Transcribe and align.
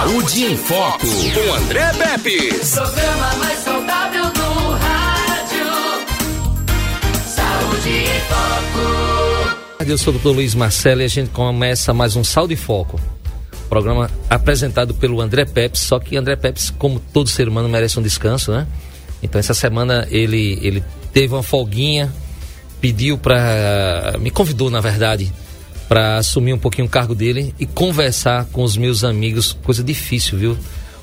Saúde 0.00 0.44
em 0.44 0.56
Foco, 0.56 1.06
com 1.06 1.54
André 1.56 1.92
Pepe. 1.92 2.54
Programa 2.74 3.34
mais 3.36 3.58
saudável 3.58 4.24
do 4.32 4.70
rádio. 4.70 5.66
Saúde 7.26 7.90
em 7.90 8.20
Foco. 8.20 9.84
Eu 9.86 9.98
sou 9.98 10.14
o 10.14 10.18
Dr. 10.18 10.28
Luiz 10.28 10.54
Marcelo 10.54 11.02
e 11.02 11.04
a 11.04 11.08
gente 11.08 11.28
começa 11.28 11.92
mais 11.92 12.16
um 12.16 12.24
Saúde 12.24 12.54
em 12.54 12.56
Foco. 12.56 12.98
Programa 13.68 14.10
apresentado 14.30 14.94
pelo 14.94 15.20
André 15.20 15.44
Pepe, 15.44 15.78
só 15.78 16.00
que 16.00 16.16
André 16.16 16.34
Pepe, 16.34 16.72
como 16.78 16.98
todo 16.98 17.28
ser 17.28 17.46
humano, 17.46 17.68
merece 17.68 18.00
um 18.00 18.02
descanso, 18.02 18.52
né? 18.52 18.66
Então 19.22 19.38
essa 19.38 19.52
semana 19.52 20.08
ele, 20.10 20.58
ele 20.62 20.82
teve 21.12 21.34
uma 21.34 21.42
folguinha, 21.42 22.10
pediu 22.80 23.18
para. 23.18 24.14
me 24.18 24.30
convidou, 24.30 24.70
na 24.70 24.80
verdade, 24.80 25.30
para 25.90 26.18
assumir 26.18 26.52
um 26.52 26.58
pouquinho 26.58 26.86
o 26.86 26.88
cargo 26.88 27.16
dele 27.16 27.52
e 27.58 27.66
conversar 27.66 28.44
com 28.52 28.62
os 28.62 28.76
meus 28.76 29.02
amigos, 29.02 29.58
coisa 29.64 29.82
difícil, 29.82 30.38
viu? 30.38 30.56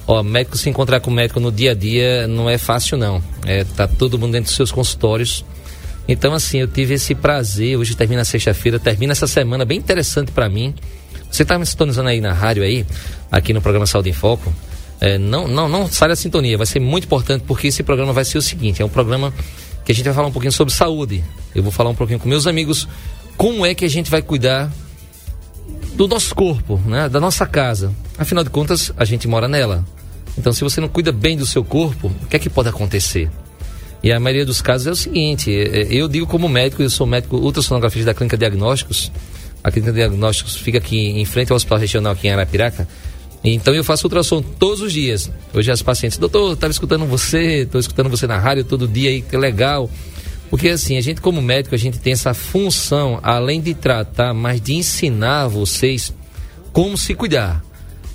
Ó, 0.07 0.23
médico 0.23 0.57
se 0.57 0.69
encontrar 0.69 1.01
com 1.01 1.11
médico 1.11 1.41
no 1.41 1.51
dia 1.51 1.71
a 1.71 1.73
dia 1.73 2.25
não 2.25 2.49
é 2.49 2.57
fácil 2.57 2.97
não. 2.97 3.21
É, 3.45 3.65
tá 3.65 3.85
todo 3.85 4.17
mundo 4.17 4.31
dentro 4.31 4.45
dos 4.45 4.55
seus 4.55 4.71
consultórios. 4.71 5.43
Então 6.07 6.33
assim, 6.33 6.59
eu 6.59 6.69
tive 6.69 6.93
esse 6.93 7.13
prazer, 7.13 7.75
hoje 7.75 7.97
termina 7.97 8.23
sexta-feira, 8.23 8.79
termina 8.79 9.11
essa 9.11 9.27
semana 9.27 9.65
bem 9.65 9.77
interessante 9.77 10.31
para 10.31 10.47
mim. 10.47 10.73
Você 11.29 11.43
tá 11.43 11.59
me 11.59 11.65
sintonizando 11.65 12.07
aí 12.07 12.21
na 12.21 12.31
rádio 12.31 12.63
aí, 12.63 12.85
aqui 13.29 13.51
no 13.51 13.61
programa 13.61 13.85
Saúde 13.85 14.11
em 14.11 14.13
Foco? 14.13 14.53
É, 15.01 15.17
não, 15.17 15.49
não, 15.49 15.67
não 15.67 15.91
sai 15.91 16.07
da 16.07 16.15
sintonia, 16.15 16.55
vai 16.57 16.65
ser 16.65 16.79
muito 16.79 17.03
importante 17.03 17.43
porque 17.45 17.67
esse 17.67 17.83
programa 17.83 18.13
vai 18.13 18.23
ser 18.23 18.37
o 18.37 18.41
seguinte, 18.41 18.81
é 18.81 18.85
um 18.85 18.89
programa 18.89 19.33
que 19.83 19.91
a 19.91 19.95
gente 19.95 20.05
vai 20.05 20.13
falar 20.13 20.29
um 20.29 20.31
pouquinho 20.31 20.53
sobre 20.53 20.73
saúde. 20.73 21.21
Eu 21.53 21.61
vou 21.61 21.73
falar 21.73 21.89
um 21.89 21.95
pouquinho 21.95 22.19
com 22.19 22.29
meus 22.29 22.47
amigos 22.47 22.87
como 23.37 23.65
é 23.65 23.75
que 23.75 23.85
a 23.85 23.89
gente 23.89 24.09
vai 24.09 24.21
cuidar 24.21 24.71
do 25.93 26.07
nosso 26.07 26.33
corpo, 26.33 26.81
né? 26.85 27.07
da 27.07 27.19
nossa 27.19 27.45
casa. 27.45 27.93
Afinal 28.17 28.43
de 28.43 28.49
contas, 28.49 28.91
a 28.97 29.05
gente 29.05 29.27
mora 29.27 29.47
nela. 29.47 29.85
Então, 30.37 30.51
se 30.51 30.63
você 30.63 30.81
não 30.81 30.87
cuida 30.87 31.11
bem 31.11 31.37
do 31.37 31.45
seu 31.45 31.63
corpo, 31.63 32.11
o 32.23 32.27
que 32.27 32.35
é 32.35 32.39
que 32.39 32.49
pode 32.49 32.69
acontecer? 32.69 33.29
E 34.03 34.11
a 34.11 34.19
maioria 34.19 34.45
dos 34.45 34.61
casos 34.61 34.87
é 34.87 34.91
o 34.91 34.95
seguinte: 34.95 35.51
é, 35.51 35.81
é, 35.81 35.87
eu 35.89 36.07
digo 36.07 36.27
como 36.27 36.47
médico, 36.47 36.83
eu 36.83 36.89
sou 36.89 37.07
médico 37.07 37.37
ultrassonografista 37.37 38.07
da 38.07 38.13
Clínica 38.13 38.37
Diagnósticos. 38.37 39.11
A 39.63 39.71
Clínica 39.71 39.91
Diagnósticos 39.91 40.55
fica 40.55 40.77
aqui 40.77 41.19
em 41.19 41.25
frente 41.25 41.51
ao 41.51 41.55
Hospital 41.55 41.79
Regional 41.79 42.13
aqui 42.13 42.27
em 42.27 42.31
Arapiraca. 42.31 42.87
Então 43.43 43.73
eu 43.73 43.83
faço 43.83 44.05
ultrassom 44.05 44.41
todos 44.41 44.81
os 44.81 44.93
dias. 44.93 45.31
Hoje 45.53 45.71
as 45.71 45.81
pacientes, 45.81 46.17
doutor, 46.17 46.53
estava 46.53 46.71
escutando 46.71 47.05
você, 47.05 47.63
estou 47.63 47.79
escutando 47.79 48.09
você 48.09 48.27
na 48.27 48.37
rádio 48.37 48.63
todo 48.63 48.87
dia 48.87 49.09
aí, 49.09 49.21
que 49.21 49.35
legal. 49.37 49.89
Porque 50.49 50.69
assim, 50.69 50.97
a 50.97 51.01
gente 51.01 51.21
como 51.21 51.41
médico, 51.41 51.75
a 51.75 51.77
gente 51.77 51.99
tem 51.99 52.13
essa 52.13 52.33
função, 52.33 53.19
além 53.21 53.61
de 53.61 53.73
tratar, 53.73 54.33
mas 54.33 54.61
de 54.61 54.73
ensinar 54.73 55.47
vocês 55.47 56.13
como 56.71 56.97
se 56.97 57.13
cuidar. 57.13 57.63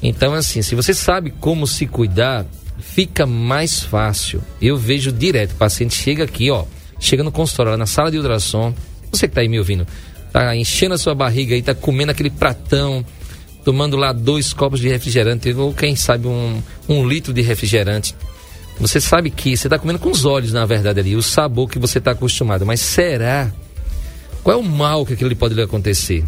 Então 0.03 0.33
assim, 0.35 0.63
se 0.63 0.75
você 0.75 0.95
sabe 0.95 1.31
como 1.31 1.67
se 1.67 1.87
cuidar, 1.87 2.47
fica 2.79 3.27
mais 3.27 3.81
fácil. 3.81 4.43
Eu 4.61 4.77
vejo 4.77 5.13
direto, 5.13 5.53
o 5.53 5.57
paciente 5.57 5.95
chega 5.95 6.25
aqui, 6.25 6.51
ó, 6.51 6.65
chega 6.99 7.23
no 7.23 7.33
consultório, 7.33 7.73
lá 7.73 7.79
na 7.79 7.87
sala 7.87 8.11
de 8.11 8.17
ultrassom, 8.17 8.75
você 9.11 9.27
que 9.27 9.33
está 9.33 9.41
aí 9.43 9.49
me 9.49 9.59
ouvindo, 9.59 9.87
tá 10.33 10.57
enchendo 10.57 10.95
a 10.95 10.99
sua 10.99 11.15
barriga 11.15 11.55
aí, 11.55 11.63
tá 11.63 11.75
comendo 11.75 12.13
aquele 12.13 12.31
pratão, 12.31 13.05
tomando 13.65 13.97
lá 13.97 14.13
dois 14.13 14.53
copos 14.53 14.81
de 14.81 14.89
refrigerante, 14.89 15.53
ou 15.53 15.73
quem 15.73 15.95
sabe 15.95 16.27
um, 16.27 16.63
um 16.89 17.07
litro 17.07 17.33
de 17.33 17.43
refrigerante. 17.43 18.15
Você 18.83 19.01
sabe 19.01 19.31
que 19.31 19.57
você 19.57 19.69
está 19.69 19.79
comendo 19.79 20.01
com 20.01 20.11
os 20.11 20.25
olhos, 20.25 20.53
na 20.53 20.67
verdade, 20.67 20.99
ali, 20.99 21.15
o 21.15 21.23
sabor 21.23 21.71
que 21.71 21.79
você 21.79 21.99
está 21.99 22.11
acostumado. 22.11 22.67
Mas 22.67 22.81
será? 22.81 23.53
Qual 24.43 24.59
é 24.59 24.61
o 24.61 24.63
mal 24.65 25.07
que 25.07 25.13
aquilo 25.13 25.35
pode 25.37 25.55
lhe 25.55 25.63
acontecer? 25.63 26.25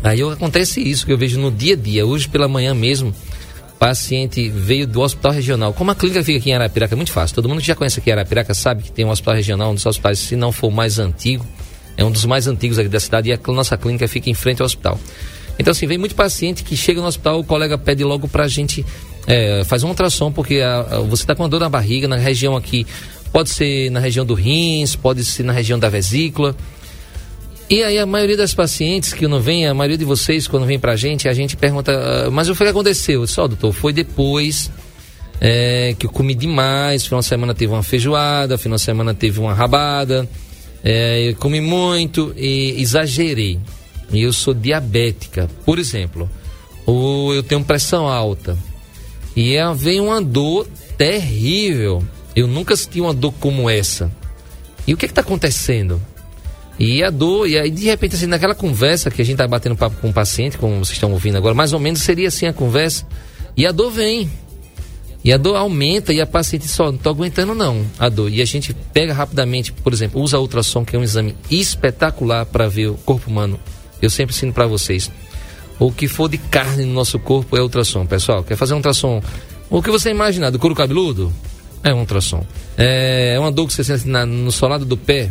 Aí 0.00 0.22
acontece 0.22 0.80
isso 0.80 1.04
que 1.04 1.12
eu 1.12 1.18
vejo 1.18 1.40
no 1.40 1.50
dia 1.50 1.74
a 1.74 1.76
dia. 1.76 2.06
Hoje 2.06 2.28
pela 2.28 2.46
manhã 2.46 2.72
mesmo, 2.72 3.12
paciente 3.80 4.48
veio 4.48 4.86
do 4.86 5.00
hospital 5.00 5.32
regional. 5.32 5.72
Como 5.72 5.90
a 5.90 5.96
clínica 5.96 6.22
fica 6.22 6.38
aqui 6.38 6.50
em 6.50 6.54
Arapiraca, 6.54 6.94
é 6.94 6.96
muito 6.96 7.10
fácil. 7.10 7.34
Todo 7.34 7.48
mundo 7.48 7.60
que 7.60 7.66
já 7.66 7.74
conhece 7.74 7.98
aqui 7.98 8.12
Arapiraca 8.12 8.54
sabe 8.54 8.84
que 8.84 8.92
tem 8.92 9.04
um 9.04 9.10
hospital 9.10 9.34
regional, 9.34 9.72
um 9.72 9.74
dos 9.74 9.84
hospitais, 9.84 10.20
se 10.20 10.36
não 10.36 10.52
for 10.52 10.70
mais 10.70 11.00
antigo, 11.00 11.44
é 11.96 12.04
um 12.04 12.12
dos 12.12 12.24
mais 12.24 12.46
antigos 12.46 12.78
aqui 12.78 12.88
da 12.88 13.00
cidade 13.00 13.28
e 13.28 13.32
a 13.32 13.52
nossa 13.52 13.76
clínica 13.76 14.06
fica 14.06 14.30
em 14.30 14.34
frente 14.34 14.62
ao 14.62 14.66
hospital. 14.66 15.00
Então, 15.58 15.72
assim, 15.72 15.88
vem 15.88 15.98
muito 15.98 16.14
paciente 16.14 16.62
que 16.62 16.76
chega 16.76 17.00
no 17.00 17.08
hospital, 17.08 17.40
o 17.40 17.44
colega 17.44 17.76
pede 17.76 18.04
logo 18.04 18.28
pra 18.28 18.46
gente 18.46 18.86
é, 19.26 19.64
fazer 19.64 19.86
um 19.86 19.88
ultrassom, 19.88 20.30
porque 20.30 20.60
a, 20.60 20.80
a, 20.80 21.00
você 21.00 21.24
está 21.24 21.34
com 21.34 21.42
uma 21.42 21.48
dor 21.48 21.60
na 21.60 21.68
barriga, 21.68 22.06
na 22.06 22.16
região 22.16 22.56
aqui, 22.56 22.86
pode 23.32 23.50
ser 23.50 23.90
na 23.90 24.00
região 24.00 24.24
do 24.24 24.34
rins, 24.34 24.94
pode 24.94 25.24
ser 25.24 25.42
na 25.42 25.52
região 25.52 25.78
da 25.78 25.88
vesícula. 25.88 26.54
E 27.68 27.82
aí 27.82 27.98
a 27.98 28.06
maioria 28.06 28.36
das 28.36 28.54
pacientes 28.54 29.12
que 29.12 29.26
não 29.26 29.40
vem, 29.40 29.66
a 29.66 29.74
maioria 29.74 29.98
de 29.98 30.04
vocês 30.04 30.46
quando 30.46 30.64
vem 30.66 30.78
pra 30.78 30.94
gente, 30.94 31.28
a 31.28 31.32
gente 31.32 31.56
pergunta, 31.56 31.92
ah, 31.92 32.30
mas 32.30 32.48
o 32.48 32.54
que 32.54 32.62
aconteceu? 32.62 33.26
Só, 33.26 33.48
doutor, 33.48 33.72
foi 33.72 33.92
depois 33.92 34.70
é, 35.40 35.94
que 35.98 36.06
eu 36.06 36.10
comi 36.10 36.34
demais, 36.34 37.04
final 37.04 37.20
de 37.20 37.26
semana 37.26 37.54
teve 37.54 37.72
uma 37.72 37.82
feijoada, 37.82 38.56
final 38.56 38.76
de 38.76 38.82
semana 38.82 39.12
teve 39.12 39.40
uma 39.40 39.52
rabada, 39.52 40.28
é, 40.84 41.30
eu 41.30 41.34
comi 41.34 41.60
muito 41.60 42.32
e 42.36 42.80
exagerei 42.80 43.58
e 44.12 44.22
eu 44.22 44.32
sou 44.32 44.54
diabética, 44.54 45.50
por 45.64 45.80
exemplo, 45.80 46.30
ou 46.86 47.34
eu 47.34 47.42
tenho 47.42 47.64
pressão 47.64 48.06
alta 48.06 48.56
e 49.36 49.54
é, 49.54 49.74
vem 49.74 50.00
uma 50.00 50.20
dor 50.22 50.66
terrível. 50.96 52.02
Eu 52.34 52.46
nunca 52.46 52.74
senti 52.74 53.00
uma 53.00 53.12
dor 53.12 53.32
como 53.38 53.68
essa. 53.68 54.10
E 54.86 54.94
o 54.94 54.96
que 54.96 55.04
é 55.04 55.08
está 55.08 55.20
acontecendo? 55.20 56.00
E 56.78 57.02
a 57.02 57.10
dor, 57.10 57.48
e 57.48 57.58
aí 57.58 57.70
de 57.70 57.84
repente, 57.84 58.16
assim, 58.16 58.26
naquela 58.26 58.54
conversa 58.54 59.10
que 59.10 59.20
a 59.20 59.24
gente 59.24 59.34
está 59.34 59.46
batendo 59.46 59.76
papo 59.76 59.96
com 60.00 60.08
o 60.08 60.12
paciente, 60.12 60.58
como 60.58 60.74
vocês 60.78 60.96
estão 60.96 61.12
ouvindo 61.12 61.36
agora, 61.36 61.54
mais 61.54 61.72
ou 61.72 61.78
menos 61.78 62.00
seria 62.00 62.28
assim 62.28 62.46
a 62.46 62.52
conversa. 62.52 63.06
E 63.56 63.66
a 63.66 63.72
dor 63.72 63.90
vem. 63.90 64.30
E 65.22 65.32
a 65.32 65.36
dor 65.36 65.56
aumenta 65.56 66.12
e 66.12 66.20
a 66.20 66.26
paciente 66.26 66.68
só, 66.68 66.86
não 66.86 66.94
estou 66.94 67.10
aguentando 67.10 67.54
não, 67.54 67.84
a 67.98 68.08
dor. 68.08 68.30
E 68.30 68.40
a 68.40 68.44
gente 68.44 68.74
pega 68.92 69.12
rapidamente, 69.12 69.72
por 69.72 69.92
exemplo, 69.92 70.22
usa 70.22 70.38
ultrassom, 70.38 70.84
que 70.84 70.96
é 70.96 70.98
um 70.98 71.02
exame 71.02 71.34
espetacular 71.50 72.46
para 72.46 72.68
ver 72.68 72.88
o 72.88 72.94
corpo 72.94 73.28
humano 73.28 73.58
eu 74.00 74.10
sempre 74.10 74.34
ensino 74.34 74.52
para 74.52 74.66
vocês. 74.66 75.10
O 75.78 75.92
que 75.92 76.08
for 76.08 76.28
de 76.28 76.38
carne 76.38 76.84
no 76.84 76.92
nosso 76.94 77.18
corpo 77.18 77.56
é 77.56 77.60
ultrassom, 77.60 78.06
pessoal. 78.06 78.42
Quer 78.42 78.56
fazer 78.56 78.72
um 78.72 78.76
ultrassom? 78.76 79.22
O 79.68 79.82
que 79.82 79.90
você 79.90 80.10
imaginar 80.10 80.50
do 80.50 80.58
couro 80.58 80.74
cabeludo? 80.74 81.32
É 81.82 81.92
um 81.92 82.00
ultrassom. 82.00 82.44
É 82.76 83.36
uma 83.38 83.52
dor 83.52 83.66
que 83.66 83.74
você 83.74 83.84
sente 83.84 84.08
na, 84.08 84.24
no 84.24 84.50
solado 84.50 84.84
do 84.84 84.96
pé? 84.96 85.30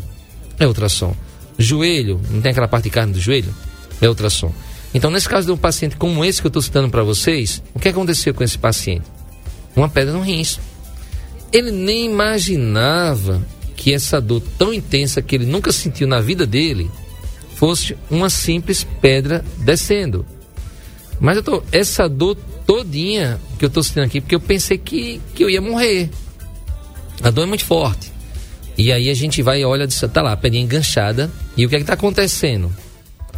É 0.60 0.68
ultrassom. 0.68 1.16
Joelho, 1.58 2.22
não 2.30 2.42
tem 2.42 2.52
aquela 2.52 2.68
parte 2.68 2.86
de 2.86 2.90
carne 2.92 3.14
do 3.14 3.20
joelho? 3.20 3.54
É 4.02 4.08
ultrassom. 4.08 4.54
Então, 4.94 5.10
nesse 5.10 5.28
caso 5.28 5.48
de 5.48 5.52
um 5.52 5.58
paciente 5.58 5.98
como 5.98 6.24
esse 6.24 6.40
que 6.42 6.48
eu 6.48 6.50
estou 6.50 6.62
citando 6.62 6.90
para 6.90 7.04
vocês, 7.04 7.62
o 7.74 7.80
que 7.80 7.90
aconteceu 7.90 8.34
com 8.34 8.44
esse 8.44 8.58
paciente? 8.58 9.06
Uma 9.76 9.90
pedra 9.90 10.14
no 10.14 10.22
rins. 10.22 10.60
Ele 11.52 11.72
nem 11.72 12.06
imaginava 12.06 13.42
que 13.76 13.94
essa 13.94 14.22
dor 14.22 14.42
tão 14.58 14.74
intensa 14.74 15.22
que 15.22 15.36
ele 15.36 15.46
nunca 15.46 15.72
sentiu 15.72 16.08
na 16.08 16.22
vida 16.22 16.46
dele 16.46 16.90
fosse 17.56 17.98
uma 18.10 18.30
simples 18.30 18.86
pedra 19.02 19.44
descendo. 19.58 20.26
Mas 21.20 21.38
eu 21.38 21.44
tô, 21.44 21.64
essa 21.72 22.08
dor 22.10 22.38
todinha 22.66 23.40
que 23.58 23.66
eu 23.66 23.68
estou 23.68 23.84
sentindo 23.84 24.04
aqui, 24.04 24.20
porque 24.20 24.36
eu 24.36 24.40
pensei 24.40 24.78
que, 24.78 25.22
que 25.34 25.44
eu 25.44 25.50
ia 25.50 25.62
morrer. 25.62 26.10
A 27.22 27.30
dor 27.30 27.44
é 27.44 27.46
muito 27.46 27.64
forte. 27.64 28.12
E 28.78 28.92
aí 28.92 29.10
a 29.10 29.14
gente 29.14 29.42
vai 29.42 29.62
e 29.62 29.66
olha, 29.66 29.88
tá 29.88 30.22
lá, 30.22 30.34
a 30.34 30.38
pedrinha 30.38 30.64
enganchada. 30.64 31.32
E 31.56 31.66
o 31.66 31.70
que 31.70 31.76
é 31.76 31.80
que 31.80 31.86
tá 31.86 31.94
acontecendo? 31.94 32.72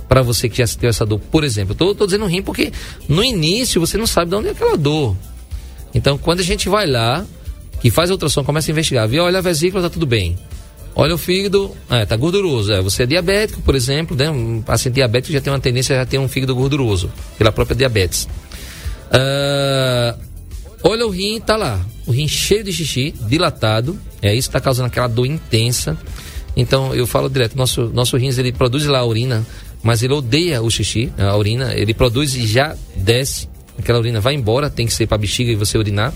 Para 0.08 0.22
você 0.22 0.50
que 0.50 0.58
já 0.58 0.66
sentiu 0.66 0.90
essa 0.90 1.06
dor, 1.06 1.20
por 1.20 1.44
exemplo, 1.44 1.74
eu 1.74 1.78
tô, 1.78 1.94
tô 1.94 2.06
dizendo 2.06 2.26
rim 2.26 2.42
porque 2.42 2.72
no 3.08 3.24
início 3.24 3.80
você 3.80 3.98
não 3.98 4.08
sabe 4.08 4.32
de 4.32 4.36
onde 4.38 4.48
é 4.48 4.52
aquela 4.52 4.78
dor. 4.78 5.16
Então 5.94 6.18
quando 6.18 6.40
a 6.40 6.44
gente 6.44 6.70
vai 6.70 6.88
lá, 6.88 7.26
que 7.82 7.92
faz 7.92 8.09
a 8.09 8.14
ultrassom, 8.14 8.44
começa 8.44 8.72
a 8.72 8.74
investigar, 8.74 9.08
vê, 9.08 9.20
olha 9.20 9.40
a 9.40 9.42
vesícula, 9.42 9.84
tá 9.84 9.90
tudo 9.90 10.06
bem. 10.06 10.38
Olha 11.00 11.13
o 11.13 11.18
fígado, 11.18 11.72
é, 11.91 12.08
tá 12.08 12.16
gorduroso. 12.16 12.74
É, 12.74 12.81
você 12.81 13.03
é 13.03 13.06
diabético, 13.06 13.62
por 13.62 13.75
exemplo, 13.75 14.18
né? 14.18 14.31
Um 14.31 14.63
paciente 14.63 14.96
diabético 14.96 15.31
já 15.31 15.40
tem 15.40 15.53
uma 15.53 15.59
tendência 15.59 16.02
a 16.02 16.08
ter 16.08 16.18
um 16.18 16.28
fígado 16.28 16.56
gorduroso, 16.56 17.12
pela 17.38 17.52
própria 17.52 17.75
diabetes. 17.75 18.28
Uh, 19.13 20.19
olha 20.82 21.05
o 21.05 21.11
rim, 21.11 21.40
tá 21.40 21.55
lá. 21.55 21.79
O 22.08 22.11
rim 22.11 22.28
cheio 22.28 22.64
de 22.64 22.73
xixi, 22.73 23.14
dilatado. 23.28 23.96
É 24.23 24.34
isso 24.34 24.49
que 24.49 24.58
está 24.58 24.59
causando 24.59 24.88
aquela 24.88 25.05
dor 25.05 25.28
intensa. 25.28 25.96
Então, 26.55 26.96
eu 26.96 27.05
falo 27.05 27.29
direto, 27.29 27.55
nosso, 27.55 27.91
nosso 27.94 28.17
rins, 28.17 28.40
ele 28.40 28.52
produz 28.52 28.84
lá 28.88 28.97
a 28.97 29.05
urina, 29.05 29.46
mas 29.84 30.02
ele 30.02 30.14
odeia 30.16 30.64
o 30.64 30.72
xixi, 30.72 31.14
a 31.16 31.38
urina. 31.38 31.76
Ele 31.76 31.94
produz 31.94 32.34
e 32.34 32.47
já 32.47 32.76
desce. 32.96 33.47
Aquela 33.78 33.99
urina 33.99 34.20
vai 34.20 34.34
embora, 34.34 34.67
tem 34.67 34.88
que 34.88 34.94
ser 34.94 35.05
para 35.05 35.20
bexiga 35.20 35.52
e 35.52 35.55
você 35.55 35.78
urinar. 35.78 36.11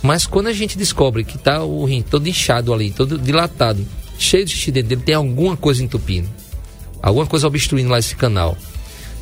Mas 0.00 0.26
quando 0.26 0.46
a 0.46 0.52
gente 0.52 0.78
descobre 0.78 1.24
que 1.24 1.36
tá 1.36 1.64
o 1.64 1.84
rim 1.84 2.02
todo 2.02 2.28
inchado 2.28 2.72
ali, 2.72 2.92
todo 2.92 3.18
dilatado, 3.18 3.84
cheio 4.18 4.44
de 4.44 4.52
xixi 4.52 4.70
dentro 4.70 4.90
dele, 4.90 5.02
tem 5.02 5.14
alguma 5.14 5.56
coisa 5.56 5.82
entupindo. 5.82 6.28
Alguma 7.02 7.26
coisa 7.26 7.46
obstruindo 7.46 7.90
lá 7.90 7.98
esse 7.98 8.14
canal. 8.14 8.56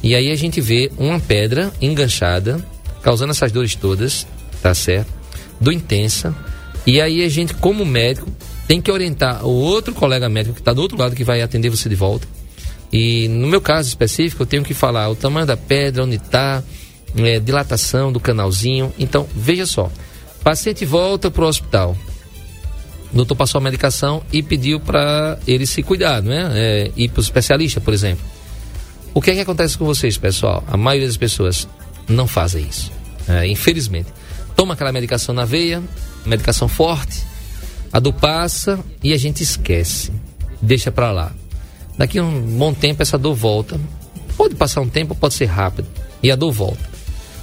E 0.03 0.15
aí 0.15 0.31
a 0.31 0.37
gente 0.37 0.61
vê 0.61 0.91
uma 0.99 1.21
pedra 1.21 1.73
enganchada, 1.81 2.65
causando 3.03 3.33
essas 3.33 3.53
dores 3.53 3.75
todas, 3.75 4.27
tá 4.63 4.75
certo? 4.75 5.13
Do 5.61 5.73
intensa. 5.73 6.35
E 6.87 7.01
aí 7.01 7.23
a 7.23 7.29
gente, 7.29 7.55
como 7.55 7.85
médico, 7.85 8.31
tem 8.67 8.81
que 8.81 8.91
orientar 8.91 9.45
o 9.45 9.51
outro 9.51 9.95
colega 9.95 10.29
médico 10.29 10.55
que 10.55 10.61
está 10.61 10.73
do 10.73 10.81
outro 10.81 10.99
lado 10.99 11.15
que 11.17 11.25
vai 11.25 11.43
atender 11.43 11.69
você 11.69 11.89
de 11.89 11.95
volta. 11.95 12.27
E 12.93 13.29
no 13.29 13.47
meu 13.47 13.61
caso 13.61 13.89
específico, 13.89 14.43
eu 14.43 14.47
tenho 14.47 14.63
que 14.63 14.75
falar 14.75 15.09
o 15.09 15.15
tamanho 15.15 15.47
da 15.47 15.57
pedra, 15.57 16.05
onde 16.05 16.17
está, 16.17 16.63
é, 17.17 17.39
dilatação 17.39 18.13
do 18.13 18.19
canalzinho. 18.19 18.93
Então, 18.99 19.29
veja 19.35 19.67
só. 19.67 19.91
Paciente 20.43 20.85
volta 20.85 21.31
para 21.31 21.45
o 21.45 21.49
hospital. 21.49 21.97
O 23.13 23.17
doutor 23.17 23.35
passou 23.35 23.59
a 23.59 23.63
medicação 23.63 24.23
e 24.33 24.43
pediu 24.43 24.79
para 24.79 25.39
ele 25.47 25.67
se 25.67 25.83
cuidar, 25.83 26.23
não 26.23 26.33
é? 26.33 26.91
ir 26.97 27.09
para 27.09 27.21
o 27.21 27.23
especialista, 27.23 27.81
por 27.81 27.93
exemplo. 27.93 28.25
O 29.13 29.21
que 29.21 29.31
é 29.33 29.35
que 29.35 29.41
acontece 29.41 29.77
com 29.77 29.85
vocês, 29.85 30.17
pessoal? 30.17 30.63
A 30.69 30.77
maioria 30.77 31.09
das 31.09 31.17
pessoas 31.17 31.69
não 32.09 32.29
fazem 32.29 32.67
isso. 32.69 32.93
É, 33.29 33.47
infelizmente. 33.47 34.09
Toma 34.55 34.75
aquela 34.75 34.93
medicação 34.93 35.35
na 35.35 35.45
veia, 35.45 35.83
medicação 36.25 36.69
forte, 36.69 37.25
a 37.93 37.99
dor 37.99 38.13
passa 38.13 38.79
e 39.03 39.13
a 39.13 39.17
gente 39.17 39.43
esquece. 39.43 40.13
Deixa 40.63 40.93
para 40.93 41.11
lá. 41.11 41.33
Daqui 41.99 42.21
um 42.21 42.41
bom 42.59 42.73
tempo 42.73 43.03
essa 43.03 43.19
dor 43.19 43.35
volta. 43.35 43.81
Pode 44.37 44.55
passar 44.55 44.81
um 44.81 44.89
tempo, 44.89 45.15
pode 45.15 45.35
ser 45.35 45.47
rápido. 45.47 45.89
E 46.23 46.31
a 46.31 46.37
dor 46.37 46.53
volta. 46.53 46.91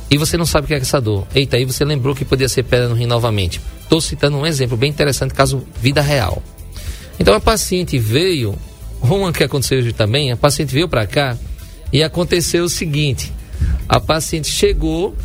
E 0.09 0.17
você 0.17 0.37
não 0.37 0.45
sabe 0.45 0.65
o 0.65 0.67
que 0.67 0.73
é 0.73 0.77
essa 0.77 1.01
dor. 1.01 1.27
Eita, 1.35 1.57
aí 1.57 1.65
você 1.65 1.83
lembrou 1.83 2.15
que 2.15 2.23
podia 2.23 2.47
ser 2.47 2.63
pedra 2.63 2.87
no 2.87 2.95
rim 2.95 3.05
novamente. 3.05 3.59
Estou 3.87 4.01
citando 4.01 4.35
um 4.35 4.45
exemplo 4.45 4.75
bem 4.75 4.89
interessante, 4.89 5.33
caso 5.33 5.65
vida 5.81 6.01
real. 6.01 6.43
Então 7.17 7.33
a 7.33 7.39
paciente 7.39 7.97
veio, 7.97 8.53
uma 9.01 9.31
que 9.31 9.45
aconteceu 9.45 9.79
hoje 9.79 9.93
também, 9.93 10.29
a 10.29 10.35
paciente 10.35 10.73
veio 10.73 10.89
para 10.89 11.07
cá 11.07 11.37
e 11.93 12.03
aconteceu 12.03 12.65
o 12.65 12.69
seguinte: 12.69 13.31
a 13.87 13.97
paciente 13.97 14.51
chegou 14.51 15.15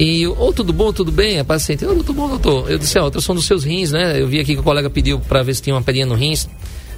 e, 0.00 0.26
ou 0.26 0.48
oh, 0.48 0.52
tudo 0.54 0.72
bom, 0.72 0.90
tudo 0.90 1.12
bem? 1.12 1.38
A 1.38 1.44
paciente, 1.44 1.84
oh, 1.84 1.96
tudo 1.96 2.14
bom, 2.14 2.30
doutor. 2.30 2.70
Eu 2.70 2.78
disse, 2.78 2.98
ó, 2.98 3.10
oh, 3.14 3.20
são 3.20 3.34
dos 3.34 3.44
seus 3.44 3.62
rins, 3.62 3.92
né? 3.92 4.18
Eu 4.18 4.26
vi 4.26 4.40
aqui 4.40 4.54
que 4.54 4.60
o 4.60 4.64
colega 4.64 4.88
pediu 4.88 5.20
para 5.20 5.42
ver 5.42 5.54
se 5.54 5.60
tinha 5.60 5.76
uma 5.76 5.82
pedrinha 5.82 6.06
no 6.06 6.14
rins. 6.14 6.48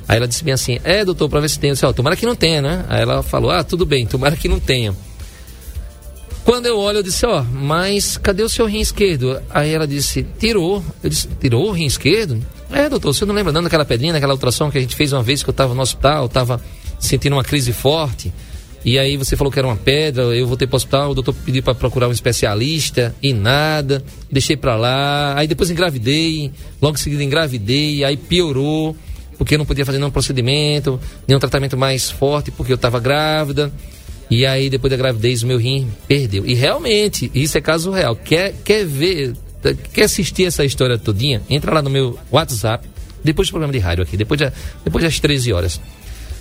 Aí 0.06 0.17
ela 0.17 0.29
disse 0.29 0.45
bem 0.45 0.55
assim, 0.55 0.79
é, 0.85 1.05
doutor, 1.05 1.29
para 1.29 1.41
ver 1.41 1.51
se 1.51 1.59
tem. 1.59 1.71
Eu 1.71 1.75
disse, 1.75 1.85
ó, 1.85 1.93
tomara 1.93 2.15
que 2.15 2.25
não 2.25 2.37
tenha, 2.37 2.63
né? 2.63 2.85
Aí 2.89 3.03
ela 3.03 3.21
falou, 3.25 3.51
ah, 3.51 3.65
tudo 3.65 3.85
bem, 3.85 4.06
tomara 4.06 4.37
que 4.37 4.49
não 4.49 4.61
tenha. 4.61 4.95
Quando 6.45 6.67
eu 6.67 6.79
olho, 6.79 6.99
eu 6.99 7.03
disse, 7.03 7.27
ó, 7.27 7.43
mas 7.43 8.17
cadê 8.17 8.43
o 8.43 8.49
seu 8.49 8.67
rim 8.67 8.81
esquerdo? 8.81 9.41
Aí 9.51 9.73
ela 9.73 9.87
disse, 9.87 10.27
tirou. 10.39 10.83
Eu 11.03 11.11
disse, 11.11 11.29
tirou 11.41 11.69
o 11.69 11.73
rim 11.73 11.87
esquerdo? 11.87 12.41
É, 12.73 12.89
doutor, 12.89 13.15
você 13.15 13.25
não 13.25 13.35
lembra 13.35 13.53
não 13.53 13.63
daquela 13.63 13.85
pedrinha, 13.85 14.13
daquela 14.13 14.33
ultrassom 14.33 14.71
que 14.71 14.79
a 14.79 14.81
gente 14.81 14.97
fez 14.97 15.13
uma 15.13 15.23
vez 15.23 15.43
que 15.43 15.51
eu 15.51 15.53
estava 15.53 15.75
no 15.75 15.83
hospital, 15.83 16.27
estava 16.27 16.61
sentindo 16.99 17.35
uma 17.37 17.45
crise 17.45 17.73
forte? 17.73 18.33
E 18.83 18.99
aí 18.99 19.17
você 19.17 19.37
falou 19.37 19.53
que 19.53 19.59
era 19.59 19.69
uma 19.69 19.77
pedra, 19.77 20.23
eu 20.23 20.47
voltei 20.47 20.67
para 20.67 20.77
o 20.77 20.79
hospital, 20.79 21.11
o 21.11 21.15
doutor 21.15 21.35
pediu 21.35 21.63
para 21.63 21.75
procurar 21.75 22.09
um 22.09 22.13
especialista 22.13 23.15
e 23.23 23.35
nada, 23.35 24.03
deixei 24.31 24.57
para 24.57 24.75
lá. 24.75 25.35
Aí 25.37 25.47
depois 25.47 25.71
engravidei, 25.71 26.51
logo 26.81 26.97
em 26.97 27.01
seguida 27.01 27.23
engravidei, 27.23 28.03
aí 28.05 28.17
piorou, 28.17 28.97
porque 29.37 29.55
eu 29.55 29.59
não 29.59 29.67
podia 29.67 29.85
fazer 29.85 29.99
nenhum 29.99 30.11
procedimento, 30.11 30.99
nenhum 31.29 31.39
tratamento 31.39 31.77
mais 31.77 32.11
forte, 32.11 32.51
porque 32.51 32.73
eu 32.73 32.77
estava 32.77 32.99
grávida. 32.99 33.71
E 34.31 34.47
aí 34.47 34.71
depois 34.71 34.91
da 34.91 34.97
gravidez 34.97 35.43
o 35.43 35.47
meu 35.47 35.59
rim 35.59 35.91
perdeu. 36.06 36.47
E 36.47 36.55
realmente, 36.55 37.31
isso 37.35 37.59
é 37.59 37.61
caso 37.61 37.91
real. 37.91 38.15
Quer, 38.15 38.55
quer 38.65 38.87
ver, 38.87 39.35
quer 39.93 40.05
assistir 40.05 40.44
essa 40.44 40.65
história 40.65 40.97
todinha? 40.97 41.43
Entra 41.50 41.75
lá 41.75 41.82
no 41.82 41.91
meu 41.91 42.19
WhatsApp, 42.31 42.88
depois 43.25 43.49
do 43.49 43.53
programa 43.53 43.73
de 43.73 43.81
rádio 43.81 44.05
aqui, 44.05 44.17
depois, 44.17 44.38
de, 44.38 44.53
depois 44.85 45.05
das 45.05 45.19
13 45.19 45.53
horas. 45.53 45.81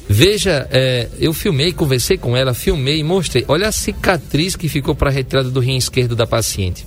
Veja, 0.07 0.67
é, 0.71 1.07
eu 1.19 1.33
filmei, 1.33 1.71
conversei 1.71 2.17
com 2.17 2.35
ela, 2.35 2.53
filmei 2.53 2.99
e 2.99 3.03
mostrei. 3.03 3.45
Olha 3.47 3.67
a 3.67 3.71
cicatriz 3.71 4.55
que 4.55 4.67
ficou 4.67 4.95
para 4.95 5.09
a 5.09 5.13
retirada 5.13 5.49
do 5.49 5.59
rim 5.59 5.77
esquerdo 5.77 6.15
da 6.15 6.25
paciente. 6.25 6.85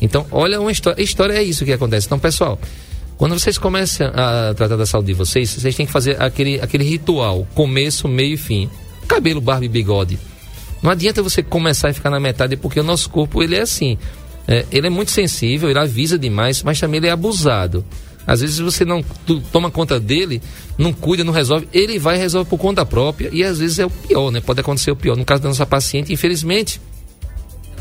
Então, 0.00 0.26
olha 0.30 0.60
uma 0.60 0.70
história. 0.70 1.02
História 1.02 1.34
é 1.34 1.42
isso 1.42 1.64
que 1.64 1.72
acontece. 1.72 2.06
Então, 2.06 2.18
pessoal, 2.18 2.58
quando 3.16 3.38
vocês 3.38 3.58
começam 3.58 4.08
a 4.08 4.54
tratar 4.54 4.76
da 4.76 4.86
saúde 4.86 5.08
de 5.08 5.14
vocês, 5.14 5.50
vocês 5.50 5.74
têm 5.74 5.86
que 5.86 5.92
fazer 5.92 6.20
aquele, 6.20 6.60
aquele 6.60 6.84
ritual: 6.84 7.46
começo, 7.54 8.08
meio 8.08 8.34
e 8.34 8.36
fim. 8.36 8.68
Cabelo, 9.08 9.40
barba 9.40 9.64
e 9.64 9.68
bigode. 9.68 10.18
Não 10.82 10.90
adianta 10.90 11.22
você 11.22 11.42
começar 11.42 11.90
e 11.90 11.94
ficar 11.94 12.10
na 12.10 12.20
metade, 12.20 12.56
porque 12.56 12.78
o 12.78 12.84
nosso 12.84 13.10
corpo 13.10 13.42
ele 13.42 13.56
é 13.56 13.62
assim. 13.62 13.98
É, 14.46 14.64
ele 14.70 14.86
é 14.86 14.90
muito 14.90 15.10
sensível, 15.10 15.68
ele 15.68 15.78
avisa 15.78 16.18
demais, 16.18 16.62
mas 16.62 16.78
também 16.78 16.98
ele 16.98 17.08
é 17.08 17.10
abusado. 17.10 17.84
Às 18.26 18.40
vezes 18.40 18.58
você 18.58 18.84
não 18.84 19.02
toma 19.50 19.70
conta 19.70 19.98
dele, 19.98 20.42
não 20.76 20.92
cuida, 20.92 21.24
não 21.24 21.32
resolve, 21.32 21.66
ele 21.72 21.98
vai 21.98 22.16
e 22.16 22.18
resolve 22.18 22.48
por 22.48 22.58
conta 22.58 22.84
própria 22.84 23.30
e 23.32 23.42
às 23.42 23.58
vezes 23.58 23.78
é 23.78 23.86
o 23.86 23.90
pior, 23.90 24.30
né? 24.30 24.38
Pode 24.40 24.60
acontecer 24.60 24.90
o 24.90 24.96
pior. 24.96 25.16
No 25.16 25.24
caso 25.24 25.42
da 25.42 25.48
nossa 25.48 25.64
paciente, 25.64 26.12
infelizmente, 26.12 26.78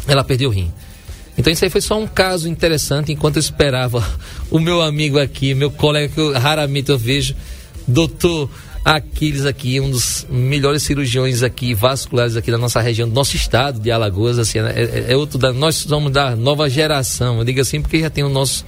ela 0.07 0.23
perdeu 0.23 0.49
o 0.49 0.53
rim. 0.53 0.71
Então 1.37 1.51
isso 1.51 1.65
aí 1.65 1.69
foi 1.69 1.81
só 1.81 1.99
um 1.99 2.07
caso 2.07 2.47
interessante 2.47 3.11
enquanto 3.11 3.35
eu 3.35 3.41
esperava 3.41 4.01
o 4.49 4.57
meu 4.57 4.81
amigo 4.81 5.19
aqui, 5.19 5.53
meu 5.53 5.69
colega 5.69 6.13
que 6.13 6.19
eu, 6.19 6.31
raramente 6.31 6.89
eu 6.89 6.97
vejo, 6.97 7.35
doutor 7.85 8.49
Aquiles 8.87 9.45
aqui, 9.45 9.81
um 9.81 9.91
dos 9.91 10.25
melhores 10.29 10.81
cirurgiões 10.83 11.43
aqui, 11.43 11.73
vasculares 11.73 12.37
aqui 12.37 12.49
da 12.49 12.57
nossa 12.57 12.79
região, 12.79 13.09
do 13.09 13.13
nosso 13.13 13.35
estado 13.35 13.81
de 13.81 13.91
Alagoas, 13.91 14.39
assim, 14.39 14.61
né? 14.61 14.71
é, 14.77 15.11
é 15.11 15.17
outro 15.17 15.37
da, 15.37 15.51
nós 15.51 15.75
somos 15.75 16.09
da 16.09 16.37
nova 16.37 16.69
geração, 16.69 17.39
eu 17.39 17.43
digo 17.43 17.59
assim 17.59 17.81
porque 17.81 17.99
já 17.99 18.09
tem 18.09 18.23
o 18.23 18.29
nosso 18.29 18.63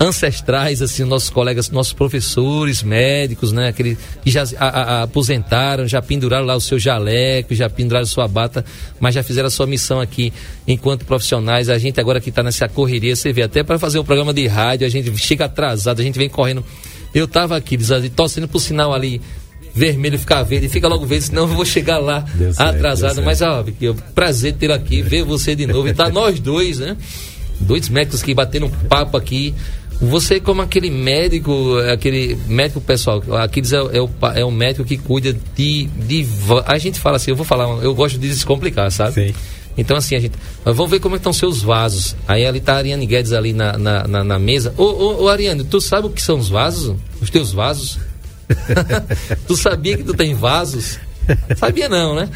ancestrais, 0.00 0.82
assim, 0.82 1.04
nossos 1.04 1.30
colegas, 1.30 1.70
nossos 1.70 1.92
professores, 1.92 2.82
médicos, 2.82 3.52
né? 3.52 3.68
Aquele 3.68 3.96
que 4.24 4.30
já 4.30 4.44
a, 4.58 4.66
a, 4.66 5.02
aposentaram, 5.04 5.86
já 5.86 6.02
penduraram 6.02 6.44
lá 6.44 6.56
o 6.56 6.60
seu 6.60 6.78
jaleco, 6.78 7.54
já 7.54 7.70
penduraram 7.70 8.06
sua 8.06 8.26
bata, 8.26 8.64
mas 8.98 9.14
já 9.14 9.22
fizeram 9.22 9.46
a 9.46 9.50
sua 9.50 9.68
missão 9.68 10.00
aqui 10.00 10.32
enquanto 10.66 11.04
profissionais. 11.04 11.68
A 11.68 11.78
gente 11.78 12.00
agora 12.00 12.20
que 12.20 12.30
está 12.30 12.42
nessa 12.42 12.68
correria, 12.68 13.14
você 13.14 13.32
vê, 13.32 13.42
até 13.42 13.62
para 13.62 13.78
fazer 13.78 14.00
um 14.00 14.04
programa 14.04 14.32
de 14.32 14.46
rádio, 14.48 14.84
a 14.84 14.90
gente 14.90 15.16
chega 15.16 15.44
atrasado, 15.44 16.00
a 16.00 16.04
gente 16.04 16.18
vem 16.18 16.28
correndo. 16.28 16.64
Eu 17.18 17.24
estava 17.24 17.56
aqui, 17.56 17.76
torcendo 18.10 18.48
pro 18.48 18.60
sinal 18.60 18.92
ali 18.92 19.20
vermelho 19.74 20.18
ficar 20.18 20.42
verde, 20.42 20.68
fica 20.68 20.88
logo 20.88 21.06
verde, 21.06 21.26
senão 21.26 21.42
eu 21.42 21.48
vou 21.48 21.64
chegar 21.64 21.98
lá 21.98 22.24
certo, 22.26 22.60
atrasado. 22.60 23.22
Mas, 23.22 23.40
ó, 23.42 23.64
prazer 24.14 24.54
ter 24.54 24.70
aqui, 24.70 25.02
ver 25.02 25.22
você 25.24 25.54
de 25.54 25.66
novo. 25.66 25.88
E 25.88 25.94
tá 25.94 26.08
nós 26.10 26.40
dois, 26.40 26.78
né? 26.78 26.96
Dois 27.60 27.88
médicos 27.88 28.22
que 28.22 28.34
bateram 28.34 28.70
papo 28.88 29.16
aqui. 29.16 29.54
Você, 30.00 30.38
como 30.38 30.62
aquele 30.62 30.90
médico, 30.90 31.76
aquele 31.92 32.38
médico 32.46 32.80
pessoal, 32.80 33.22
aqueles 33.36 33.72
é, 33.72 33.76
é, 33.76 34.00
o, 34.00 34.08
é 34.36 34.44
o 34.44 34.50
médico 34.50 34.84
que 34.84 34.96
cuida 34.96 35.36
de, 35.56 35.86
de. 35.86 36.26
A 36.66 36.78
gente 36.78 37.00
fala 37.00 37.16
assim, 37.16 37.32
eu 37.32 37.36
vou 37.36 37.44
falar, 37.44 37.64
eu 37.82 37.92
gosto 37.94 38.16
de 38.16 38.28
descomplicar, 38.28 38.90
sabe? 38.92 39.12
Sim. 39.14 39.34
Então, 39.78 39.96
assim, 39.96 40.16
a 40.16 40.20
gente. 40.20 40.34
Vamos 40.64 40.90
ver 40.90 40.98
como 40.98 41.16
estão 41.16 41.32
seus 41.32 41.62
vasos. 41.62 42.16
Aí 42.26 42.44
ali 42.44 42.60
tá 42.60 42.74
a 42.74 42.76
Ariane 42.78 43.06
Guedes 43.06 43.32
ali 43.32 43.52
na, 43.52 43.78
na, 43.78 44.08
na, 44.08 44.24
na 44.24 44.38
mesa. 44.38 44.74
Ô, 44.76 44.82
ô, 44.82 45.22
ô, 45.22 45.28
Ariane, 45.28 45.62
tu 45.64 45.80
sabe 45.80 46.08
o 46.08 46.10
que 46.10 46.20
são 46.20 46.38
os 46.38 46.48
vasos? 46.48 46.96
Os 47.20 47.30
teus 47.30 47.52
vasos? 47.52 47.98
tu 49.46 49.56
sabia 49.56 49.96
que 49.96 50.02
tu 50.02 50.14
tem 50.14 50.34
vasos? 50.34 50.98
Sabia 51.56 51.88
não, 51.88 52.14
né? 52.14 52.28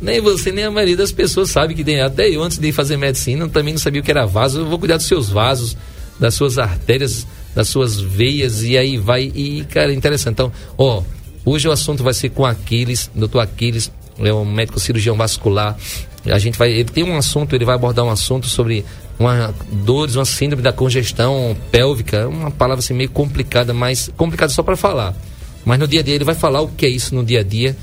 Nem 0.00 0.20
você, 0.20 0.52
nem 0.52 0.64
a 0.64 0.70
maioria 0.70 0.96
das 0.96 1.12
pessoas 1.12 1.50
sabe 1.50 1.74
que 1.74 1.84
tem. 1.84 2.00
Até 2.00 2.28
eu, 2.28 2.42
antes 2.42 2.58
de 2.58 2.72
fazer 2.72 2.96
medicina, 2.96 3.46
também 3.48 3.74
não 3.74 3.80
sabia 3.80 4.00
o 4.00 4.04
que 4.04 4.10
era 4.10 4.24
vaso. 4.24 4.60
Eu 4.60 4.66
vou 4.66 4.78
cuidar 4.78 4.96
dos 4.96 5.06
seus 5.06 5.28
vasos 5.28 5.76
das 6.18 6.34
suas 6.34 6.58
artérias, 6.58 7.26
das 7.54 7.68
suas 7.68 8.00
veias, 8.00 8.62
e 8.62 8.76
aí 8.76 8.96
vai. 8.96 9.30
E, 9.34 9.64
cara, 9.70 9.92
interessante. 9.92 10.32
Então, 10.32 10.52
ó, 10.78 11.02
hoje 11.44 11.68
o 11.68 11.72
assunto 11.72 12.02
vai 12.02 12.14
ser 12.14 12.30
com 12.30 12.44
Aquiles, 12.44 13.10
doutor 13.14 13.40
Aquiles, 13.40 13.90
é 14.18 14.32
um 14.32 14.44
médico 14.44 14.80
cirurgião 14.80 15.16
vascular. 15.16 15.76
A 16.30 16.38
gente 16.38 16.58
vai. 16.58 16.70
Ele 16.72 16.88
tem 16.88 17.04
um 17.04 17.16
assunto, 17.16 17.54
ele 17.54 17.64
vai 17.64 17.74
abordar 17.74 18.04
um 18.04 18.10
assunto 18.10 18.46
sobre 18.46 18.84
uma 19.18 19.54
dores, 19.70 20.16
uma 20.16 20.24
síndrome 20.24 20.62
da 20.62 20.72
congestão 20.72 21.56
pélvica, 21.70 22.28
uma 22.28 22.50
palavra 22.50 22.80
assim 22.80 22.94
meio 22.94 23.10
complicada, 23.10 23.72
mas 23.72 24.10
complicada 24.16 24.52
só 24.52 24.62
para 24.62 24.76
falar. 24.76 25.14
Mas 25.64 25.78
no 25.78 25.88
dia 25.88 26.00
a 26.00 26.02
dia 26.02 26.14
ele 26.14 26.24
vai 26.24 26.34
falar 26.34 26.60
o 26.60 26.68
que 26.68 26.86
é 26.86 26.88
isso 26.88 27.14
no 27.14 27.24
dia 27.24 27.40
a 27.40 27.42
dia. 27.42 27.76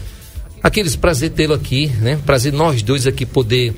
Aqueles 0.62 0.96
prazer 0.96 1.32
tê-lo 1.32 1.54
aqui, 1.54 1.88
né? 2.00 2.20
Prazer 2.26 2.54
nós 2.54 2.82
dois 2.82 3.06
aqui 3.06 3.26
poder 3.26 3.74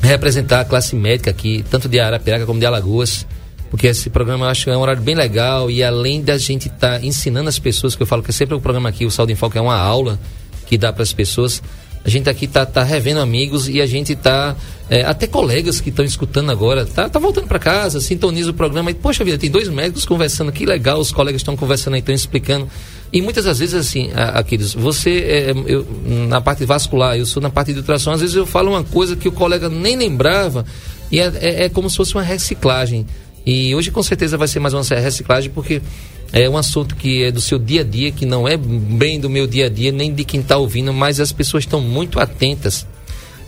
representar 0.00 0.60
a 0.60 0.64
classe 0.64 0.94
médica 0.94 1.30
aqui, 1.30 1.64
tanto 1.70 1.88
de 1.88 1.98
Arapiraca 1.98 2.46
como 2.46 2.58
de 2.58 2.66
Alagoas 2.66 3.26
porque 3.72 3.86
esse 3.86 4.10
programa 4.10 4.44
eu 4.44 4.50
acho 4.50 4.64
que 4.64 4.70
é 4.70 4.76
um 4.76 4.82
horário 4.82 5.00
bem 5.00 5.14
legal 5.14 5.70
e 5.70 5.82
além 5.82 6.20
da 6.22 6.36
gente 6.36 6.68
estar 6.68 7.00
tá 7.00 7.06
ensinando 7.06 7.48
as 7.48 7.58
pessoas, 7.58 7.96
que 7.96 8.02
eu 8.02 8.06
falo 8.06 8.22
que 8.22 8.28
é 8.28 8.32
sempre 8.32 8.54
o 8.54 8.60
programa 8.60 8.90
aqui, 8.90 9.06
o 9.06 9.10
Saúde 9.10 9.32
em 9.32 9.34
Foco 9.34 9.56
é 9.56 9.62
uma 9.62 9.78
aula 9.78 10.20
que 10.66 10.76
dá 10.76 10.92
para 10.92 11.02
as 11.02 11.14
pessoas, 11.14 11.62
a 12.04 12.10
gente 12.10 12.28
aqui 12.28 12.46
tá, 12.46 12.66
tá 12.66 12.82
revendo 12.82 13.20
amigos 13.20 13.68
e 13.68 13.80
a 13.80 13.86
gente 13.86 14.16
tá 14.16 14.56
é, 14.90 15.02
até 15.02 15.26
colegas 15.26 15.80
que 15.80 15.90
estão 15.90 16.04
escutando 16.04 16.50
agora, 16.50 16.84
tá, 16.84 17.08
tá 17.08 17.18
voltando 17.18 17.46
para 17.46 17.58
casa, 17.58 18.00
sintoniza 18.00 18.50
o 18.50 18.54
programa 18.54 18.90
e 18.90 18.94
poxa 18.94 19.24
vida, 19.24 19.38
tem 19.38 19.50
dois 19.50 19.68
médicos 19.68 20.04
conversando, 20.04 20.50
que 20.50 20.66
legal, 20.66 20.98
os 20.98 21.12
colegas 21.12 21.40
estão 21.40 21.56
conversando 21.56 21.94
aí, 21.94 22.00
estão 22.00 22.14
explicando. 22.14 22.68
E 23.12 23.22
muitas 23.22 23.44
das 23.44 23.58
vezes 23.58 23.74
assim, 23.74 24.10
aqueles, 24.14 24.74
você 24.74 25.10
é, 25.10 25.54
eu, 25.66 25.86
na 26.28 26.40
parte 26.40 26.64
vascular, 26.64 27.16
eu 27.16 27.26
sou 27.26 27.40
na 27.40 27.50
parte 27.50 27.72
de 27.72 27.78
ultrassom, 27.78 28.10
às 28.10 28.20
vezes 28.20 28.34
eu 28.34 28.46
falo 28.46 28.70
uma 28.70 28.82
coisa 28.82 29.14
que 29.14 29.28
o 29.28 29.32
colega 29.32 29.68
nem 29.68 29.96
lembrava 29.96 30.64
e 31.10 31.20
é, 31.20 31.32
é, 31.40 31.64
é 31.64 31.68
como 31.68 31.88
se 31.88 31.96
fosse 31.96 32.14
uma 32.14 32.22
reciclagem. 32.22 33.06
E 33.44 33.74
hoje 33.74 33.90
com 33.90 34.02
certeza 34.02 34.36
vai 34.36 34.48
ser 34.48 34.60
mais 34.60 34.72
uma 34.72 34.82
reciclagem, 34.82 35.50
porque 35.50 35.82
é 36.32 36.48
um 36.48 36.56
assunto 36.56 36.96
que 36.96 37.24
é 37.24 37.30
do 37.30 37.40
seu 37.40 37.58
dia 37.58 37.82
a 37.82 37.84
dia, 37.84 38.10
que 38.10 38.24
não 38.24 38.48
é 38.48 38.56
bem 38.56 39.20
do 39.20 39.28
meu 39.28 39.46
dia 39.46 39.66
a 39.66 39.68
dia, 39.68 39.92
nem 39.92 40.14
de 40.14 40.24
quem 40.24 40.40
está 40.40 40.56
ouvindo, 40.56 40.92
mas 40.92 41.20
as 41.20 41.30
pessoas 41.30 41.64
estão 41.64 41.80
muito 41.80 42.18
atentas. 42.18 42.86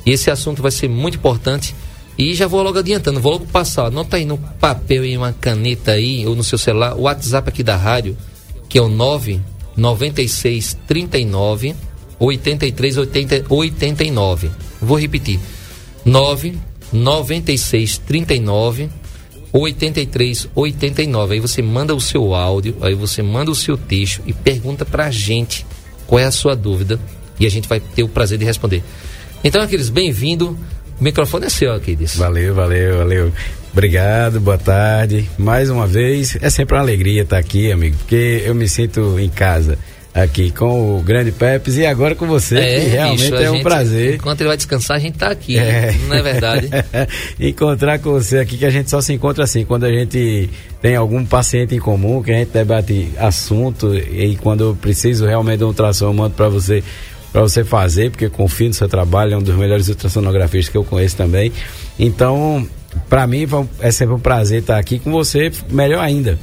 E 0.04 0.10
esse 0.10 0.30
assunto 0.30 0.60
vai 0.60 0.70
ser 0.70 0.88
muito 0.88 1.16
importante. 1.16 1.74
E 2.18 2.34
já 2.34 2.46
vou 2.46 2.62
logo 2.62 2.78
adiantando, 2.78 3.20
vou 3.20 3.32
logo 3.32 3.46
passar. 3.46 3.86
Anota 3.86 4.18
aí 4.18 4.26
no 4.26 4.36
papel 4.36 5.04
e 5.04 5.16
uma 5.16 5.32
caneta 5.32 5.92
aí, 5.92 6.26
ou 6.26 6.36
no 6.36 6.44
seu 6.44 6.58
celular, 6.58 6.94
o 6.94 7.02
WhatsApp 7.02 7.48
aqui 7.48 7.62
da 7.62 7.74
rádio, 7.76 8.16
que 8.68 8.78
é 8.78 8.82
o 8.82 8.88
996 8.88 10.76
39 10.86 11.74
83 12.18 12.98
80, 12.98 13.44
89. 13.48 14.50
Vou 14.80 14.98
repetir. 14.98 15.40
9 16.04 16.54
96 16.92 17.98
39 17.98 18.90
83 19.60 20.48
89. 20.54 21.34
Aí 21.34 21.40
você 21.40 21.62
manda 21.62 21.94
o 21.94 22.00
seu 22.00 22.34
áudio, 22.34 22.76
aí 22.80 22.94
você 22.94 23.22
manda 23.22 23.50
o 23.50 23.54
seu 23.54 23.76
texto 23.76 24.20
e 24.26 24.32
pergunta 24.32 24.84
pra 24.84 25.10
gente 25.10 25.64
qual 26.06 26.18
é 26.18 26.24
a 26.24 26.32
sua 26.32 26.56
dúvida 26.56 26.98
e 27.38 27.46
a 27.46 27.50
gente 27.50 27.68
vai 27.68 27.78
ter 27.78 28.02
o 28.02 28.08
prazer 28.08 28.36
de 28.36 28.44
responder. 28.44 28.82
Então, 29.42 29.62
aqueles, 29.62 29.88
bem-vindo. 29.88 30.58
O 30.98 31.04
microfone 31.04 31.46
é 31.46 31.48
seu, 31.48 31.72
Aquiles. 31.72 32.16
Valeu, 32.16 32.54
valeu, 32.54 32.98
valeu. 32.98 33.32
Obrigado, 33.72 34.40
boa 34.40 34.58
tarde. 34.58 35.28
Mais 35.36 35.68
uma 35.68 35.86
vez, 35.86 36.36
é 36.40 36.48
sempre 36.48 36.76
uma 36.76 36.80
alegria 36.80 37.22
estar 37.22 37.38
aqui, 37.38 37.70
amigo, 37.70 37.96
porque 37.98 38.42
eu 38.44 38.54
me 38.54 38.68
sinto 38.68 39.18
em 39.18 39.28
casa 39.28 39.76
aqui 40.14 40.52
com 40.52 40.96
o 40.96 41.02
grande 41.02 41.32
Pepes 41.32 41.76
e 41.76 41.84
agora 41.84 42.14
com 42.14 42.24
você, 42.24 42.56
é, 42.56 42.80
que 42.80 42.86
realmente 42.86 43.22
bicho, 43.22 43.34
é 43.34 43.50
um 43.50 43.54
gente, 43.54 43.62
prazer. 43.64 44.14
Enquanto 44.14 44.40
ele 44.40 44.48
vai 44.48 44.56
descansar, 44.56 44.96
a 44.96 45.00
gente 45.00 45.18
tá 45.18 45.26
aqui, 45.26 45.58
é. 45.58 45.92
não 46.06 46.14
é 46.14 46.22
verdade? 46.22 46.70
Encontrar 47.40 47.98
com 47.98 48.12
você 48.12 48.38
aqui, 48.38 48.56
que 48.56 48.64
a 48.64 48.70
gente 48.70 48.88
só 48.88 49.00
se 49.00 49.12
encontra 49.12 49.42
assim, 49.42 49.64
quando 49.64 49.84
a 49.84 49.90
gente 49.90 50.48
tem 50.80 50.94
algum 50.94 51.24
paciente 51.26 51.74
em 51.74 51.80
comum, 51.80 52.22
que 52.22 52.30
a 52.30 52.36
gente 52.36 52.52
debate 52.52 53.10
assunto 53.18 53.92
e 53.94 54.36
quando 54.36 54.62
eu 54.62 54.76
preciso 54.76 55.26
realmente 55.26 55.58
de 55.58 55.64
um 55.64 55.68
ultrassom, 55.68 56.06
eu 56.06 56.14
mando 56.14 56.34
para 56.34 56.48
você 56.48 56.84
para 57.32 57.42
você 57.42 57.64
fazer, 57.64 58.12
porque 58.12 58.28
confio 58.28 58.68
no 58.68 58.74
seu 58.74 58.88
trabalho, 58.88 59.34
é 59.34 59.36
um 59.36 59.42
dos 59.42 59.56
melhores 59.56 59.88
ultrassonografistas 59.88 60.68
que 60.68 60.78
eu 60.78 60.84
conheço 60.84 61.16
também. 61.16 61.52
Então, 61.98 62.64
para 63.08 63.26
mim 63.26 63.44
é 63.80 63.90
sempre 63.90 64.14
um 64.14 64.20
prazer 64.20 64.60
estar 64.60 64.78
aqui 64.78 65.00
com 65.00 65.10
você, 65.10 65.50
melhor 65.68 65.98
ainda. 65.98 66.38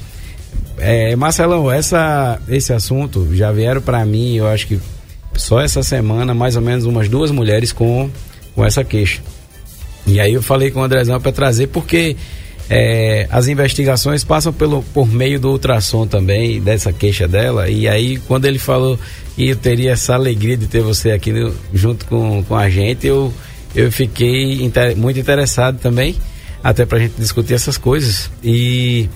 É, 0.83 1.15
Marcelão, 1.15 1.71
essa, 1.71 2.39
esse 2.49 2.73
assunto 2.73 3.35
já 3.35 3.51
vieram 3.51 3.81
para 3.81 4.03
mim, 4.03 4.35
eu 4.35 4.47
acho 4.47 4.65
que 4.65 4.79
só 5.35 5.61
essa 5.61 5.83
semana, 5.83 6.33
mais 6.33 6.55
ou 6.55 6.61
menos 6.61 6.85
umas 6.85 7.07
duas 7.07 7.29
mulheres 7.29 7.71
com, 7.71 8.09
com 8.55 8.65
essa 8.65 8.83
queixa. 8.83 9.21
E 10.07 10.19
aí 10.19 10.33
eu 10.33 10.41
falei 10.41 10.71
com 10.71 10.79
o 10.79 10.83
Andrezão 10.83 11.21
para 11.21 11.31
trazer, 11.31 11.67
porque 11.67 12.15
é, 12.67 13.27
as 13.29 13.47
investigações 13.47 14.23
passam 14.23 14.51
pelo, 14.51 14.81
por 14.93 15.07
meio 15.07 15.39
do 15.39 15.51
ultrassom 15.51 16.07
também, 16.07 16.59
dessa 16.59 16.91
queixa 16.91 17.27
dela. 17.27 17.69
E 17.69 17.87
aí, 17.87 18.17
quando 18.27 18.45
ele 18.45 18.57
falou 18.57 18.99
que 19.35 19.49
eu 19.49 19.55
teria 19.55 19.91
essa 19.91 20.15
alegria 20.15 20.57
de 20.57 20.65
ter 20.65 20.81
você 20.81 21.11
aqui 21.11 21.31
no, 21.31 21.53
junto 21.73 22.05
com, 22.07 22.43
com 22.43 22.55
a 22.55 22.69
gente, 22.71 23.05
eu, 23.05 23.31
eu 23.75 23.91
fiquei 23.91 24.63
inter, 24.63 24.97
muito 24.97 25.19
interessado 25.19 25.77
também, 25.79 26.15
até 26.63 26.87
para 26.87 26.97
a 26.97 27.01
gente 27.01 27.13
discutir 27.19 27.53
essas 27.53 27.77
coisas. 27.77 28.31
E 28.43 29.07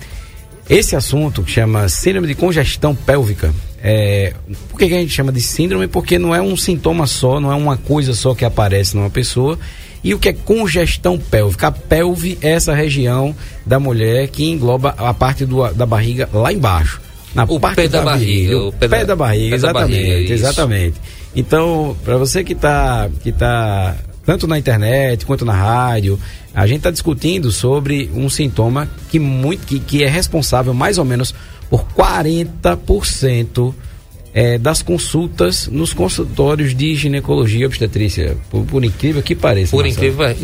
esse 0.68 0.96
assunto 0.96 1.42
que 1.42 1.50
chama 1.50 1.88
síndrome 1.88 2.26
de 2.26 2.34
congestão 2.34 2.94
pélvica, 2.94 3.54
é, 3.82 4.32
por 4.68 4.78
que, 4.78 4.88
que 4.88 4.94
a 4.94 4.98
gente 4.98 5.12
chama 5.12 5.30
de 5.30 5.40
síndrome? 5.40 5.86
Porque 5.86 6.18
não 6.18 6.34
é 6.34 6.40
um 6.40 6.56
sintoma 6.56 7.06
só, 7.06 7.38
não 7.38 7.52
é 7.52 7.54
uma 7.54 7.76
coisa 7.76 8.14
só 8.14 8.34
que 8.34 8.44
aparece 8.44 8.96
numa 8.96 9.10
pessoa. 9.10 9.58
E 10.02 10.14
o 10.14 10.18
que 10.18 10.28
é 10.28 10.32
congestão 10.32 11.18
pélvica? 11.18 11.68
A 11.68 11.72
pelve 11.72 12.38
é 12.40 12.50
essa 12.50 12.74
região 12.74 13.34
da 13.64 13.78
mulher 13.78 14.28
que 14.28 14.44
engloba 14.44 14.94
a 14.98 15.12
parte 15.14 15.44
do, 15.44 15.68
da 15.72 15.86
barriga 15.86 16.28
lá 16.32 16.52
embaixo. 16.52 17.00
Na 17.34 17.44
o 17.44 17.60
parte 17.60 17.76
pé 17.76 17.88
da, 17.88 17.98
da 17.98 18.04
barriga, 18.04 18.52
barriga. 18.54 18.68
O 18.68 18.72
pé, 18.72 18.88
pé 18.88 18.98
da, 18.98 19.04
da, 19.04 19.16
barriga, 19.16 19.50
pé 19.50 19.56
exatamente. 19.56 20.02
Da 20.02 20.08
barriga, 20.08 20.34
exatamente. 20.34 20.94
Então, 21.34 21.96
para 22.04 22.16
você 22.16 22.42
que 22.42 22.54
está 22.54 23.10
que 23.22 23.30
tá 23.30 23.94
tanto 24.26 24.46
na 24.48 24.58
internet 24.58 25.24
quanto 25.24 25.44
na 25.44 25.54
rádio, 25.54 26.18
a 26.52 26.66
gente 26.66 26.78
está 26.78 26.90
discutindo 26.90 27.52
sobre 27.52 28.10
um 28.12 28.28
sintoma 28.28 28.90
que, 29.08 29.20
muito, 29.20 29.64
que, 29.64 29.78
que 29.78 30.02
é 30.02 30.08
responsável 30.08 30.74
mais 30.74 30.98
ou 30.98 31.04
menos 31.04 31.32
por 31.70 31.86
40% 31.96 33.72
é, 34.34 34.58
das 34.58 34.82
consultas 34.82 35.66
nos 35.68 35.94
consultórios 35.94 36.74
de 36.74 36.94
ginecologia 36.94 37.60
e 37.60 37.66
obstetrícia, 37.66 38.36
por, 38.50 38.66
por, 38.66 38.84
incrível 38.84 39.22
que 39.22 39.34
pareça. 39.34 39.70
Por 39.70 39.86
incrível, 39.86 40.26
é, 40.26 40.36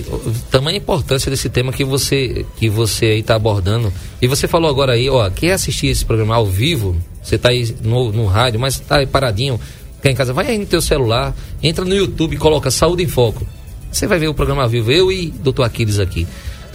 tamanha 0.50 0.78
importância 0.78 1.30
desse 1.30 1.50
tema 1.50 1.72
que 1.72 1.84
você 1.84 2.46
que 2.56 2.70
você 2.70 3.04
aí 3.06 3.20
está 3.20 3.34
abordando. 3.34 3.92
E 4.20 4.26
você 4.26 4.48
falou 4.48 4.70
agora 4.70 4.94
aí, 4.94 5.10
ó, 5.10 5.28
quer 5.28 5.52
assistir 5.52 5.88
esse 5.88 6.06
programa 6.06 6.36
ao 6.36 6.46
vivo? 6.46 6.96
Você 7.22 7.34
está 7.34 7.50
aí 7.50 7.74
no, 7.82 8.10
no 8.12 8.24
rádio, 8.24 8.58
mas 8.58 8.76
está 8.76 8.96
aí 8.96 9.06
paradinho, 9.06 9.60
quer 10.00 10.10
em 10.10 10.14
casa, 10.14 10.32
vai 10.32 10.46
aí 10.46 10.56
no 10.56 10.64
teu 10.64 10.80
celular, 10.80 11.36
entra 11.62 11.84
no 11.84 11.94
YouTube, 11.94 12.38
coloca 12.38 12.70
Saúde 12.70 13.02
em 13.02 13.08
Foco. 13.08 13.46
Você 13.92 14.06
vai 14.06 14.18
ver 14.18 14.28
o 14.28 14.34
programa 14.34 14.62
ao 14.62 14.68
vivo, 14.68 14.90
eu 14.90 15.12
e 15.12 15.30
doutor 15.30 15.64
Aquiles 15.64 15.98
aqui. 15.98 16.26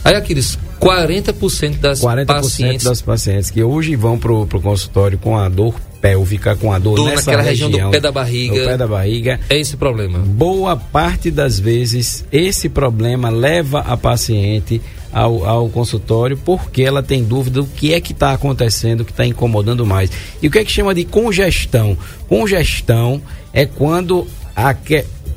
Aí, 0.03 0.15
Aquiles, 0.15 0.57
40% 0.79 1.79
das 1.79 1.99
40% 1.99 2.25
pacientes... 2.25 2.85
das 2.85 3.01
pacientes 3.01 3.49
que 3.49 3.61
hoje 3.61 3.95
vão 3.95 4.17
pro, 4.17 4.45
pro 4.45 4.61
consultório 4.61 5.17
com 5.17 5.35
a 5.35 5.49
dor 5.49 5.73
pélvica, 5.99 6.55
com 6.55 6.71
a 6.71 6.79
dor, 6.79 6.95
dor 6.95 7.09
nessa 7.09 7.31
naquela 7.31 7.41
região, 7.41 7.69
região, 7.69 7.89
do 7.89 7.91
pé 7.91 7.99
da 7.99 8.11
barriga. 8.11 8.59
Do 8.59 8.65
pé 8.67 8.77
da 8.77 8.87
barriga. 8.87 9.39
É 9.49 9.57
esse 9.59 9.75
problema. 9.75 10.19
Boa 10.19 10.77
parte 10.77 11.31
das 11.31 11.59
vezes, 11.59 12.23
esse 12.31 12.69
problema 12.69 13.29
leva 13.29 13.79
a 13.79 13.97
paciente 13.97 14.81
ao, 15.11 15.45
ao 15.45 15.69
consultório 15.69 16.37
porque 16.37 16.83
ela 16.83 17.01
tem 17.01 17.23
dúvida 17.23 17.61
do 17.61 17.67
que 17.67 17.93
é 17.93 17.99
que 17.99 18.13
está 18.13 18.31
acontecendo, 18.33 19.03
que 19.03 19.11
está 19.11 19.25
incomodando 19.25 19.85
mais. 19.85 20.11
E 20.41 20.47
o 20.47 20.51
que 20.51 20.59
é 20.59 20.63
que 20.63 20.71
chama 20.71 20.93
de 20.93 21.03
congestão? 21.03 21.97
Congestão 22.29 23.21
é 23.51 23.65
quando, 23.65 24.27
a, 24.55 24.75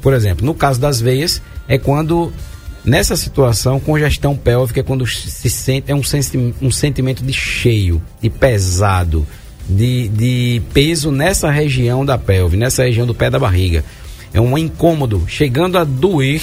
por 0.02 0.12
exemplo, 0.12 0.44
no 0.44 0.54
caso 0.54 0.78
das 0.78 1.00
veias, 1.00 1.40
é 1.70 1.78
quando 1.78 2.32
nessa 2.84 3.16
situação 3.16 3.78
congestão 3.78 4.36
pélvica 4.36 4.80
é 4.80 4.82
quando 4.82 5.06
se 5.06 5.48
sente 5.48 5.90
é 5.90 5.94
um, 5.94 6.02
senti 6.02 6.52
um 6.60 6.70
sentimento 6.70 7.22
de 7.22 7.32
cheio, 7.32 8.02
de 8.20 8.28
pesado, 8.28 9.24
de, 9.68 10.08
de 10.08 10.62
peso 10.74 11.12
nessa 11.12 11.48
região 11.48 12.04
da 12.04 12.18
pelve, 12.18 12.56
nessa 12.56 12.82
região 12.82 13.06
do 13.06 13.14
pé 13.14 13.30
da 13.30 13.38
barriga. 13.38 13.84
É 14.34 14.40
um 14.40 14.58
incômodo, 14.58 15.24
chegando 15.28 15.78
a 15.78 15.84
doer 15.84 16.42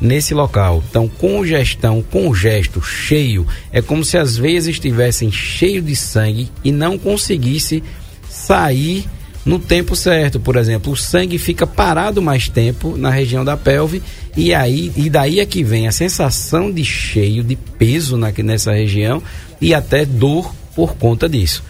nesse 0.00 0.32
local. 0.32 0.82
Então, 0.88 1.08
congestão, 1.08 2.00
congesto, 2.00 2.80
cheio, 2.80 3.44
é 3.72 3.82
como 3.82 4.04
se 4.04 4.16
as 4.16 4.36
veias 4.36 4.68
estivessem 4.68 5.32
cheio 5.32 5.82
de 5.82 5.96
sangue 5.96 6.50
e 6.62 6.70
não 6.70 6.96
conseguisse 6.96 7.82
sair 8.28 9.08
no 9.48 9.58
tempo 9.58 9.96
certo. 9.96 10.38
Por 10.38 10.56
exemplo, 10.56 10.92
o 10.92 10.96
sangue 10.96 11.38
fica 11.38 11.66
parado 11.66 12.20
mais 12.20 12.48
tempo 12.48 12.96
na 12.96 13.10
região 13.10 13.44
da 13.44 13.56
pelve 13.56 14.02
e 14.36 14.52
aí 14.52 14.92
e 14.94 15.08
daí 15.08 15.40
é 15.40 15.46
que 15.46 15.64
vem 15.64 15.88
a 15.88 15.92
sensação 15.92 16.70
de 16.70 16.84
cheio, 16.84 17.42
de 17.42 17.56
peso 17.56 18.18
na, 18.18 18.30
nessa 18.44 18.72
região 18.72 19.22
e 19.58 19.72
até 19.72 20.04
dor 20.04 20.54
por 20.76 20.94
conta 20.94 21.28
disso. 21.28 21.64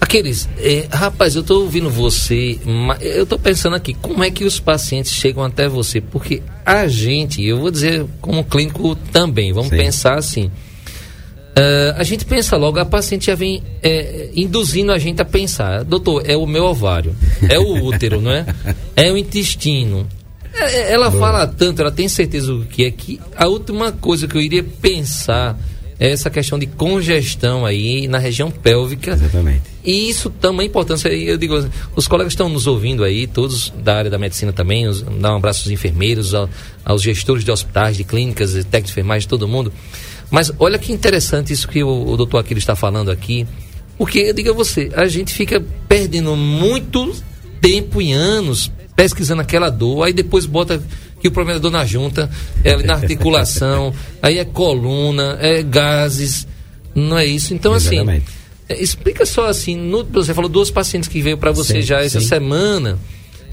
Aqueles, 0.00 0.48
é, 0.58 0.86
rapaz, 0.90 1.34
eu 1.34 1.40
estou 1.40 1.62
ouvindo 1.62 1.90
você, 1.90 2.58
eu 3.00 3.24
estou 3.24 3.38
pensando 3.38 3.74
aqui, 3.74 3.94
como 3.94 4.22
é 4.22 4.30
que 4.30 4.44
os 4.44 4.60
pacientes 4.60 5.12
chegam 5.12 5.42
até 5.42 5.68
você? 5.68 6.00
Porque 6.00 6.40
a 6.64 6.86
gente, 6.86 7.44
eu 7.44 7.58
vou 7.58 7.70
dizer 7.70 8.06
como 8.20 8.44
clínico 8.44 8.94
também, 9.10 9.52
vamos 9.52 9.70
Sim. 9.70 9.76
pensar 9.76 10.16
assim. 10.16 10.50
Uh, 11.58 11.92
a 11.96 12.04
gente 12.04 12.24
pensa 12.24 12.56
logo, 12.56 12.78
a 12.78 12.84
paciente 12.84 13.26
já 13.26 13.34
vem 13.34 13.60
é, 13.82 14.30
induzindo 14.32 14.92
a 14.92 14.98
gente 14.98 15.20
a 15.20 15.24
pensar, 15.24 15.82
doutor, 15.82 16.22
é 16.24 16.36
o 16.36 16.46
meu 16.46 16.64
ovário, 16.64 17.16
é 17.48 17.58
o 17.58 17.84
útero, 17.84 18.20
não 18.20 18.30
é? 18.30 18.46
É 18.94 19.10
o 19.10 19.16
intestino. 19.16 20.06
É, 20.54 20.76
é 20.76 20.92
ela 20.92 21.10
Boa. 21.10 21.20
fala 21.20 21.46
tanto, 21.48 21.82
ela 21.82 21.90
tem 21.90 22.08
certeza 22.08 22.52
do 22.52 22.64
que 22.64 22.84
é 22.84 22.90
que 22.92 23.20
a 23.36 23.48
última 23.48 23.90
coisa 23.90 24.28
que 24.28 24.36
eu 24.36 24.40
iria 24.40 24.62
pensar 24.62 25.58
é 25.98 26.12
essa 26.12 26.30
questão 26.30 26.58
de 26.60 26.66
congestão 26.66 27.66
aí 27.66 28.06
na 28.06 28.18
região 28.18 28.52
pélvica. 28.52 29.12
Exatamente. 29.12 29.62
E 29.84 30.08
isso 30.08 30.30
também 30.30 30.66
é 30.66 30.68
importância, 30.68 31.08
eu 31.08 31.36
digo, 31.36 31.68
os 31.96 32.06
colegas 32.06 32.34
estão 32.34 32.48
nos 32.48 32.68
ouvindo 32.68 33.02
aí, 33.02 33.26
todos 33.26 33.72
da 33.82 33.96
área 33.96 34.10
da 34.10 34.18
medicina 34.18 34.52
também, 34.52 34.86
os, 34.86 35.02
dá 35.02 35.32
um 35.32 35.36
abraço 35.36 35.62
aos 35.62 35.70
enfermeiros, 35.72 36.34
ao, 36.34 36.48
aos 36.84 37.02
gestores 37.02 37.42
de 37.42 37.50
hospitais, 37.50 37.96
de 37.96 38.04
clínicas, 38.04 38.52
técnicos 38.52 38.86
de 38.86 38.92
enfermagem, 38.92 39.28
todo 39.28 39.48
mundo. 39.48 39.72
Mas 40.30 40.52
olha 40.58 40.78
que 40.78 40.92
interessante 40.92 41.52
isso 41.52 41.68
que 41.68 41.82
o, 41.82 42.08
o 42.08 42.16
doutor 42.16 42.38
Aquiles 42.38 42.62
está 42.62 42.76
falando 42.76 43.10
aqui. 43.10 43.46
Porque, 43.96 44.20
eu 44.20 44.34
digo 44.34 44.50
a 44.50 44.52
você, 44.52 44.90
a 44.94 45.06
gente 45.06 45.32
fica 45.32 45.62
perdendo 45.88 46.36
muito 46.36 47.12
tempo 47.60 48.00
e 48.00 48.12
anos 48.12 48.70
pesquisando 48.94 49.42
aquela 49.42 49.70
dor, 49.70 50.04
aí 50.04 50.12
depois 50.12 50.44
bota 50.44 50.82
que 51.20 51.28
o 51.28 51.30
problema 51.30 51.58
é 51.58 51.60
dor 51.60 51.70
na 51.70 51.84
junta, 51.84 52.30
é 52.64 52.76
na 52.82 52.94
articulação, 52.94 53.92
aí 54.22 54.38
é 54.38 54.44
coluna, 54.44 55.38
é 55.40 55.62
gases, 55.62 56.46
não 56.94 57.16
é 57.16 57.26
isso? 57.26 57.54
Então, 57.54 57.72
assim, 57.72 57.96
Exatamente. 57.96 58.26
assim, 58.68 58.82
explica 58.82 59.24
só 59.24 59.46
assim, 59.46 59.76
no, 59.76 60.04
você 60.04 60.34
falou 60.34 60.48
duas 60.48 60.70
pacientes 60.70 61.08
que 61.08 61.20
veio 61.20 61.38
para 61.38 61.52
você 61.52 61.74
sim, 61.74 61.82
já 61.82 62.00
essa 62.02 62.20
sim. 62.20 62.26
semana, 62.26 62.98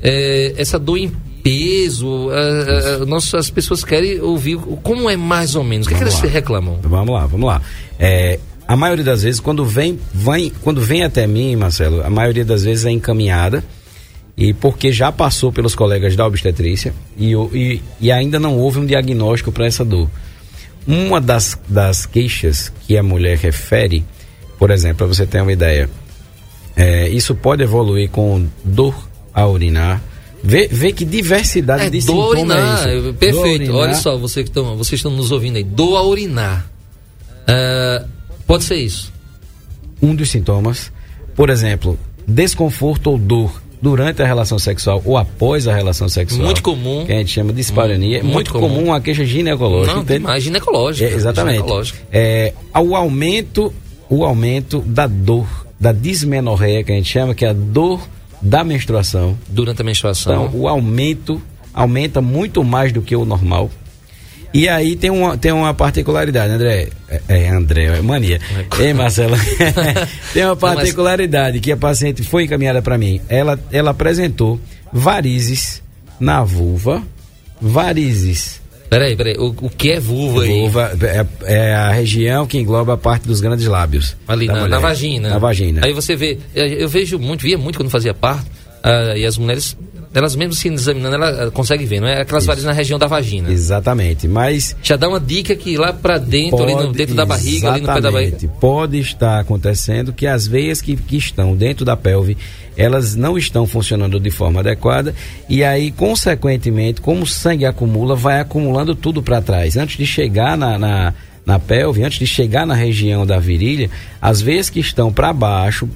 é, 0.02 0.54
essa 0.58 0.80
dor 0.80 0.98
em 0.98 1.12
peso, 1.46 2.32
a, 2.32 3.04
a, 3.04 3.06
nossas, 3.06 3.36
as 3.36 3.50
pessoas 3.52 3.84
querem 3.84 4.20
ouvir 4.20 4.58
como 4.82 5.08
é 5.08 5.16
mais 5.16 5.56
ou 5.56 5.64
menos, 5.64 5.86
o 5.86 5.90
que, 5.90 5.94
é 5.94 5.98
que 6.00 6.04
eles 6.04 6.20
reclamam? 6.22 6.80
Vamos 6.82 7.14
lá, 7.14 7.28
vamos 7.28 7.46
lá. 7.46 7.62
É, 8.00 8.40
a 8.68 8.76
maioria 8.76 9.04
das 9.04 9.22
vezes, 9.22 9.40
quando 9.40 9.64
vem, 9.64 10.00
vem, 10.12 10.52
quando 10.64 10.82
vem 10.82 11.04
até 11.04 11.28
mim, 11.28 11.56
Marcelo, 11.56 12.02
a 12.04 12.10
maioria 12.10 12.44
das 12.44 12.64
vezes 12.64 12.84
é 12.84 12.90
encaminhada 12.90 13.64
e 14.36 14.56
porque 14.56 14.92
já 14.92 15.12
passou 15.12 15.52
pelos 15.52 15.76
colegas 15.76 16.16
da 16.16 16.26
obstetrícia 16.26 16.96
e, 17.16 17.34
e, 17.54 17.82
e 18.02 18.12
ainda 18.12 18.40
não 18.40 18.58
houve 18.58 18.80
um 18.80 18.86
diagnóstico 18.86 19.52
para 19.52 19.68
essa 19.68 19.86
dor. 19.86 20.10
Uma 20.88 21.22
das, 21.22 21.60
das 21.70 22.08
queixas 22.08 22.74
que 22.88 22.98
a 22.98 23.04
mulher 23.04 23.38
refere, 23.38 24.04
por 24.58 24.72
exemplo, 24.72 24.98
para 24.98 25.08
você 25.08 25.28
ter 25.28 25.42
uma 25.42 25.54
ideia, 25.54 25.88
é, 26.76 27.08
isso 27.10 27.36
pode 27.36 27.62
evoluir 27.62 28.10
com 28.10 28.48
dor 28.64 28.96
a 29.32 29.46
urinar, 29.46 30.02
Vê, 30.46 30.68
vê 30.72 30.92
que 30.92 31.04
diversidade 31.04 31.86
É, 31.86 31.90
de 31.90 32.00
doa 32.06 32.36
sintomas 32.36 32.58
urinar. 32.58 32.88
é 32.88 32.96
isso. 32.98 33.14
Perfeito. 33.16 33.42
Doa 33.44 33.54
urinar. 33.54 33.76
Olha 33.78 33.94
só, 33.96 34.18
você 34.18 34.44
que 34.44 34.52
tão, 34.52 34.78
vocês 34.78 35.00
estão 35.00 35.12
nos 35.12 35.32
ouvindo 35.32 35.56
aí. 35.58 35.64
Doa 35.64 36.04
urinar. 36.04 36.70
Ah, 37.48 38.06
pode 38.48 38.64
ser 38.64 38.76
isso. 38.78 39.12
um 40.02 40.14
dos 40.14 40.30
sintomas, 40.30 40.92
por 41.36 41.50
exemplo, 41.50 41.98
desconforto 42.28 43.08
ou 43.12 43.18
dor 43.18 43.62
durante 43.82 44.22
a 44.22 44.26
relação 44.26 44.58
sexual 44.60 45.02
ou 45.06 45.18
após 45.18 45.68
a 45.68 45.74
relação 45.76 46.08
sexual. 46.10 46.44
Muito 46.46 46.62
comum. 46.62 47.06
Que 47.06 47.14
a 47.14 47.18
gente 47.18 47.32
chama 47.32 47.52
de 47.52 47.58
dispareunia. 47.58 48.18
É 48.20 48.22
Muito 48.24 48.34
muito, 48.34 48.52
comum. 48.54 48.76
comum 48.76 48.94
a 48.94 49.02
queixa 49.02 49.26
ginecológica. 49.26 49.96
Não, 49.96 50.02
entende? 50.04 50.24
mais 50.24 50.44
ginecológica. 50.44 51.10
É, 51.10 51.14
exatamente. 51.14 51.56
Ginecológica. 51.58 52.00
É, 52.12 52.54
o 52.80 52.96
aumento, 52.96 53.74
o 54.10 54.24
aumento 54.24 54.80
da 54.82 55.08
dor, 55.08 55.48
da 55.80 55.92
dismenorreia 55.92 56.84
que 56.84 56.92
a 56.92 56.96
gente 56.96 57.10
chama, 57.12 57.34
que 57.36 57.46
é 57.46 57.50
a 57.50 57.54
dor 57.54 58.02
da 58.46 58.64
menstruação. 58.64 59.38
Durante 59.50 59.82
a 59.82 59.84
menstruação. 59.84 60.46
Então, 60.46 60.60
o 60.60 60.68
aumento 60.68 61.42
aumenta 61.74 62.22
muito 62.22 62.64
mais 62.64 62.92
do 62.92 63.02
que 63.02 63.16
o 63.16 63.26
normal. 63.26 63.72
E 64.54 64.70
aí 64.70 64.96
tem 64.96 65.10
uma, 65.10 65.38
tem 65.38 65.52
uma 65.52 65.74
particularidade, 65.74 66.54
André. 66.54 66.90
É, 67.10 67.22
é 67.28 67.50
André, 67.50 67.86
é 67.86 68.02
mania. 68.02 68.40
Ei, 68.80 68.94
Marcela. 68.94 69.38
tem 70.32 70.46
uma 70.46 70.56
particularidade 70.56 71.60
que 71.60 71.72
a 71.72 71.78
paciente 71.78 72.24
foi 72.24 72.44
encaminhada 72.44 72.82
para 72.82 72.98
mim. 72.98 73.20
Ela, 73.28 73.60
ela 73.72 73.92
apresentou 73.92 74.60
varizes 74.94 75.82
na 76.20 76.44
vulva, 76.44 77.04
varizes. 77.60 78.62
Peraí, 78.90 79.16
peraí. 79.16 79.36
O, 79.38 79.48
o 79.48 79.70
que 79.70 79.92
é 79.92 80.00
vulva 80.00 80.44
aí? 80.44 80.60
Vulva 80.62 80.92
é, 81.02 81.26
é 81.44 81.76
a 81.76 81.92
região 81.92 82.46
que 82.46 82.58
engloba 82.58 82.94
a 82.94 82.98
parte 82.98 83.28
dos 83.28 83.42
grandes 83.42 83.66
lábios. 83.66 84.16
Ali 84.28 84.48
na, 84.48 84.68
na 84.68 84.80
vagina. 84.80 85.30
Na 85.30 85.40
vagina. 85.40 85.82
Aí 85.84 85.94
você 85.94 86.16
vê, 86.16 86.38
eu 86.54 86.66
eu 86.66 86.88
vejo 86.88 87.18
muito, 87.18 87.42
via 87.42 87.58
muito 87.58 87.78
quando 87.78 87.90
fazia 87.90 88.14
parto, 88.14 88.46
ah, 88.84 89.18
e 89.18 89.26
as 89.26 89.38
mulheres, 89.38 89.76
elas 90.16 90.36
mesmo 90.36 90.54
se 90.54 90.70
examinando, 90.70 91.16
ela 91.16 91.52
consegue 91.52 91.86
ver, 91.86 92.00
não 92.00 92.08
é? 92.08 92.22
Aquelas 92.22 92.46
varizes 92.46 92.66
na 92.66 92.72
região 92.72 92.98
da 92.98 93.06
vagina. 93.06 93.52
Exatamente. 93.52 94.28
Mas 94.28 94.76
Já 94.82 94.96
dá 94.96 95.10
uma 95.10 95.20
dica 95.20 95.56
que 95.56 95.78
lá 95.78 95.92
pra 95.92 96.18
dentro, 96.18 96.64
ali 96.64 96.74
no, 96.74 96.94
dentro 96.94 97.14
da 97.14 97.26
barriga, 97.26 97.72
ali 97.72 97.82
no 97.82 97.94
pé 97.94 98.00
da 98.00 98.12
barriga. 98.12 98.38
Pode 98.60 98.98
estar 98.98 99.40
acontecendo 99.40 100.14
que 100.14 100.26
as 100.26 100.48
veias 100.48 100.82
que, 100.82 100.96
que 100.96 101.18
estão 101.18 101.56
dentro 101.56 101.84
da 101.84 101.98
pelve, 101.98 102.38
elas 102.78 103.16
não 103.16 103.38
estão 103.38 103.68
funcionando 103.68 104.20
de 104.20 104.32
forma 104.32 104.62
adequada 104.62 105.14
e 105.50 105.64
aí, 105.64 105.92
consequentemente, 105.92 107.02
como 107.02 107.24
o 107.24 107.28
sangue 107.28 107.66
acumula, 107.66 108.16
vai 108.16 108.40
acumulando 108.40 108.96
tudo 108.96 109.22
para 109.22 109.42
trás. 109.42 109.76
Antes 109.76 109.98
de 109.98 110.06
chegar 110.06 110.58
na, 110.58 110.80
na, 110.80 111.14
na 111.46 111.60
pelve, 111.60 112.04
antes 112.04 112.18
de 112.18 112.26
chegar 112.26 112.66
na 112.66 112.74
região 112.74 113.26
da 113.26 113.40
virilha, 113.40 113.90
as 114.22 114.42
veias 114.42 114.70
que 114.70 114.80
estão 114.80 115.14
para 115.14 115.32
baixo, 115.32 115.88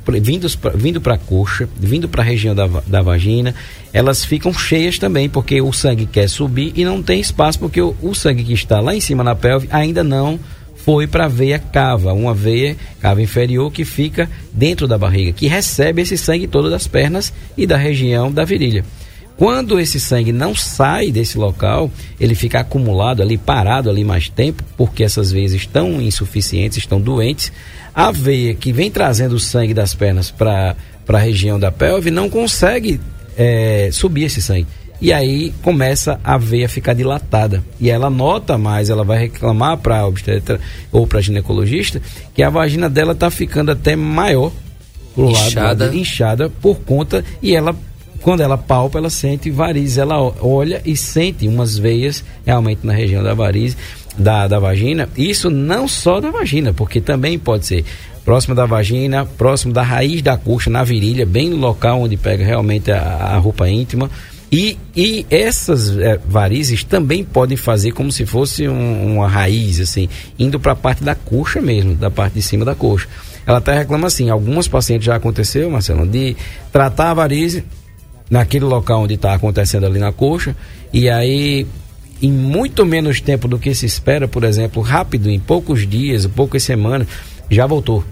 vindo 0.75 1.01
para 1.01 1.15
a 1.15 1.18
coxa, 1.18 1.68
vindo 1.75 2.08
para 2.08 2.22
a 2.22 2.25
região 2.25 2.53
da, 2.53 2.68
da 2.86 3.01
vagina, 3.01 3.56
elas 3.91 4.24
ficam 4.24 4.53
cheias 4.53 5.00
também, 5.00 5.27
porque 5.27 5.62
o 5.62 5.74
sangue 5.74 6.06
quer 6.06 6.29
subir 6.29 6.72
e 6.75 6.86
não 6.86 7.01
tem 7.01 7.20
espaço, 7.20 7.58
porque 7.58 7.82
o, 7.82 7.96
o 8.01 8.13
sangue 8.13 8.44
que 8.44 8.53
está 8.53 8.79
lá 8.79 8.96
em 8.96 9.01
cima 9.01 9.24
na 9.24 9.36
pelve 9.36 9.68
ainda 9.72 10.03
não 10.03 10.39
foi 10.75 11.08
para 11.08 11.25
a 11.25 11.27
veia 11.27 11.60
cava, 11.60 12.13
uma 12.13 12.34
veia 12.34 12.75
cava 13.01 13.22
inferior 13.22 13.72
que 13.72 13.84
fica 13.84 14.29
dentro 14.53 14.88
da 14.88 14.98
barriga, 14.98 15.32
que 15.32 15.48
recebe 15.48 16.01
esse 16.01 16.18
sangue 16.18 16.48
todo 16.48 16.70
das 16.70 16.88
pernas 16.88 17.34
e 17.58 17.68
da 17.68 17.77
região 17.77 18.32
da 18.32 18.46
virilha. 18.46 18.86
Quando 19.39 19.79
esse 19.79 20.01
sangue 20.01 20.34
não 20.34 20.53
sai 20.53 21.13
desse 21.13 21.38
local, 21.38 21.89
ele 22.19 22.36
fica 22.36 22.60
acumulado 22.60 23.22
ali, 23.22 23.38
parado 23.38 23.89
ali 23.89 24.03
mais 24.03 24.27
tempo, 24.27 24.62
porque 24.75 25.01
essas 25.01 25.31
veias 25.31 25.53
estão 25.53 26.01
insuficientes, 26.01 26.77
estão 26.77 27.00
doentes. 27.00 27.50
A 27.96 28.12
veia 28.12 28.53
que 28.53 28.74
vem 28.74 28.91
trazendo 28.91 29.36
o 29.36 29.39
sangue 29.39 29.74
das 29.74 29.93
pernas 29.93 30.29
para 30.29 30.75
a 31.08 31.17
região 31.17 31.58
da 31.58 31.72
pelve 31.72 32.12
não 32.12 32.29
consegue 32.29 33.00
eh, 33.38 33.88
subir 33.93 34.25
esse 34.25 34.41
sangue. 34.41 34.67
E 35.00 35.13
aí 35.13 35.53
começa 35.62 36.19
a 36.22 36.38
veia 36.38 36.67
ficar 36.67 36.93
dilatada. 36.93 37.63
E 37.79 37.89
ela 37.89 38.10
nota 38.10 38.58
mais, 38.58 38.89
ela 38.89 39.05
vai 39.05 39.19
reclamar 39.19 39.77
para 39.77 40.00
a 40.00 40.05
obstetra 40.05 40.60
ou 40.91 41.08
para 41.08 41.22
ginecologista 41.22 42.01
que 42.34 42.43
a 42.43 42.50
vagina 42.50 42.89
dela 42.89 43.13
está 43.13 43.31
ficando 43.31 43.72
até 43.72 43.96
maior 43.96 44.51
pro 45.16 45.29
lado, 45.29 45.48
Inchada. 45.48 45.85
lado 45.85 45.96
inchada 45.96 46.50
por 46.61 46.81
conta 46.81 47.24
e 47.42 47.55
ela 47.55 47.74
quando 48.22 48.42
ela 48.42 48.58
palpa, 48.58 48.98
ela 49.00 49.10
sente 49.10 49.50
varizes, 49.50 49.98
ela 49.98 50.20
olha 50.42 50.82
e 50.86 50.96
sente 50.96 51.48
umas 51.48 51.77
veias 51.77 52.24
realmente 52.46 52.86
na 52.86 52.94
região 52.94 53.24
da 53.24 53.34
varize, 53.34 53.75
da, 54.18 54.48
da 54.48 54.60
vagina. 54.60 55.08
Isso 55.18 55.50
não 55.50 55.88
só 55.88 56.20
da 56.20 56.29
vagina, 56.32 56.74
porque 56.74 57.00
também 57.00 57.40
pode 57.40 57.66
ser 57.66 57.86
próximo 58.25 58.53
da 58.53 58.66
vagina, 58.66 59.25
próximo 59.25 59.74
da 59.74 59.82
raiz 59.82 60.22
da 60.22 60.38
coxa, 60.38 60.70
na 60.70 60.84
virilha, 60.84 61.25
bem 61.25 61.50
no 61.50 61.55
local 61.58 62.01
onde 62.01 62.18
pega 62.18 62.44
realmente 62.46 62.92
a, 62.92 63.00
a 63.01 63.38
roupa 63.38 63.68
íntima. 63.70 64.10
E, 64.51 64.77
e 64.96 65.25
essas 65.29 65.96
eh, 65.98 66.20
varizes 66.27 66.84
também 66.84 67.24
podem 67.24 67.55
fazer 67.55 67.92
como 67.92 68.12
se 68.12 68.25
fosse 68.25 68.68
um- 68.68 69.16
uma 69.16 69.27
raiz, 69.27 69.79
assim, 69.79 70.10
indo 70.40 70.60
para 70.60 70.72
a 70.72 70.75
parte 70.75 71.03
da 71.03 71.14
coxa 71.14 71.62
mesmo, 71.62 71.94
da 71.94 72.10
parte 72.10 72.34
de 72.34 72.42
cima 72.42 72.66
da 72.66 72.74
coxa. 72.74 73.08
Ela 73.46 73.60
até 73.60 73.77
reclama 73.77 74.08
assim, 74.08 74.29
algumas 74.29 74.68
pacientes 74.68 75.05
já 75.05 75.16
aconteceu, 75.16 75.70
Marcelo, 75.70 76.05
de 76.08 76.36
tratar 76.72 77.12
a 77.12 77.14
varize 77.14 77.64
naquele 78.29 78.65
local 78.65 79.01
onde 79.03 79.15
está 79.15 79.33
acontecendo 79.33 79.85
ali 79.85 80.00
na 80.00 80.11
coxa, 80.11 80.55
e 80.94 81.09
aí 81.09 81.65
em 82.22 82.31
muito 82.31 82.85
menos 82.85 83.22
tempo 83.22 83.48
do 83.48 83.57
que 83.57 83.74
se 83.74 83.85
espera, 83.85 84.27
por 84.27 84.44
exemplo, 84.44 84.81
rápido, 84.81 85.29
em 85.29 85.39
poucos 85.39 85.87
dias, 85.87 86.25
poucas 86.27 86.63
semanas, 86.63 87.07
já 87.50 87.65
voltou. 87.65 88.03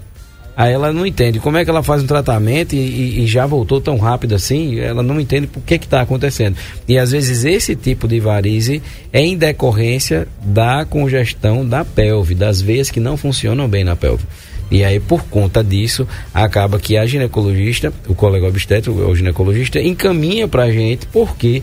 Aí 0.56 0.72
ela 0.72 0.92
não 0.92 1.06
entende 1.06 1.38
como 1.38 1.56
é 1.56 1.64
que 1.64 1.70
ela 1.70 1.84
faz 1.84 2.02
um 2.02 2.06
tratamento 2.06 2.72
e, 2.74 2.78
e- 2.78 3.22
e 3.22 3.26
já 3.28 3.46
voltou 3.46 3.80
tão 3.80 3.96
rápido 3.96 4.34
assim, 4.34 4.80
ela 4.80 5.04
não 5.04 5.20
entende 5.20 5.46
por 5.46 5.62
que 5.62 5.74
está 5.74 6.00
acontecendo. 6.00 6.56
E 6.88 6.98
às 6.98 7.12
vezes 7.12 7.44
esse 7.44 7.76
tipo 7.76 8.08
de 8.08 8.18
varize 8.18 8.82
é 9.12 9.20
em 9.20 9.36
decorrência 9.36 10.26
da 10.42 10.84
congestão 10.84 11.64
da 11.64 11.84
pelve, 11.84 12.34
das 12.34 12.60
veias 12.60 12.90
que 12.90 12.98
não 12.98 13.16
funcionam 13.16 13.68
bem 13.68 13.84
na 13.84 13.94
pelve. 13.94 14.24
E 14.70 14.84
aí, 14.84 15.00
por 15.00 15.24
conta 15.24 15.64
disso, 15.64 16.06
acaba 16.32 16.78
que 16.78 16.96
a 16.96 17.06
ginecologista, 17.06 17.92
o 18.06 18.14
colega 18.14 18.46
obstetra, 18.46 18.92
o 18.92 19.16
ginecologista, 19.16 19.80
encaminha 19.80 20.46
para 20.46 20.64
a 20.64 20.70
gente, 20.70 21.06
porque 21.06 21.62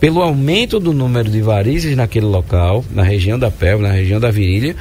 pelo 0.00 0.22
aumento 0.22 0.78
do 0.78 0.92
número 0.92 1.30
de 1.30 1.40
varizes 1.40 1.96
naquele 1.96 2.26
local, 2.26 2.84
na 2.90 3.02
região 3.02 3.38
da 3.38 3.50
pelve, 3.50 3.82
na 3.82 3.92
região 3.92 4.18
da 4.18 4.30
virilha, 4.30 4.74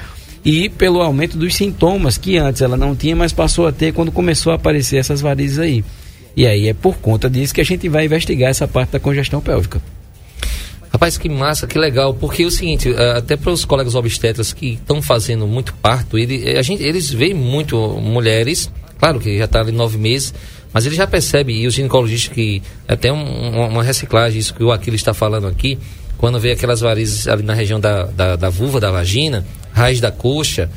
e 0.44 0.70
pelo 0.70 1.02
aumento 1.02 1.38
dos 1.38 1.56
sintomas 1.56 2.18
que 2.18 2.38
antes 2.38 2.62
ela 2.62 2.78
não 2.78 2.96
tinha, 2.96 3.16
mas 3.16 3.34
passou 3.34 3.68
a 3.68 3.72
ter 3.72 3.94
quando 3.94 4.12
começou 4.12 4.52
a 4.52 4.56
aparecer 4.56 4.98
essas 4.98 5.20
varizes 5.20 5.60
aí. 5.60 5.84
E 6.36 6.46
aí 6.46 6.68
é 6.68 6.74
por 6.74 6.98
conta 6.98 7.30
disso 7.30 7.54
que 7.54 7.62
a 7.62 7.66
gente 7.66 7.90
vai 7.90 8.06
investigar 8.06 8.50
essa 8.50 8.68
parte 8.68 8.92
da 8.92 9.00
congestão 9.00 9.42
pélvica. 9.42 9.82
Rapaz, 10.96 11.18
que 11.18 11.28
massa, 11.28 11.68
que 11.68 11.78
legal. 11.78 12.14
Porque 12.14 12.44
é 12.44 12.46
o 12.46 12.50
seguinte, 12.50 12.90
eh, 12.90 13.18
até 13.18 13.36
para 13.36 13.52
os 13.52 13.66
colegas 13.66 13.96
obstetras 13.96 14.54
que 14.54 14.76
estão 14.76 15.02
fazendo 15.02 15.46
muito 15.46 15.74
parto, 15.74 16.18
ele, 16.18 16.42
eh, 16.48 16.58
a 16.58 16.62
gente, 16.62 16.82
eles 16.82 17.12
veem 17.12 17.34
muito 17.34 17.78
mulheres, 18.02 18.72
claro 18.98 19.20
que 19.20 19.38
já 19.38 19.44
está 19.44 19.60
ali 19.60 19.74
nove 19.74 19.98
meses, 19.98 20.34
mas 20.72 20.86
ele 20.86 20.96
já 20.96 21.06
percebe, 21.06 21.52
e 21.52 21.68
os 21.68 21.74
ginecologistas 21.74 22.34
que 22.34 22.64
até 22.88 23.12
um- 23.12 23.18
um- 23.18 23.68
uma 23.68 23.84
reciclagem, 23.84 24.40
isso 24.40 24.54
que 24.54 24.64
o 24.64 24.72
Aquiles 24.72 25.02
está 25.02 25.14
falando 25.14 25.48
aqui, 25.48 25.78
quando 26.18 26.40
vê 26.40 26.52
aquelas 26.54 26.80
varizes 26.80 27.28
ali 27.28 27.44
na 27.44 27.54
região 27.54 27.78
da, 27.78 28.06
da, 28.06 28.38
da 28.38 28.50
vulva, 28.50 28.80
da 28.80 28.90
vagina, 28.90 29.46
raiz 29.74 30.00
da 30.00 30.12
coxa, 30.12 30.70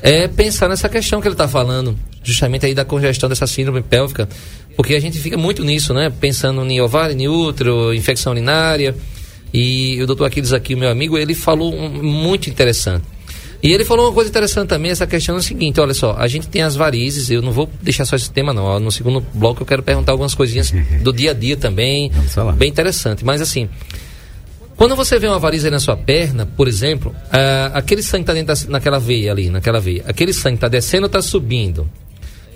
é 0.00 0.28
pensar 0.28 0.68
nessa 0.68 0.88
questão 0.88 1.20
que 1.20 1.26
ele 1.26 1.34
está 1.34 1.48
falando, 1.48 1.98
justamente 2.22 2.66
aí 2.66 2.72
da 2.72 2.84
congestão 2.84 3.28
dessa 3.28 3.48
síndrome 3.48 3.82
pélvica, 3.82 4.28
porque 4.76 4.94
a 4.94 5.00
gente 5.00 5.18
fica 5.18 5.36
muito 5.36 5.64
nisso, 5.64 5.92
né? 5.92 6.08
Pensando 6.20 6.64
em 6.64 6.80
ovário, 6.80 7.18
em 7.20 7.26
útero, 7.26 7.92
infecção 7.92 8.30
urinária. 8.32 8.94
E 9.52 10.00
o 10.02 10.06
doutor 10.06 10.26
Aquiles 10.26 10.52
aqui, 10.52 10.74
o 10.74 10.78
meu 10.78 10.90
amigo, 10.90 11.16
ele 11.16 11.34
falou 11.34 11.74
um, 11.74 12.02
muito 12.02 12.50
interessante. 12.50 13.04
E 13.62 13.72
ele 13.72 13.84
falou 13.84 14.06
uma 14.06 14.12
coisa 14.12 14.28
interessante 14.28 14.68
também, 14.68 14.90
essa 14.90 15.06
questão 15.06 15.34
é 15.34 15.38
o 15.38 15.42
seguinte, 15.42 15.80
olha 15.80 15.94
só, 15.94 16.14
a 16.18 16.28
gente 16.28 16.46
tem 16.46 16.62
as 16.62 16.76
varizes, 16.76 17.30
eu 17.30 17.40
não 17.40 17.52
vou 17.52 17.68
deixar 17.82 18.04
só 18.04 18.14
esse 18.14 18.30
tema 18.30 18.52
não, 18.52 18.78
no 18.78 18.92
segundo 18.92 19.24
bloco 19.32 19.62
eu 19.62 19.66
quero 19.66 19.82
perguntar 19.82 20.12
algumas 20.12 20.34
coisinhas 20.34 20.70
do 21.02 21.10
dia 21.10 21.30
a 21.30 21.34
dia 21.34 21.56
também, 21.56 22.12
bem 22.56 22.68
interessante, 22.68 23.24
mas 23.24 23.40
assim, 23.40 23.68
quando 24.76 24.94
você 24.94 25.18
vê 25.18 25.26
uma 25.26 25.38
variz 25.38 25.64
aí 25.64 25.70
na 25.70 25.80
sua 25.80 25.96
perna, 25.96 26.44
por 26.44 26.68
exemplo, 26.68 27.14
ah, 27.32 27.70
aquele 27.72 28.02
sangue 28.02 28.24
está 28.24 28.34
dentro 28.34 28.54
da, 28.54 28.70
naquela 28.70 28.98
veia 28.98 29.32
ali, 29.32 29.48
naquela 29.48 29.80
veia. 29.80 30.04
Aquele 30.06 30.34
sangue 30.34 30.56
está 30.56 30.68
descendo 30.68 31.04
ou 31.04 31.06
está 31.06 31.22
subindo? 31.22 31.88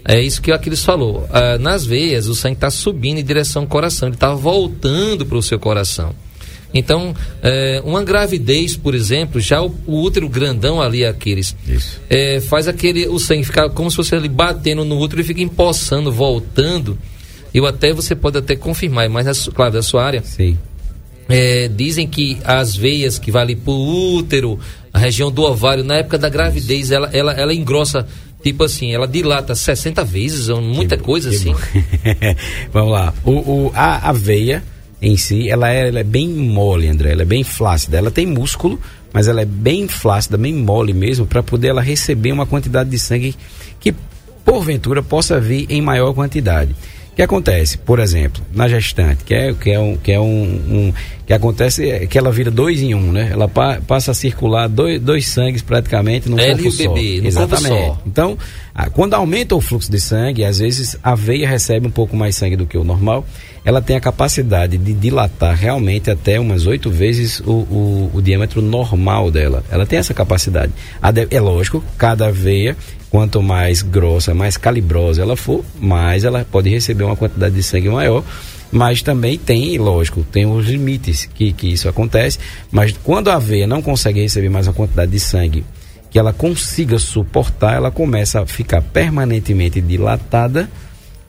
É 0.05 0.21
isso 0.21 0.43
que 0.43 0.51
o 0.51 0.55
Aquiles 0.55 0.85
falou. 0.85 1.27
Ah, 1.33 1.57
nas 1.59 1.87
veias, 1.87 2.27
o 2.27 2.35
sangue 2.35 2.57
está 2.57 2.69
subindo 2.69 3.19
em 3.19 3.25
direção 3.25 3.63
ao 3.63 3.69
coração, 3.69 4.09
ele 4.09 4.17
está 4.17 4.35
voltando 4.35 5.25
para 5.25 5.39
o 5.39 5.43
seu 5.43 5.59
coração. 5.59 6.15
Então, 6.73 7.15
eh, 7.43 7.83
uma 7.85 8.05
gravidez, 8.05 8.77
por 8.77 8.95
exemplo, 8.95 9.41
já 9.41 9.61
o, 9.61 9.75
o 9.87 10.01
útero 10.03 10.29
grandão 10.29 10.81
ali, 10.81 11.05
Aquiles, 11.05 11.57
Isso. 11.67 12.01
eh, 12.09 12.41
faz 12.41 12.69
aquele, 12.69 13.09
o 13.09 13.19
sangue 13.19 13.43
ficar 13.45 13.69
como 13.71 13.91
se 13.91 13.97
fosse 13.97 14.15
ali 14.15 14.29
batendo 14.29 14.85
no 14.85 14.99
útero 14.99 15.21
e 15.21 15.25
fica 15.25 15.41
empoçando, 15.43 16.13
voltando. 16.13 16.97
Eu 17.53 17.67
até, 17.67 17.93
você 17.93 18.15
pode 18.15 18.39
até 18.39 18.55
confirmar, 18.55 19.09
mas, 19.09 19.49
claro, 19.49 19.73
da 19.73 19.83
sua 19.83 20.05
área, 20.05 20.23
Sim. 20.23 20.57
é, 21.29 21.67
dizem 21.69 22.07
que 22.07 22.39
as 22.45 22.77
veias 22.77 23.19
que 23.19 23.33
vai 23.33 23.43
ali 23.43 23.57
pro 23.57 23.73
útero, 23.73 24.57
a 24.93 24.99
região 25.01 25.31
do 25.33 25.43
ovário, 25.43 25.83
na 25.83 25.97
época 25.97 26.17
da 26.19 26.29
gravidez, 26.29 26.93
ela, 26.93 27.11
ela, 27.13 27.33
ela 27.33 27.53
engrossa, 27.53 28.07
tipo 28.45 28.63
assim, 28.63 28.93
ela 28.95 29.09
dilata 29.09 29.57
60 29.57 30.05
vezes, 30.05 30.49
muita 30.49 30.97
coisa 30.97 31.31
Que 31.31 31.35
assim. 31.37 31.55
Vamos 32.73 32.93
lá. 32.93 33.13
O, 33.25 33.31
o- 33.33 33.73
a, 33.75 34.09
a 34.11 34.13
veia, 34.13 34.63
em 35.03 35.17
si, 35.17 35.49
ela 35.49 35.71
é, 35.73 35.89
ela 35.89 36.01
é 36.01 36.05
bem 36.05 36.29
mole, 36.29 36.89
André, 36.89 37.13
ela 37.13 37.23
é 37.23 37.27
bem 37.27 37.43
flácida. 37.43 37.97
Ela 37.97 38.11
tem 38.11 38.27
músculo, 38.27 38.79
mas 39.13 39.29
ela 39.29 39.41
é 39.41 39.45
bem 39.45 39.89
flácida, 39.89 40.37
bem 40.37 40.53
mole 40.55 40.93
mesmo, 40.93 41.27
para 41.27 41.43
poder 41.43 41.69
ela 41.69 41.81
receber 41.81 42.33
uma 42.33 42.47
quantidade 42.47 42.91
de 42.91 42.99
sangue 42.99 43.35
que 43.79 43.95
porventura 44.45 45.03
possa 45.03 45.41
vir 45.41 45.67
em 45.71 45.81
maior 45.81 46.13
quantidade. 46.13 46.75
O 47.13 47.17
que 47.17 47.23
acontece, 47.23 47.79
por 47.79 47.99
exemplo, 47.99 48.43
na 48.55 48.69
gestante, 48.69 49.25
que 49.25 49.35
é, 49.35 49.53
que 49.53 49.71
é, 49.71 49.81
um, 49.81 49.97
que 49.97 50.13
é 50.13 50.21
um, 50.21 50.25
um 50.25 50.93
que 51.31 51.35
acontece 51.35 51.89
é 51.89 52.07
que 52.07 52.19
ela 52.19 52.33
vira 52.33 52.51
dois 52.51 52.83
em 52.83 52.93
um, 52.93 53.13
né? 53.13 53.29
Ela 53.33 53.47
pa, 53.47 53.81
passa 53.87 54.11
a 54.11 54.15
circular 54.15 54.69
dois, 54.69 55.01
dois 55.01 55.29
sangues 55.29 55.63
praticamente 55.63 56.29
no 56.29 56.37
corpo 56.37 56.67
e 56.67 56.73
só. 56.73 56.93
bebê, 56.93 57.25
Exatamente. 57.25 57.69
corpo 57.69 57.85
só. 57.95 58.03
Então, 58.05 58.39
ah, 58.75 58.91
quando 58.91 59.15
aumenta 59.15 59.55
o 59.55 59.61
fluxo 59.61 59.89
de 59.89 60.01
sangue, 60.01 60.45
às 60.45 60.59
vezes 60.59 60.97
a 61.01 61.15
veia 61.15 61.49
recebe 61.49 61.87
um 61.87 61.91
pouco 61.91 62.17
mais 62.17 62.35
sangue 62.35 62.57
do 62.57 62.67
que 62.67 62.77
o 62.77 62.83
normal, 62.83 63.25
ela 63.65 63.81
tem 63.81 63.95
a 63.95 64.01
capacidade 64.01 64.77
de 64.77 64.93
dilatar 64.93 65.55
realmente 65.55 66.11
até 66.11 66.41
umas 66.41 66.67
oito 66.67 66.91
vezes 66.91 67.39
o, 67.47 67.53
o, 67.53 68.11
o 68.15 68.21
diâmetro 68.21 68.61
normal 68.61 69.31
dela. 69.31 69.63
Ela 69.71 69.87
tem 69.87 70.01
essa 70.01 70.13
capacidade. 70.13 70.73
A 71.01 71.13
de- 71.13 71.29
é 71.31 71.41
lógico, 71.41 71.85
cada 71.97 72.33
veia, 72.33 72.77
quanto 73.09 73.41
mais 73.41 73.83
grossa, 73.83 74.35
mais 74.35 74.57
calibrosa 74.57 75.23
ela 75.23 75.37
for, 75.37 75.65
mais 75.79 76.25
ela 76.25 76.45
pode 76.51 76.69
receber 76.71 77.05
uma 77.05 77.15
quantidade 77.15 77.55
de 77.55 77.63
sangue 77.63 77.89
maior. 77.89 78.25
Mas 78.71 79.03
também 79.03 79.37
tem, 79.37 79.79
lógico, 79.79 80.23
tem 80.23 80.47
os 80.47 80.67
limites 80.67 81.29
que, 81.35 81.53
que 81.53 81.69
isso 81.69 81.89
acontece. 81.89 82.39
Mas 82.71 82.95
quando 83.03 83.29
a 83.29 83.39
veia 83.39 83.67
não 83.67 83.83
consegue 83.83 84.21
receber 84.21 84.49
mais 84.49 84.67
uma 84.67 84.75
quantidade 84.75 85.11
de 85.11 85.19
sangue 85.19 85.65
que 86.11 86.19
ela 86.19 86.33
consiga 86.33 86.99
suportar, 86.99 87.75
ela 87.75 87.91
começa 87.91 88.41
a 88.41 88.47
ficar 88.47 88.83
permanentemente 88.83 89.81
dilatada, 89.81 90.69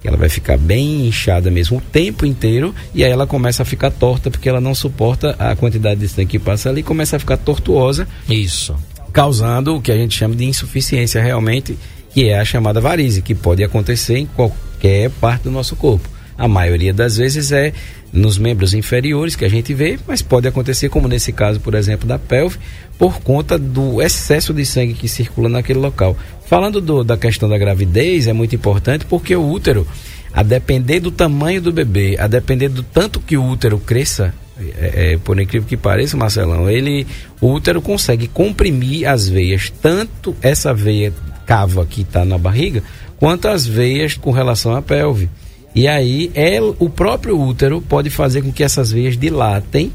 ela 0.03 0.17
vai 0.17 0.27
ficar 0.27 0.57
bem 0.57 1.07
inchada 1.07 1.51
mesmo 1.51 1.77
o 1.77 1.81
tempo 1.81 2.25
inteiro, 2.25 2.73
e 2.93 3.03
aí 3.03 3.11
ela 3.11 3.27
começa 3.27 3.61
a 3.61 3.65
ficar 3.65 3.91
torta 3.91 4.31
porque 4.31 4.49
ela 4.49 4.59
não 4.59 4.73
suporta 4.73 5.35
a 5.37 5.55
quantidade 5.55 5.99
de 5.99 6.09
sangue 6.09 6.27
que 6.27 6.39
passa 6.39 6.69
ali, 6.69 6.81
começa 6.81 7.15
a 7.15 7.19
ficar 7.19 7.37
tortuosa, 7.37 8.07
Isso. 8.27 8.75
causando 9.13 9.75
o 9.75 9.81
que 9.81 9.91
a 9.91 9.95
gente 9.95 10.17
chama 10.17 10.35
de 10.35 10.45
insuficiência 10.45 11.21
realmente, 11.21 11.77
que 12.11 12.29
é 12.29 12.39
a 12.39 12.45
chamada 12.45 12.81
varize, 12.81 13.21
que 13.21 13.35
pode 13.35 13.63
acontecer 13.63 14.17
em 14.17 14.25
qualquer 14.25 15.11
parte 15.11 15.43
do 15.43 15.51
nosso 15.51 15.75
corpo. 15.75 16.09
A 16.41 16.47
maioria 16.47 16.91
das 16.91 17.17
vezes 17.17 17.51
é 17.51 17.71
nos 18.11 18.39
membros 18.39 18.73
inferiores 18.73 19.35
que 19.35 19.45
a 19.45 19.47
gente 19.47 19.75
vê, 19.75 19.99
mas 20.07 20.23
pode 20.23 20.47
acontecer, 20.47 20.89
como 20.89 21.07
nesse 21.07 21.31
caso, 21.31 21.59
por 21.59 21.75
exemplo, 21.75 22.07
da 22.07 22.17
pelve, 22.17 22.57
por 22.97 23.19
conta 23.21 23.59
do 23.59 24.01
excesso 24.01 24.51
de 24.51 24.65
sangue 24.65 24.95
que 24.95 25.07
circula 25.07 25.47
naquele 25.47 25.77
local. 25.77 26.17
Falando 26.47 26.81
do- 26.81 27.03
da 27.03 27.15
questão 27.15 27.47
da 27.47 27.59
gravidez, 27.59 28.27
é 28.27 28.33
muito 28.33 28.55
importante 28.55 29.05
porque 29.05 29.35
o 29.35 29.47
útero, 29.47 29.85
a 30.33 30.41
depender 30.41 30.99
do 30.99 31.11
tamanho 31.11 31.61
do 31.61 31.71
bebê, 31.71 32.17
a 32.19 32.25
depender 32.25 32.69
do 32.69 32.81
tanto 32.81 33.19
que 33.19 33.37
o 33.37 33.45
útero 33.45 33.77
cresça, 33.77 34.33
é, 34.59 35.13
é, 35.13 35.17
por 35.17 35.39
incrível 35.39 35.67
que 35.69 35.77
pareça, 35.77 36.17
Marcelão, 36.17 36.67
ele, 36.67 37.05
o 37.39 37.51
útero 37.51 37.83
consegue 37.83 38.27
comprimir 38.27 39.07
as 39.07 39.29
veias, 39.29 39.71
tanto 39.79 40.35
essa 40.41 40.73
veia 40.73 41.13
cava 41.45 41.85
que 41.85 42.01
está 42.01 42.25
na 42.25 42.39
barriga, 42.39 42.81
quanto 43.17 43.47
as 43.47 43.63
veias 43.63 44.15
com 44.15 44.31
relação 44.31 44.75
à 44.75 44.81
pelve. 44.81 45.29
E 45.73 45.87
aí, 45.87 46.31
é, 46.35 46.59
o 46.61 46.89
próprio 46.89 47.39
útero 47.39 47.81
pode 47.81 48.09
fazer 48.09 48.41
com 48.41 48.51
que 48.51 48.63
essas 48.63 48.91
veias 48.91 49.17
dilatem, 49.17 49.91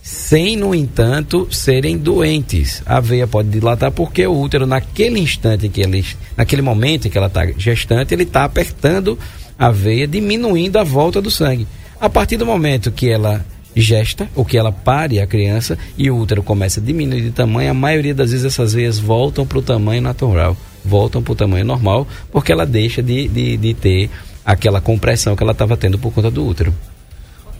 sem, 0.00 0.56
no 0.56 0.74
entanto, 0.74 1.48
serem 1.50 1.98
doentes. 1.98 2.82
A 2.86 3.00
veia 3.00 3.26
pode 3.26 3.48
dilatar 3.48 3.90
porque 3.90 4.26
o 4.26 4.40
útero, 4.40 4.66
naquele 4.66 5.18
instante 5.18 5.68
que 5.68 5.80
ele, 5.80 6.04
naquele 6.36 6.62
momento 6.62 7.06
em 7.06 7.10
que 7.10 7.18
ela 7.18 7.26
está 7.26 7.46
gestante, 7.58 8.14
ele 8.14 8.22
está 8.22 8.44
apertando 8.44 9.18
a 9.58 9.70
veia, 9.70 10.06
diminuindo 10.06 10.78
a 10.78 10.84
volta 10.84 11.20
do 11.20 11.30
sangue. 11.30 11.66
A 12.00 12.08
partir 12.08 12.36
do 12.36 12.46
momento 12.46 12.92
que 12.92 13.10
ela 13.10 13.44
gesta, 13.74 14.28
ou 14.34 14.44
que 14.44 14.56
ela 14.56 14.72
pare 14.72 15.20
a 15.20 15.26
criança 15.26 15.76
e 15.96 16.10
o 16.10 16.16
útero 16.16 16.42
começa 16.42 16.80
a 16.80 16.82
diminuir 16.82 17.22
de 17.22 17.30
tamanho, 17.30 17.70
a 17.70 17.74
maioria 17.74 18.14
das 18.14 18.30
vezes 18.30 18.46
essas 18.46 18.72
veias 18.72 18.98
voltam 18.98 19.46
para 19.46 19.58
o 19.58 19.62
tamanho 19.62 20.00
natural, 20.00 20.56
voltam 20.84 21.22
para 21.22 21.32
o 21.32 21.36
tamanho 21.36 21.64
normal, 21.64 22.06
porque 22.32 22.52
ela 22.52 22.64
deixa 22.64 23.02
de, 23.02 23.28
de, 23.28 23.56
de 23.56 23.74
ter 23.74 24.10
aquela 24.48 24.80
compressão 24.80 25.36
que 25.36 25.42
ela 25.42 25.52
estava 25.52 25.76
tendo 25.76 25.98
por 25.98 26.10
conta 26.10 26.30
do 26.30 26.46
útero. 26.46 26.74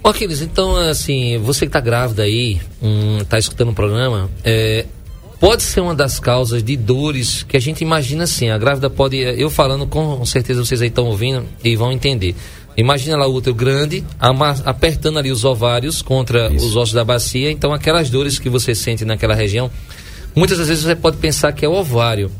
Aquiles, 0.02 0.40
então, 0.40 0.74
assim, 0.74 1.36
você 1.36 1.66
que 1.66 1.72
tá 1.72 1.80
grávida 1.80 2.22
aí, 2.22 2.58
hum, 2.82 3.18
tá 3.28 3.38
escutando 3.38 3.72
o 3.72 3.74
programa, 3.74 4.30
é, 4.42 4.86
pode 5.38 5.62
ser 5.62 5.82
uma 5.82 5.94
das 5.94 6.18
causas 6.18 6.62
de 6.62 6.78
dores 6.78 7.42
que 7.42 7.58
a 7.58 7.60
gente 7.60 7.82
imagina 7.82 8.24
assim. 8.24 8.48
A 8.48 8.56
grávida 8.56 8.88
pode. 8.88 9.18
Eu 9.18 9.50
falando, 9.50 9.86
com 9.86 10.24
certeza 10.24 10.64
vocês 10.64 10.80
aí 10.80 10.88
estão 10.88 11.04
ouvindo 11.04 11.44
e 11.62 11.76
vão 11.76 11.92
entender. 11.92 12.34
Imagina 12.74 13.18
lá 13.18 13.26
o 13.26 13.34
útero 13.34 13.54
grande, 13.54 14.02
apertando 14.64 15.18
ali 15.18 15.30
os 15.30 15.44
ovários 15.44 16.00
contra 16.00 16.48
Isso. 16.48 16.68
os 16.68 16.76
ossos 16.76 16.94
da 16.94 17.04
bacia. 17.04 17.50
Então, 17.50 17.74
aquelas 17.74 18.08
dores 18.08 18.38
que 18.38 18.48
você 18.48 18.74
sente 18.74 19.04
naquela 19.04 19.34
região, 19.34 19.70
muitas 20.34 20.56
das 20.56 20.68
vezes 20.68 20.84
você 20.84 20.96
pode 20.96 21.18
pensar 21.18 21.52
que 21.52 21.66
é 21.66 21.68
o 21.68 21.72
ovário. 21.72 22.30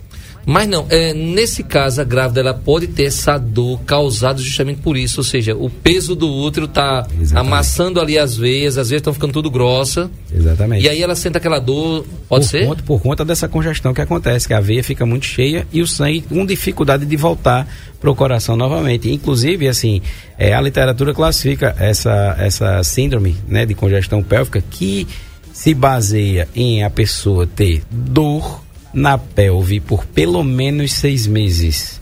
Mas 0.49 0.67
não, 0.67 0.87
é, 0.89 1.13
nesse 1.13 1.63
caso 1.63 2.01
a 2.01 2.05
grávida 2.05 2.41
ela 2.41 2.55
pode 2.55 2.87
ter 2.87 3.05
essa 3.05 3.37
dor 3.37 3.79
causada 3.85 4.39
justamente 4.41 4.81
por 4.81 4.97
isso, 4.97 5.21
ou 5.21 5.25
seja, 5.25 5.55
o 5.55 5.69
peso 5.69 6.17
do 6.17 6.27
útero 6.27 6.65
está 6.65 7.07
amassando 7.35 8.01
ali 8.01 8.19
as 8.19 8.35
veias, 8.35 8.79
as 8.79 8.89
veias 8.89 9.01
estão 9.01 9.13
ficando 9.13 9.35
tudo 9.35 9.51
grossa, 9.51 10.11
Exatamente. 10.35 10.87
e 10.87 10.89
aí 10.89 11.03
ela 11.03 11.15
sente 11.15 11.37
aquela 11.37 11.59
dor, 11.59 12.07
pode 12.27 12.47
por 12.47 12.51
ser? 12.51 12.67
Conta, 12.67 12.83
por 12.83 13.03
conta 13.03 13.25
dessa 13.27 13.47
congestão 13.47 13.93
que 13.93 14.01
acontece, 14.01 14.49
que 14.49 14.55
a 14.55 14.61
veia 14.61 14.83
fica 14.83 15.05
muito 15.05 15.27
cheia 15.27 15.67
e 15.71 15.83
o 15.83 15.87
sangue 15.87 16.23
com 16.23 16.47
dificuldade 16.47 17.05
de 17.05 17.17
voltar 17.19 17.69
para 18.01 18.11
o 18.11 18.15
coração 18.15 18.57
novamente. 18.57 19.11
Inclusive, 19.11 19.69
assim, 19.69 20.01
é, 20.39 20.55
a 20.55 20.63
literatura 20.63 21.13
classifica 21.13 21.77
essa, 21.79 22.35
essa 22.39 22.83
síndrome 22.83 23.37
né, 23.47 23.67
de 23.67 23.75
congestão 23.75 24.23
pélvica 24.23 24.63
que 24.63 25.07
se 25.53 25.75
baseia 25.75 26.49
em 26.57 26.85
a 26.85 26.89
pessoa 26.89 27.47
ter 27.47 27.83
dor 27.91 28.67
na 28.93 29.19
pelve 29.19 29.81
por 29.81 30.05
pelo 30.07 30.43
menos 30.43 30.93
seis 30.93 31.27
meses. 31.27 32.01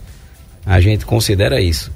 A 0.65 0.79
gente 0.81 1.05
considera 1.05 1.61
isso. 1.61 1.91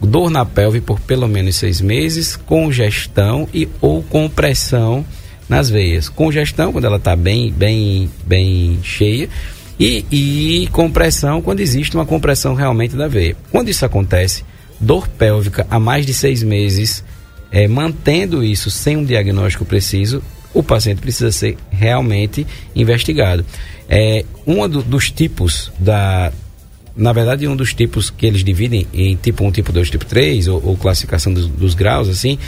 Dor 0.00 0.30
na 0.30 0.44
pelve 0.44 0.80
por 0.80 1.00
pelo 1.00 1.28
menos 1.28 1.56
seis 1.56 1.80
meses, 1.80 2.36
congestão 2.36 3.48
e 3.52 3.68
ou 3.80 4.02
compressão 4.02 5.04
nas 5.48 5.70
veias. 5.70 6.08
Congestão 6.08 6.72
quando 6.72 6.86
ela 6.86 6.96
está 6.96 7.14
bem, 7.14 7.52
bem, 7.52 8.10
bem 8.26 8.78
cheia 8.82 9.28
e, 9.78 10.04
e 10.10 10.68
compressão 10.68 11.40
quando 11.40 11.60
existe 11.60 11.94
uma 11.94 12.06
compressão 12.06 12.54
realmente 12.54 12.96
da 12.96 13.08
veia. 13.08 13.36
Quando 13.50 13.68
isso 13.68 13.84
acontece, 13.84 14.44
dor 14.80 15.08
pélvica 15.08 15.66
há 15.70 15.78
mais 15.78 16.06
de 16.06 16.14
seis 16.14 16.42
meses, 16.42 17.04
é, 17.50 17.66
mantendo 17.68 18.42
isso 18.42 18.70
sem 18.70 18.96
um 18.96 19.04
diagnóstico 19.04 19.64
preciso, 19.64 20.22
o 20.52 20.62
paciente 20.62 21.00
precisa 21.00 21.32
ser 21.32 21.56
realmente 21.70 22.46
investigado. 22.74 23.44
É, 23.88 24.24
um 24.46 24.68
do- 24.68 24.82
dos 24.82 25.10
tipos 25.10 25.70
da, 25.78 26.32
na 26.96 27.12
verdade, 27.12 27.46
um 27.46 27.56
dos 27.56 27.74
tipos 27.74 28.10
que 28.10 28.26
eles 28.26 28.42
dividem 28.44 28.86
em 28.94 29.14
tipo 29.16 29.44
1, 29.44 29.52
tipo 29.52 29.72
2, 29.72 29.90
tipo 29.90 30.04
3, 30.04 30.48
ou, 30.48 30.62
ou 30.64 30.76
classificação 30.76 31.32
dos, 31.32 31.46
dos 31.46 31.74
graus, 31.74 32.08
assim, 32.08 32.38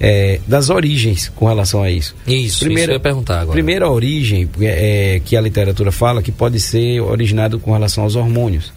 é, 0.00 0.40
das 0.46 0.68
origens 0.70 1.30
com 1.34 1.46
relação 1.46 1.82
a 1.82 1.90
isso. 1.90 2.14
Isso, 2.26 2.64
isso 2.68 2.68
eu 2.68 2.92
ia 2.92 3.00
perguntar 3.00 3.40
agora. 3.40 3.52
Primeira 3.52 3.90
origem 3.90 4.48
é, 4.60 5.20
que 5.24 5.36
a 5.36 5.40
literatura 5.40 5.90
fala 5.92 6.22
que 6.22 6.30
pode 6.32 6.60
ser 6.60 7.00
originado 7.00 7.58
com 7.58 7.72
relação 7.72 8.04
aos 8.04 8.14
hormônios. 8.16 8.72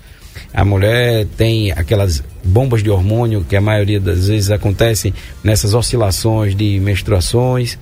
A 0.54 0.64
mulher 0.64 1.26
tem 1.38 1.72
aquelas 1.74 2.24
bombas 2.44 2.82
de 2.82 2.90
hormônio 2.90 3.46
que 3.48 3.56
a 3.56 3.62
maioria 3.62 4.00
das 4.00 4.28
vezes 4.30 4.50
acontecem 4.50 5.14
nessas 5.44 5.74
oscilações 5.74 6.56
de 6.56 6.80
menstruações 6.80 7.78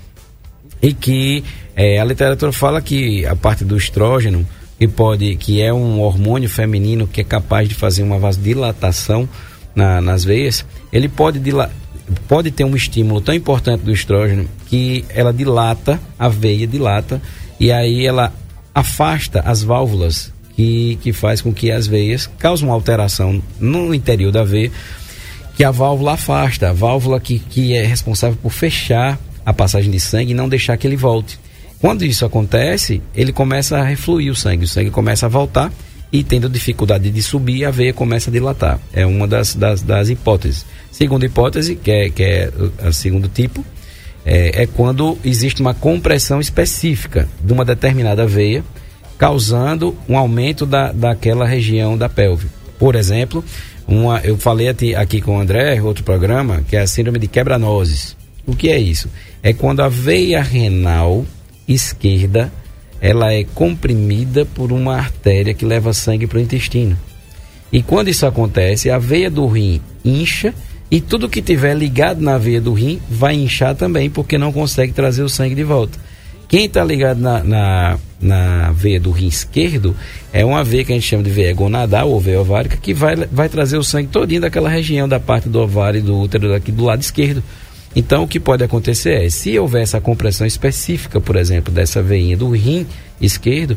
e 0.82 0.94
que 0.94 1.44
eh, 1.76 2.00
a 2.00 2.04
literatura 2.06 2.52
fala 2.52 2.82
que 2.82 3.26
a 3.26 3.36
parte 3.36 3.64
do 3.64 3.78
estrógeno 3.78 4.48
que 4.78 4.88
pode 4.88 5.36
que 5.36 5.62
é 5.62 5.74
um 5.74 6.00
hormônio 6.00 6.50
feminino 6.50 7.08
que 7.08 7.22
é 7.22 7.24
capaz 7.24 7.68
de 7.68 7.76
fazer 7.76 8.04
uma 8.04 8.20
vasodilatação 8.20 9.28
na, 9.76 10.00
nas 10.02 10.24
veias 10.24 10.66
ele 10.92 11.10
pode 11.10 11.42
pode 12.28 12.52
ter 12.52 12.64
um 12.64 12.76
estímulo 12.76 13.20
tão 13.20 13.34
importante 13.34 13.82
do 13.82 13.92
estrógeno 13.92 14.48
que 14.68 15.04
ela 15.10 15.34
dilata 15.34 16.00
a 16.18 16.30
veia 16.30 16.68
dilata 16.68 17.22
e 17.60 17.72
aí 17.72 18.06
ela 18.06 18.32
afasta 18.74 19.42
as 19.42 19.64
válvulas 19.64 20.32
que, 20.56 20.98
que 21.02 21.12
faz 21.12 21.42
com 21.42 21.54
que 21.54 21.72
as 21.72 21.88
veias 21.88 22.30
causem 22.38 22.68
uma 22.68 22.76
alteração 22.76 23.42
no 23.60 23.94
interior 23.94 24.32
da 24.32 24.44
veia 24.44 24.72
que 25.56 25.64
a 25.64 25.72
válvula 25.72 26.14
afasta, 26.14 26.70
a 26.70 26.74
válvula 26.74 27.20
que, 27.20 27.40
que 27.40 27.74
é 27.74 27.84
responsável 27.84 28.38
por 28.40 28.52
fechar 28.52 29.18
a 29.48 29.54
passagem 29.54 29.90
de 29.90 29.98
sangue 29.98 30.32
e 30.32 30.36
não 30.36 30.50
deixar 30.50 30.76
que 30.76 30.86
ele 30.86 30.98
volte. 30.98 31.40
Quando 31.80 32.04
isso 32.04 32.26
acontece, 32.26 33.02
ele 33.16 33.32
começa 33.32 33.78
a 33.78 33.84
refluir 33.84 34.30
o 34.30 34.36
sangue, 34.36 34.66
o 34.66 34.68
sangue 34.68 34.92
começa 34.92 35.26
a 35.26 35.30
voltar 35.30 35.72
e 36.12 36.22
tendo 36.22 36.50
dificuldade 36.50 37.10
de 37.10 37.24
subir, 37.24 37.64
a 37.64 37.72
veia 37.72 37.94
começa 37.94 38.30
a 38.30 38.34
dilatar. 38.34 38.78
É 38.92 39.06
uma 39.06 39.26
das, 39.26 39.56
das, 39.56 39.82
das 39.82 40.10
hipóteses. 40.10 40.66
Segunda 40.92 41.26
hipótese, 41.26 41.78
que 41.78 41.90
é, 41.90 42.10
que 42.10 42.24
é 42.24 42.52
o 42.86 42.92
segundo 42.92 43.30
tipo, 43.30 43.64
é, 44.26 44.64
é 44.64 44.68
quando 44.68 45.18
existe 45.24 45.62
uma 45.62 45.74
compressão 45.74 46.42
específica 46.42 47.26
de 47.42 47.54
uma 47.54 47.64
determinada 47.64 48.28
veia, 48.28 48.66
causando 49.18 49.96
um 50.10 50.18
aumento 50.18 50.66
da, 50.66 50.92
daquela 50.92 51.48
região 51.48 51.98
da 51.98 52.10
pelve. 52.10 52.50
Por 52.78 52.96
exemplo, 52.96 53.46
uma, 53.88 54.20
eu 54.26 54.38
falei 54.38 54.68
aqui, 54.68 54.94
aqui 54.94 55.22
com 55.22 55.38
o 55.38 55.40
André, 55.40 55.82
outro 55.82 56.04
programa, 56.04 56.64
que 56.68 56.76
é 56.76 56.82
a 56.82 56.88
síndrome 56.88 57.18
de 57.18 57.28
quebra-nozes. 57.30 58.18
O 58.48 58.56
que 58.56 58.70
é 58.70 58.80
isso? 58.80 59.10
É 59.44 59.52
quando 59.54 59.82
a 59.82 59.90
veia 59.90 60.42
renal 60.42 61.26
esquerda 61.68 62.52
ela 63.00 63.32
é 63.32 63.44
comprimida 63.44 64.46
por 64.46 64.72
uma 64.72 64.96
artéria 64.96 65.54
que 65.54 65.66
leva 65.66 65.94
sangue 65.94 66.26
para 66.26 66.40
o 66.40 66.42
intestino. 66.42 66.98
E 67.72 67.84
quando 67.84 68.08
isso 68.08 68.26
acontece, 68.26 68.90
a 68.90 68.98
veia 68.98 69.30
do 69.30 69.46
rim 69.46 69.82
incha 70.04 70.54
e 70.90 71.02
tudo 71.02 71.30
que 71.30 71.42
tiver 71.42 71.76
ligado 71.76 72.22
na 72.22 72.38
veia 72.38 72.62
do 72.62 72.74
rim 72.74 73.00
vai 73.10 73.36
inchar 73.36 73.76
também, 73.76 74.10
porque 74.10 74.38
não 74.38 74.54
consegue 74.54 74.94
trazer 74.94 75.22
o 75.22 75.30
sangue 75.30 75.54
de 75.54 75.64
volta. 75.64 76.00
Quem 76.48 76.66
está 76.66 76.82
ligado 76.82 77.20
na, 77.20 77.44
na, 77.44 78.00
na, 78.22 78.72
veia 78.72 79.02
do 79.02 79.12
rim 79.12 79.28
esquerdo 79.28 79.94
é 80.32 80.46
uma 80.46 80.64
veia 80.64 80.86
que 80.86 80.94
a 80.94 80.96
gente 80.96 81.06
chama 81.06 81.24
de 81.24 81.30
veia 81.30 81.54
gonadal 81.54 82.10
ou 82.10 82.22
veia 82.22 82.40
ovárica, 82.40 82.78
que 82.78 82.94
vai, 82.94 83.18
vai 83.18 83.50
trazer 83.50 83.78
o 83.78 83.84
sangue 83.84 84.08
todinho 84.08 84.40
daquela 84.40 84.70
região 84.70 85.10
da 85.10 85.20
parte 85.20 85.50
do 85.50 85.60
ovário 85.60 86.00
e 86.00 86.02
do 86.02 86.18
útero 86.18 86.56
aqui 86.56 86.72
do 86.72 86.86
lado 86.86 87.02
esquerdo. 87.02 87.44
Então, 87.98 88.26
o 88.26 88.28
que 88.28 88.40
pode 88.40 88.64
acontecer 88.64 89.26
é, 89.26 89.28
se 89.28 89.58
houver 89.58 89.82
essa 89.82 90.00
compressão 90.00 90.46
específica, 90.46 91.20
por 91.20 91.36
exemplo, 91.36 91.74
dessa 91.74 92.00
veinha 92.00 92.38
do 92.38 92.52
rim 92.52 92.86
esquerdo, 93.20 93.76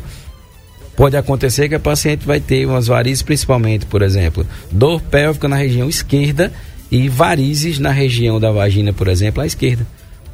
pode 0.95 1.17
acontecer 1.17 1.67
que 1.67 1.73
a 1.73 1.79
paciente 1.79 2.23
vai 2.23 2.39
ter 2.39 2.67
umas 2.67 2.85
varizes, 2.85 3.23
principalmente, 3.23 3.87
por 3.87 4.03
exemplo, 4.03 4.45
dor 4.71 5.01
pélvica 5.01 5.47
na 5.47 5.55
região 5.55 5.89
esquerda 5.89 6.53
e 6.91 7.09
varizes 7.09 7.79
na 7.79 7.89
região 7.89 8.39
da 8.39 8.51
vagina, 8.51 8.93
por 8.93 9.07
exemplo, 9.07 9.41
à 9.41 9.47
esquerda. 9.47 9.87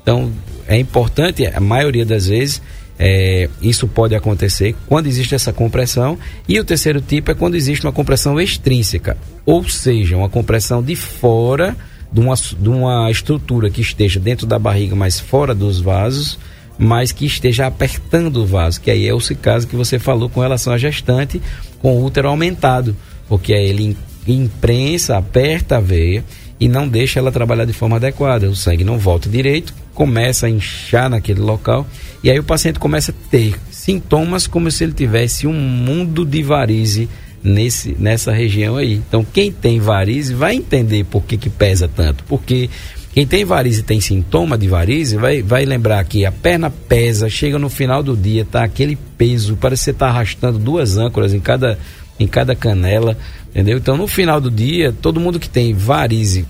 Então, 0.03 0.33
é 0.67 0.77
importante, 0.77 1.47
a 1.47 1.61
maioria 1.61 2.05
das 2.05 2.27
vezes, 2.27 2.61
é, 2.99 3.47
isso 3.61 3.87
pode 3.87 4.13
acontecer 4.13 4.75
quando 4.87 5.07
existe 5.07 5.33
essa 5.33 5.53
compressão. 5.53 6.19
E 6.45 6.59
o 6.59 6.65
terceiro 6.65 6.99
tipo 6.99 7.31
é 7.31 7.33
quando 7.33 7.55
existe 7.55 7.85
uma 7.85 7.93
compressão 7.93 8.37
extrínseca, 8.37 9.15
ou 9.45 9.63
seja, 9.69 10.17
uma 10.17 10.27
compressão 10.27 10.83
de 10.83 10.97
fora 10.97 11.73
de 12.11 12.19
uma, 12.19 12.35
de 12.35 12.69
uma 12.69 13.11
estrutura 13.11 13.69
que 13.69 13.81
esteja 13.81 14.19
dentro 14.19 14.45
da 14.45 14.57
barriga, 14.57 14.95
mas 14.95 15.19
fora 15.19 15.53
dos 15.53 15.79
vasos, 15.79 16.39
mas 16.77 17.11
que 17.11 17.25
esteja 17.25 17.67
apertando 17.67 18.37
o 18.37 18.45
vaso, 18.45 18.79
que 18.79 18.91
aí 18.91 19.07
é 19.07 19.13
o 19.13 19.19
caso 19.41 19.67
que 19.67 19.75
você 19.75 19.97
falou 19.97 20.29
com 20.29 20.41
relação 20.41 20.71
à 20.71 20.77
gestante 20.77 21.41
com 21.79 21.95
o 21.95 22.05
útero 22.05 22.29
aumentado, 22.29 22.95
porque 23.27 23.53
aí 23.53 23.67
ele 23.67 23.97
imprensa, 24.27 25.17
aperta 25.17 25.77
a 25.77 25.79
veia 25.79 26.23
e 26.59 26.67
não 26.67 26.87
deixa 26.87 27.19
ela 27.19 27.31
trabalhar 27.31 27.65
de 27.65 27.73
forma 27.73 27.95
adequada. 27.97 28.49
O 28.49 28.55
sangue 28.55 28.83
não 28.83 28.97
volta 28.97 29.29
direito, 29.29 29.73
começa 29.93 30.47
a 30.47 30.49
inchar 30.49 31.09
naquele 31.09 31.39
local 31.39 31.87
e 32.23 32.29
aí 32.29 32.39
o 32.39 32.43
paciente 32.43 32.79
começa 32.79 33.11
a 33.11 33.29
ter 33.29 33.55
sintomas 33.71 34.47
como 34.47 34.69
se 34.69 34.83
ele 34.83 34.93
tivesse 34.93 35.47
um 35.47 35.53
mundo 35.53 36.25
de 36.25 36.43
varize 36.43 37.07
nesse, 37.43 37.95
nessa 37.99 38.31
região 38.31 38.77
aí. 38.77 38.95
Então, 38.95 39.25
quem 39.25 39.51
tem 39.51 39.79
varize 39.79 40.33
vai 40.33 40.55
entender 40.55 41.03
por 41.05 41.23
que, 41.23 41.37
que 41.37 41.49
pesa 41.49 41.87
tanto. 41.87 42.23
Porque 42.25 42.69
quem 43.13 43.25
tem 43.25 43.43
varize 43.43 43.79
e 43.79 43.83
tem 43.83 43.99
sintoma 43.99 44.57
de 44.57 44.67
varize 44.67 45.17
vai, 45.17 45.41
vai 45.41 45.65
lembrar 45.65 46.03
que 46.03 46.25
a 46.25 46.31
perna 46.31 46.69
pesa, 46.69 47.29
chega 47.29 47.57
no 47.57 47.69
final 47.69 48.03
do 48.03 48.15
dia, 48.15 48.45
tá 48.45 48.63
aquele 48.63 48.95
peso, 49.17 49.55
parece 49.55 49.81
que 49.81 49.85
você 49.85 49.91
está 49.91 50.07
arrastando 50.07 50.59
duas 50.59 50.97
âncoras 50.97 51.33
em 51.33 51.39
cada, 51.39 51.79
em 52.19 52.27
cada 52.27 52.55
canela, 52.55 53.17
entendeu? 53.49 53.77
Então, 53.77 53.97
no 53.97 54.07
final 54.07 54.39
do 54.39 54.51
dia, 54.51 54.93
todo 55.01 55.19
mundo 55.19 55.39
que 55.39 55.49
tem 55.49 55.73
varize 55.73 56.45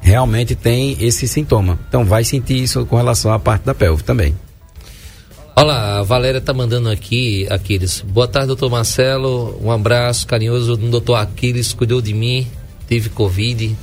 realmente 0.00 0.54
tem 0.54 0.96
esse 1.00 1.26
sintoma. 1.28 1.78
Então, 1.88 2.04
vai 2.04 2.24
sentir 2.24 2.62
isso 2.62 2.84
com 2.86 2.96
relação 2.96 3.32
à 3.32 3.38
parte 3.38 3.64
da 3.64 3.74
pelve 3.74 4.02
também. 4.02 4.34
Olá, 5.56 6.00
a 6.00 6.02
Valéria 6.02 6.40
tá 6.40 6.52
mandando 6.52 6.90
aqui, 6.90 7.46
Aquiles. 7.48 8.00
Boa 8.00 8.26
tarde, 8.26 8.48
doutor 8.48 8.68
Marcelo. 8.68 9.56
Um 9.62 9.70
abraço 9.70 10.26
carinhoso 10.26 10.76
do 10.76 10.88
doutor 10.88 11.14
Aquiles, 11.14 11.72
cuidou 11.72 12.02
de 12.02 12.12
mim, 12.12 12.44
tive 12.88 13.08
Covid. 13.08 13.76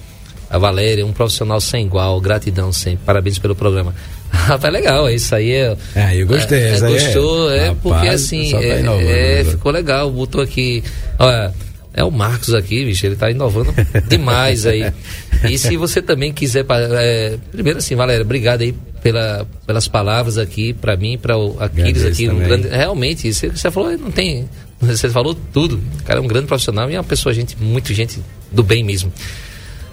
A 0.49 0.57
Valéria, 0.57 1.05
um 1.05 1.13
profissional 1.13 1.61
sem 1.61 1.85
igual, 1.85 2.19
gratidão 2.19 2.73
sempre. 2.73 3.05
Parabéns 3.05 3.39
pelo 3.39 3.55
programa. 3.55 3.95
Rapaz, 4.29 4.65
é 4.65 4.69
legal, 4.69 5.09
isso 5.09 5.33
aí 5.33 5.51
é. 5.51 5.77
É, 5.95 6.21
eu 6.21 6.27
gostei. 6.27 6.59
É, 6.59 6.75
é, 6.75 6.79
gostou, 6.81 7.49
é, 7.49 7.67
Rapaz, 7.69 7.79
porque 7.81 8.07
assim, 8.09 8.51
tá 8.51 8.61
é, 8.61 9.39
é, 9.39 9.43
ficou 9.45 9.71
legal. 9.71 10.11
Botou 10.11 10.41
aqui. 10.41 10.83
Olha, 11.17 11.53
é 11.93 12.03
o 12.03 12.11
Marcos 12.11 12.53
aqui, 12.53 12.85
bicho, 12.85 13.05
ele 13.05 13.15
tá 13.15 13.29
inovando 13.29 13.73
demais 14.07 14.65
aí. 14.65 14.91
E 15.49 15.57
se 15.57 15.75
você 15.75 16.01
também 16.01 16.31
quiser. 16.31 16.65
É, 16.69 17.37
primeiro 17.51 17.79
assim, 17.79 17.95
Valéria, 17.95 18.23
obrigado 18.23 18.61
aí 18.61 18.73
pela, 19.03 19.45
pelas 19.65 19.87
palavras 19.87 20.37
aqui, 20.37 20.73
para 20.73 20.95
mim, 20.95 21.17
para 21.17 21.35
Aquiles 21.59 22.05
aqui. 22.05 22.29
Um 22.29 22.39
grande, 22.39 22.67
realmente, 22.69 23.23
que 23.23 23.33
você 23.33 23.71
falou, 23.71 23.97
não 23.97 24.11
tem. 24.11 24.47
Você 24.79 25.09
falou 25.09 25.35
tudo. 25.53 25.79
O 25.99 26.03
cara 26.03 26.19
é 26.19 26.21
um 26.21 26.27
grande 26.27 26.47
profissional 26.47 26.89
e 26.89 26.95
é 26.95 26.97
uma 26.97 27.03
pessoa, 27.03 27.33
gente, 27.33 27.55
muito 27.59 27.93
gente 27.93 28.19
do 28.51 28.63
bem 28.63 28.83
mesmo. 28.83 29.11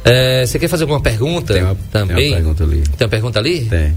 É, 0.04 0.46
você 0.46 0.58
quer 0.58 0.68
fazer 0.68 0.84
alguma 0.84 1.00
pergunta 1.00 1.52
tem 1.52 1.62
uma, 1.62 1.76
também? 1.90 2.16
Tem 2.16 2.28
uma 2.28 2.36
pergunta 2.36 2.64
ali. 2.64 2.82
Tem 2.82 3.04
uma 3.06 3.10
pergunta 3.10 3.38
ali? 3.38 3.64
Tem. 3.66 3.96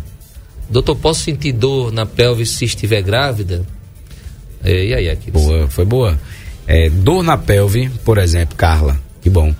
Doutor, 0.70 0.96
posso 0.96 1.22
sentir 1.22 1.52
dor 1.52 1.92
na 1.92 2.06
pelve 2.06 2.46
se 2.46 2.66
estiver 2.66 3.02
grávida? 3.02 3.64
É, 4.64 4.86
e 4.86 4.94
aí, 4.94 5.10
Aquiles? 5.10 5.42
Boa, 5.42 5.68
foi 5.68 5.86
boa. 5.86 6.20
É, 6.68 6.90
dor 6.90 7.24
na 7.24 7.38
pelve, 7.38 7.90
por 8.06 8.18
exemplo, 8.18 8.56
Carla, 8.56 9.00
que 9.22 9.30
bom. 9.30 9.54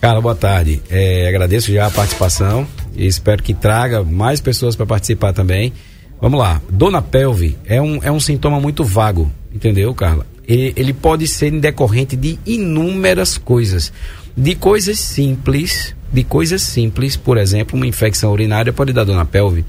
Carla, 0.00 0.20
boa 0.20 0.34
tarde. 0.34 0.82
É, 0.90 1.28
agradeço 1.28 1.72
já 1.72 1.86
a 1.86 1.90
participação 1.90 2.66
e 2.94 3.06
espero 3.06 3.42
que 3.42 3.54
traga 3.54 4.02
mais 4.02 4.40
pessoas 4.40 4.76
para 4.76 4.86
participar 4.86 5.32
também. 5.32 5.72
Vamos 6.20 6.38
lá. 6.38 6.60
Dor 6.70 6.90
na 6.90 7.02
pelve 7.02 7.56
é 7.66 7.80
um, 7.80 8.02
é 8.02 8.10
um 8.10 8.20
sintoma 8.20 8.60
muito 8.60 8.84
vago, 8.84 9.30
entendeu, 9.54 9.94
Carla? 9.94 10.26
Ele, 10.46 10.72
ele 10.76 10.92
pode 10.92 11.26
ser 11.26 11.50
decorrente 11.50 12.16
de 12.16 12.38
inúmeras 12.46 13.36
coisas. 13.36 13.92
De 14.36 14.54
coisas 14.54 14.98
simples, 14.98 15.94
de 16.12 16.22
coisas 16.22 16.62
simples, 16.62 17.16
por 17.16 17.36
exemplo, 17.36 17.76
uma 17.76 17.86
infecção 17.86 18.32
urinária 18.32 18.72
pode 18.72 18.92
dar 18.92 19.04
dor 19.04 19.16
na 19.16 19.24
pelve. 19.24 19.64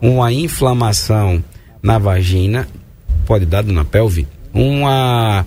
Uma 0.00 0.32
inflamação 0.32 1.42
na 1.82 1.98
vagina 1.98 2.68
pode 3.26 3.46
dar 3.46 3.62
dor 3.62 3.72
na 3.72 3.84
pelve. 3.84 4.26
Uma, 4.52 5.46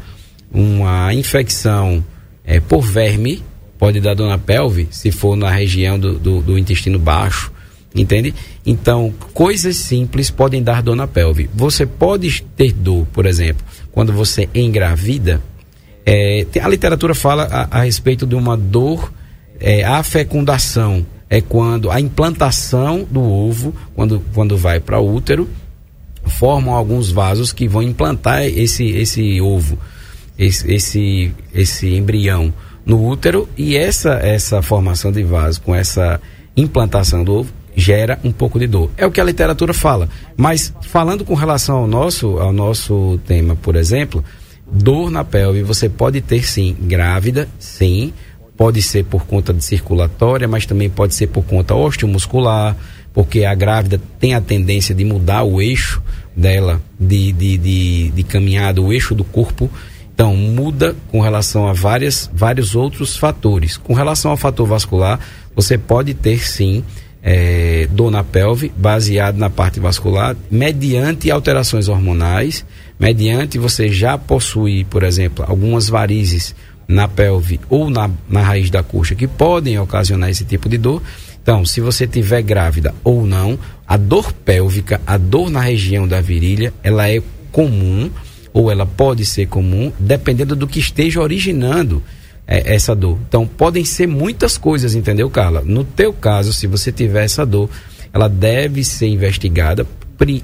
uma 0.53 1.13
infecção 1.13 2.03
é, 2.43 2.59
por 2.59 2.81
verme 2.81 3.43
pode 3.77 3.99
dar 3.99 4.13
dor 4.13 4.29
na 4.29 4.37
pelve, 4.37 4.87
se 4.91 5.11
for 5.11 5.35
na 5.35 5.49
região 5.49 5.97
do, 5.97 6.19
do, 6.19 6.41
do 6.41 6.57
intestino 6.57 6.99
baixo, 6.99 7.51
entende? 7.95 8.33
Então, 8.63 9.11
coisas 9.33 9.75
simples 9.75 10.29
podem 10.29 10.61
dar 10.61 10.83
dor 10.83 10.95
na 10.95 11.07
pelve. 11.07 11.49
Você 11.53 11.85
pode 11.85 12.43
ter 12.55 12.73
dor, 12.73 13.07
por 13.11 13.25
exemplo, 13.25 13.65
quando 13.91 14.13
você 14.13 14.47
engravida. 14.53 15.41
É, 16.05 16.45
a 16.61 16.67
literatura 16.67 17.15
fala 17.15 17.43
a, 17.45 17.79
a, 17.79 17.83
respeito 17.83 18.27
de 18.27 18.35
uma 18.35 18.55
dor, 18.55 19.11
é, 19.59 19.83
a 19.83 20.03
fecundação 20.03 21.05
é 21.27 21.41
quando 21.41 21.89
a 21.89 21.99
implantação 21.99 23.07
do 23.09 23.21
ovo, 23.21 23.73
quando, 23.95 24.21
quando 24.33 24.57
vai 24.57 24.79
para 24.79 24.99
o 24.99 25.15
útero, 25.15 25.49
formam 26.23 26.75
alguns 26.75 27.09
vasos 27.09 27.51
que 27.51 27.67
vão 27.67 27.81
implantar 27.81 28.43
esse, 28.43 28.85
esse 28.89 29.41
ovo, 29.41 29.77
esse, 30.41 30.71
esse, 30.71 31.31
esse 31.53 31.95
embrião 31.95 32.51
no 32.83 33.07
útero 33.07 33.47
e 33.55 33.77
essa 33.77 34.13
essa 34.13 34.61
formação 34.63 35.11
de 35.11 35.21
vaso 35.21 35.61
com 35.61 35.75
essa 35.75 36.19
implantação 36.57 37.23
do 37.23 37.35
ovo 37.35 37.53
gera 37.75 38.19
um 38.23 38.31
pouco 38.31 38.59
de 38.59 38.67
dor. 38.67 38.89
É 38.97 39.05
o 39.05 39.11
que 39.11 39.21
a 39.21 39.23
literatura 39.23 39.73
fala. 39.73 40.09
Mas 40.35 40.73
falando 40.81 41.23
com 41.23 41.35
relação 41.35 41.77
ao 41.77 41.87
nosso 41.87 42.39
ao 42.39 42.51
nosso 42.51 43.19
tema, 43.25 43.55
por 43.55 43.75
exemplo, 43.75 44.23
dor 44.69 45.11
na 45.11 45.23
pelve, 45.23 45.61
você 45.61 45.87
pode 45.87 46.21
ter 46.21 46.43
sim, 46.43 46.75
grávida, 46.81 47.47
sim, 47.59 48.11
pode 48.57 48.81
ser 48.81 49.05
por 49.05 49.25
conta 49.25 49.53
de 49.53 49.63
circulatória, 49.63 50.47
mas 50.47 50.65
também 50.65 50.89
pode 50.89 51.13
ser 51.13 51.27
por 51.27 51.43
conta 51.43 51.75
osteomuscular, 51.75 52.75
porque 53.13 53.45
a 53.45 53.53
grávida 53.53 54.01
tem 54.19 54.33
a 54.33 54.41
tendência 54.41 54.95
de 54.95 55.05
mudar 55.05 55.43
o 55.43 55.61
eixo 55.61 56.01
dela 56.35 56.81
de, 56.99 57.31
de, 57.31 57.57
de, 57.57 58.09
de 58.11 58.23
caminhada, 58.23 58.81
o 58.81 58.91
eixo 58.91 59.13
do 59.13 59.23
corpo 59.23 59.69
então, 60.21 60.35
muda 60.35 60.95
com 61.07 61.19
relação 61.19 61.67
a 61.67 61.73
várias, 61.73 62.29
vários 62.31 62.75
outros 62.75 63.17
fatores. 63.17 63.75
Com 63.75 63.95
relação 63.95 64.29
ao 64.29 64.37
fator 64.37 64.67
vascular, 64.67 65.19
você 65.55 65.79
pode 65.79 66.13
ter 66.13 66.47
sim 66.47 66.83
é, 67.23 67.87
dor 67.89 68.11
na 68.11 68.23
pelve, 68.23 68.71
baseado 68.77 69.37
na 69.37 69.49
parte 69.49 69.79
vascular, 69.79 70.35
mediante 70.51 71.31
alterações 71.31 71.87
hormonais, 71.87 72.63
mediante 72.99 73.57
você 73.57 73.89
já 73.89 74.15
possuir, 74.15 74.85
por 74.85 75.01
exemplo, 75.01 75.43
algumas 75.47 75.89
varizes 75.89 76.53
na 76.87 77.07
pelve 77.07 77.59
ou 77.67 77.89
na, 77.89 78.07
na 78.29 78.43
raiz 78.43 78.69
da 78.69 78.83
coxa 78.83 79.15
que 79.15 79.27
podem 79.27 79.79
ocasionar 79.79 80.29
esse 80.29 80.45
tipo 80.45 80.69
de 80.69 80.77
dor. 80.77 81.01
Então, 81.41 81.65
se 81.65 81.81
você 81.81 82.05
tiver 82.05 82.43
grávida 82.43 82.93
ou 83.03 83.25
não, 83.25 83.57
a 83.87 83.97
dor 83.97 84.31
pélvica, 84.31 85.01
a 85.07 85.17
dor 85.17 85.49
na 85.49 85.61
região 85.61 86.07
da 86.07 86.21
virilha, 86.21 86.71
ela 86.83 87.09
é 87.09 87.23
comum 87.51 88.11
ou 88.53 88.71
ela 88.71 88.85
pode 88.85 89.25
ser 89.25 89.47
comum, 89.47 89.91
dependendo 89.99 90.55
do 90.55 90.67
que 90.67 90.79
esteja 90.79 91.21
originando 91.21 92.03
é, 92.47 92.73
essa 92.73 92.95
dor. 92.95 93.17
Então, 93.27 93.47
podem 93.47 93.85
ser 93.85 94.07
muitas 94.07 94.57
coisas, 94.57 94.95
entendeu, 94.95 95.29
Carla? 95.29 95.61
No 95.65 95.83
teu 95.83 96.11
caso, 96.11 96.51
se 96.51 96.67
você 96.67 96.91
tiver 96.91 97.23
essa 97.23 97.45
dor, 97.45 97.69
ela 98.13 98.27
deve 98.27 98.83
ser 98.83 99.07
investigada 99.07 99.85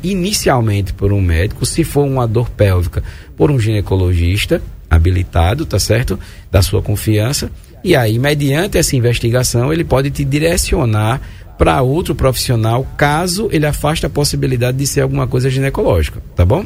inicialmente 0.04 0.92
por 0.92 1.14
um 1.14 1.22
médico, 1.22 1.64
se 1.64 1.84
for 1.84 2.04
uma 2.04 2.28
dor 2.28 2.50
pélvica, 2.50 3.04
por 3.36 3.52
um 3.52 3.60
ginecologista 3.60 4.60
habilitado, 4.90 5.66
tá 5.66 5.78
certo? 5.78 6.20
Da 6.50 6.64
sua 6.64 6.82
confiança. 6.82 7.52
E 7.84 7.96
aí, 7.96 8.18
mediante 8.18 8.78
essa 8.78 8.96
investigação, 8.96 9.72
ele 9.72 9.84
pode 9.84 10.10
te 10.10 10.26
direcionar 10.26 11.22
para 11.58 11.82
outro 11.82 12.16
profissional, 12.16 12.88
caso 12.98 13.50
ele 13.52 13.66
afaste 13.66 14.06
a 14.06 14.10
possibilidade 14.10 14.78
de 14.78 14.88
ser 14.88 15.02
alguma 15.02 15.28
coisa 15.28 15.50
ginecológica, 15.50 16.22
tá 16.36 16.46
bom? 16.46 16.66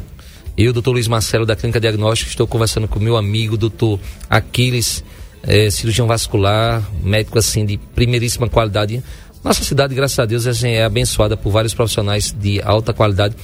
Eu, 0.64 0.72
doutor 0.72 0.92
Luiz 0.92 1.08
Marcelo, 1.08 1.44
da 1.44 1.56
Clínica 1.56 1.80
Diagnóstica, 1.80 2.30
estou 2.30 2.46
conversando 2.46 2.88
com 2.88 3.00
meu 3.00 3.18
amigo, 3.18 3.58
doutor 3.58 4.00
Aquiles, 4.30 5.04
é, 5.42 5.72
cirurgião 5.72 6.06
vascular, 6.06 6.88
médico 7.04 7.40
assim 7.40 7.66
de 7.66 7.78
primeiríssima 7.78 8.48
qualidade. 8.48 9.04
Nossa 9.44 9.64
cidade, 9.64 9.96
graças 9.96 10.20
a 10.20 10.26
Deus, 10.26 10.46
assim, 10.46 10.70
é 10.70 10.84
abençoada 10.84 11.36
por 11.36 11.50
vários 11.50 11.74
profissionais 11.74 12.32
de 12.32 12.62
alta 12.62 12.94
qualidade. 12.94 13.36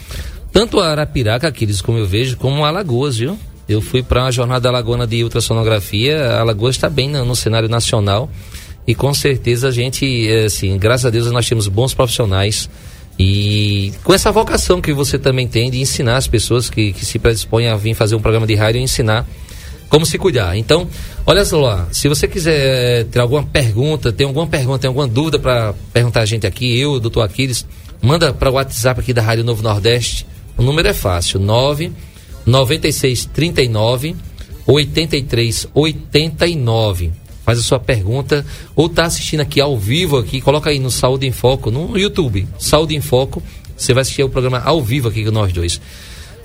Tanto 0.52 0.80
a 0.80 0.92
Arapiraca, 0.92 1.48
Aquiles, 1.48 1.82
como 1.82 1.98
eu 1.98 2.06
vejo, 2.06 2.38
como 2.38 2.64
a 2.64 2.68
Alagoas, 2.68 3.18
viu? 3.18 3.36
Eu 3.68 3.82
fui 3.82 4.04
para 4.04 4.22
uma 4.22 4.32
jornada 4.32 4.70
alagoana 4.70 5.08
de 5.08 5.24
ultrassonografia, 5.24 6.24
a 6.24 6.42
Alagoas 6.42 6.76
está 6.76 6.88
bem 6.88 7.10
no, 7.10 7.26
no 7.26 7.36
cenário 7.36 7.68
nacional 7.68 8.30
e 8.86 8.94
com 8.94 9.12
certeza 9.12 9.70
a 9.70 9.72
gente, 9.72 10.30
assim, 10.46 10.78
graças 10.78 11.08
a 11.08 11.10
Deus 11.10 11.32
nós 11.32 11.50
temos 11.50 11.68
bons 11.68 11.96
profissionais 11.96 12.70
e 13.20 13.94
com 14.04 14.14
essa 14.14 14.32
vocação 14.32 14.80
que 14.80 14.94
você 14.94 15.18
também 15.18 15.48
tem 15.48 15.72
de 15.72 15.80
ensinar 15.80 16.18
as 16.18 16.28
pessoas 16.28 16.70
que, 16.70 16.94
que 16.94 17.06
se 17.06 17.18
predispõem 17.18 17.68
a 17.68 17.76
vir 17.76 17.96
fazer 17.96 18.16
um 18.16 18.22
programa 18.22 18.46
de 18.46 18.54
rádio 18.54 18.80
e 18.80 18.84
ensinar 18.84 19.28
como 19.90 20.06
se 20.06 20.18
cuidar. 20.18 20.56
Então, 20.56 20.88
olha 21.26 21.44
só, 21.44 21.88
se 21.92 22.08
você 22.08 22.28
quiser 22.28 23.06
ter 23.06 23.20
alguma 23.20 23.44
pergunta, 23.44 24.12
tem 24.12 24.28
alguma 24.28 24.46
pergunta, 24.46 24.80
tem 24.80 24.88
alguma 24.88 25.08
dúvida 25.08 25.40
para 25.40 25.74
perguntar 25.92 26.22
a 26.22 26.26
gente 26.26 26.46
aqui, 26.46 26.80
eu, 26.80 27.00
doutor 27.00 27.22
Aquiles, 27.22 27.66
manda 28.02 28.34
para 28.34 28.52
o 28.52 28.54
WhatsApp 28.54 29.00
aqui 29.00 29.14
da 29.14 29.22
Rádio 29.22 29.44
Novo 29.44 29.64
Nordeste. 29.64 30.28
O 30.56 30.62
número 30.62 30.88
é 30.88 30.94
fácil, 30.94 31.40
9 31.40 31.92
96 32.46 33.26
39 33.26 34.16
83 34.66 35.68
89 35.74 37.12
faz 37.48 37.60
a 37.60 37.62
sua 37.64 37.80
pergunta 37.80 38.46
ou 38.76 38.88
está 38.88 39.06
assistindo 39.06 39.40
aqui 39.40 39.62
ao 39.62 39.80
vivo 39.80 40.18
aqui, 40.18 40.42
coloca 40.42 40.70
aí 40.70 40.80
no 40.80 40.92
Saúde 40.92 41.26
em 41.26 41.32
Foco, 41.32 41.72
no 41.72 41.98
YouTube, 41.98 42.46
Saúde 42.60 42.94
em 42.94 43.00
Foco, 43.00 43.42
você 43.78 43.94
vai 43.94 44.02
assistir 44.02 44.22
o 44.22 44.28
programa 44.28 44.60
ao 44.60 44.84
vivo 44.84 45.08
aqui 45.08 45.24
com 45.24 45.32
nós 45.32 45.54
dois. 45.54 45.80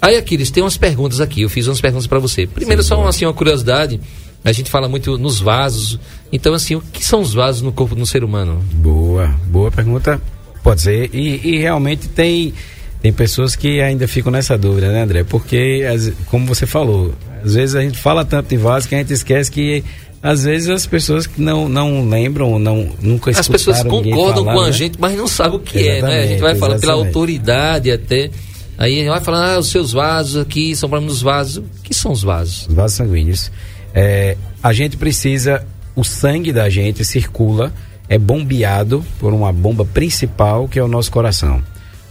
Aí, 0.00 0.16
Aquiles, 0.16 0.52
tem 0.52 0.62
umas 0.62 0.76
perguntas 0.76 1.20
aqui, 1.20 1.42
eu 1.42 1.50
fiz 1.50 1.66
umas 1.66 1.80
perguntas 1.80 2.06
para 2.06 2.20
você. 2.20 2.46
Primeiro, 2.46 2.84
Sim, 2.84 2.90
só 2.90 3.00
uma, 3.00 3.08
assim, 3.08 3.24
uma 3.24 3.34
curiosidade, 3.34 4.00
a 4.44 4.52
gente 4.52 4.70
fala 4.70 4.88
muito 4.88 5.18
nos 5.18 5.40
vasos, 5.40 5.98
então 6.32 6.54
assim, 6.54 6.76
o 6.76 6.80
que 6.80 7.04
são 7.04 7.20
os 7.20 7.34
vasos 7.34 7.62
no 7.62 7.72
corpo 7.72 7.96
do 7.96 8.06
ser 8.06 8.22
humano? 8.22 8.64
Boa, 8.72 9.26
boa 9.48 9.72
pergunta, 9.72 10.22
pode 10.62 10.82
ser, 10.82 11.10
e, 11.12 11.40
e 11.44 11.58
realmente 11.58 12.06
tem... 12.06 12.54
Tem 13.00 13.12
pessoas 13.12 13.56
que 13.56 13.80
ainda 13.80 14.06
ficam 14.06 14.30
nessa 14.30 14.56
dúvida, 14.56 14.92
né, 14.92 15.02
André? 15.02 15.24
Porque, 15.24 15.82
como 16.26 16.46
você 16.46 16.66
falou, 16.66 17.12
às 17.44 17.54
vezes 17.54 17.74
a 17.74 17.80
gente 17.80 17.98
fala 17.98 18.24
tanto 18.24 18.50
de 18.50 18.56
vaso 18.56 18.88
que 18.88 18.94
a 18.94 18.98
gente 18.98 19.12
esquece 19.12 19.50
que 19.50 19.82
às 20.22 20.44
vezes 20.44 20.68
as 20.68 20.87
pessoas 20.87 21.26
que 21.26 21.42
não, 21.42 21.68
não 21.68 22.08
lembram, 22.08 22.58
não, 22.58 22.90
nunca 23.00 23.32
As 23.32 23.48
pessoas 23.48 23.82
concordam 23.82 24.44
falar, 24.44 24.54
com 24.54 24.61
a 24.61 24.66
né? 24.66 24.72
gente, 24.72 25.00
mas 25.00 25.16
não 25.16 25.26
sabem 25.26 25.56
o 25.56 25.58
que 25.58 25.78
exatamente, 25.78 26.04
é, 26.04 26.16
né? 26.16 26.22
A 26.22 26.26
gente 26.28 26.40
vai 26.40 26.54
falando 26.54 26.80
pela 26.80 26.92
autoridade 26.92 27.90
até. 27.90 28.30
Aí 28.78 29.04
vai 29.08 29.20
falando, 29.20 29.44
ah, 29.44 29.58
os 29.58 29.68
seus 29.68 29.92
vasos 29.92 30.40
aqui 30.40 30.76
são 30.76 30.88
problemas 30.88 31.14
dos 31.14 31.22
vasos. 31.22 31.56
O 31.56 31.82
que 31.82 31.92
são 31.92 32.12
os 32.12 32.22
vasos? 32.22 32.68
Os 32.68 32.74
vasos 32.74 32.96
sanguíneos. 32.96 33.50
É, 33.92 34.37
a 34.62 34.72
gente 34.72 34.96
precisa, 34.96 35.66
o 35.96 36.04
sangue 36.04 36.52
da 36.52 36.70
gente 36.70 37.04
circula, 37.04 37.72
é 38.08 38.16
bombeado 38.16 39.04
por 39.18 39.32
uma 39.32 39.52
bomba 39.52 39.85
principal 39.85 40.68
que 40.68 40.78
é 40.78 40.82
o 40.82 40.88
nosso 40.88 41.11
coração. 41.11 41.61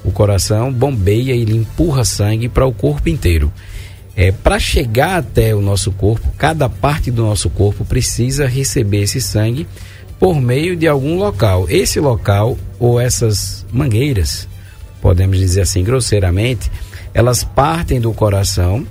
O 0.04 0.12
coração 0.12 0.72
bombeia 0.72 1.34
e 1.34 1.42
ele 1.42 1.56
empurra 1.56 2.04
sangue 2.04 2.50
para 2.50 2.66
o 2.66 2.74
corpo 2.74 3.08
inteiro. 3.08 3.52
É, 4.16 4.32
para 4.32 4.60
chegar 4.60 5.20
até 5.20 5.56
o 5.56 5.62
nosso 5.62 5.92
corpo, 5.92 6.28
cada 6.38 6.68
parte 6.68 7.10
do 7.10 7.24
nosso 7.24 7.50
corpo 7.50 7.86
precisa 7.86 8.46
receber 8.46 9.04
esse 9.04 9.22
sangue 9.22 9.66
por 10.20 10.40
meio 10.40 10.76
de 10.76 10.88
algum 10.88 11.18
local. 11.18 11.66
Esse 11.70 12.00
local 12.00 12.58
ou 12.78 13.00
essas 13.00 13.66
mangueiras, 13.72 14.48
podemos 15.02 15.40
dizer 15.40 15.62
assim 15.62 15.84
grosseiramente, 15.84 16.70
elas 17.14 17.44
partem 17.44 18.00
do 18.00 18.14
coração 18.14 18.86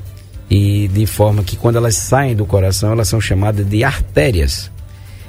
e 0.48 0.88
de 0.88 1.06
forma 1.06 1.44
que 1.44 1.56
quando 1.56 1.76
elas 1.76 1.94
saem 1.94 2.35
do 2.35 2.44
coração, 2.44 2.90
elas 2.90 3.09
são 3.09 3.20
chamadas 3.20 3.64
de 3.66 3.85
artérias. 3.85 4.70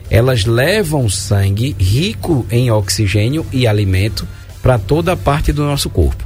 Elas 0.09 0.45
levam 0.45 1.07
sangue 1.07 1.75
rico 1.79 2.45
em 2.49 2.71
oxigênio 2.71 3.45
e 3.51 3.67
alimento 3.67 4.27
para 4.61 4.79
toda 4.79 5.13
a 5.13 5.17
parte 5.17 5.53
do 5.53 5.63
nosso 5.63 5.89
corpo. 5.89 6.25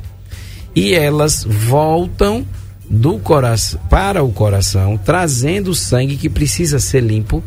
E 0.74 0.94
elas 0.94 1.44
voltam 1.44 2.46
do 2.90 3.18
coração 3.20 3.80
para 3.90 4.24
o 4.24 4.32
coração, 4.32 4.98
trazendo 4.98 5.72
o 5.72 5.76
sangue 5.76 6.18
que 6.18 6.30
precisa 6.30 6.80
ser 6.80 7.02
limpo 7.02 7.44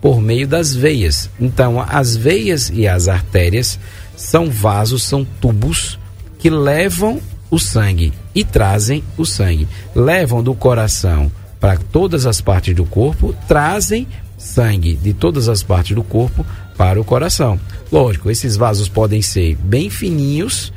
por 0.00 0.20
meio 0.20 0.46
das 0.46 0.74
veias. 0.74 1.30
Então, 1.40 1.80
as 1.80 2.14
veias 2.16 2.70
e 2.70 2.86
as 2.86 3.08
artérias 3.08 3.78
são 4.16 4.50
vasos, 4.50 5.02
são 5.02 5.24
tubos 5.24 5.98
que 6.38 6.50
levam 6.50 7.20
o 7.50 7.58
sangue 7.58 8.12
e 8.34 8.44
trazem 8.44 9.02
o 9.16 9.24
sangue. 9.24 9.66
Levam 9.94 10.42
do 10.42 10.54
coração 10.54 11.30
para 11.58 11.78
todas 11.78 12.26
as 12.26 12.40
partes 12.40 12.74
do 12.74 12.84
corpo, 12.84 13.34
trazem 13.48 14.06
sangue 14.36 14.94
de 14.96 15.14
todas 15.14 15.48
as 15.48 15.62
partes 15.62 15.96
do 15.96 16.02
corpo 16.02 16.44
para 16.76 17.00
o 17.00 17.04
coração. 17.04 17.58
Lógico, 17.90 18.30
esses 18.30 18.56
vasos 18.56 18.88
podem 18.88 19.22
ser 19.22 19.56
bem 19.56 19.88
fininhos, 19.88 20.72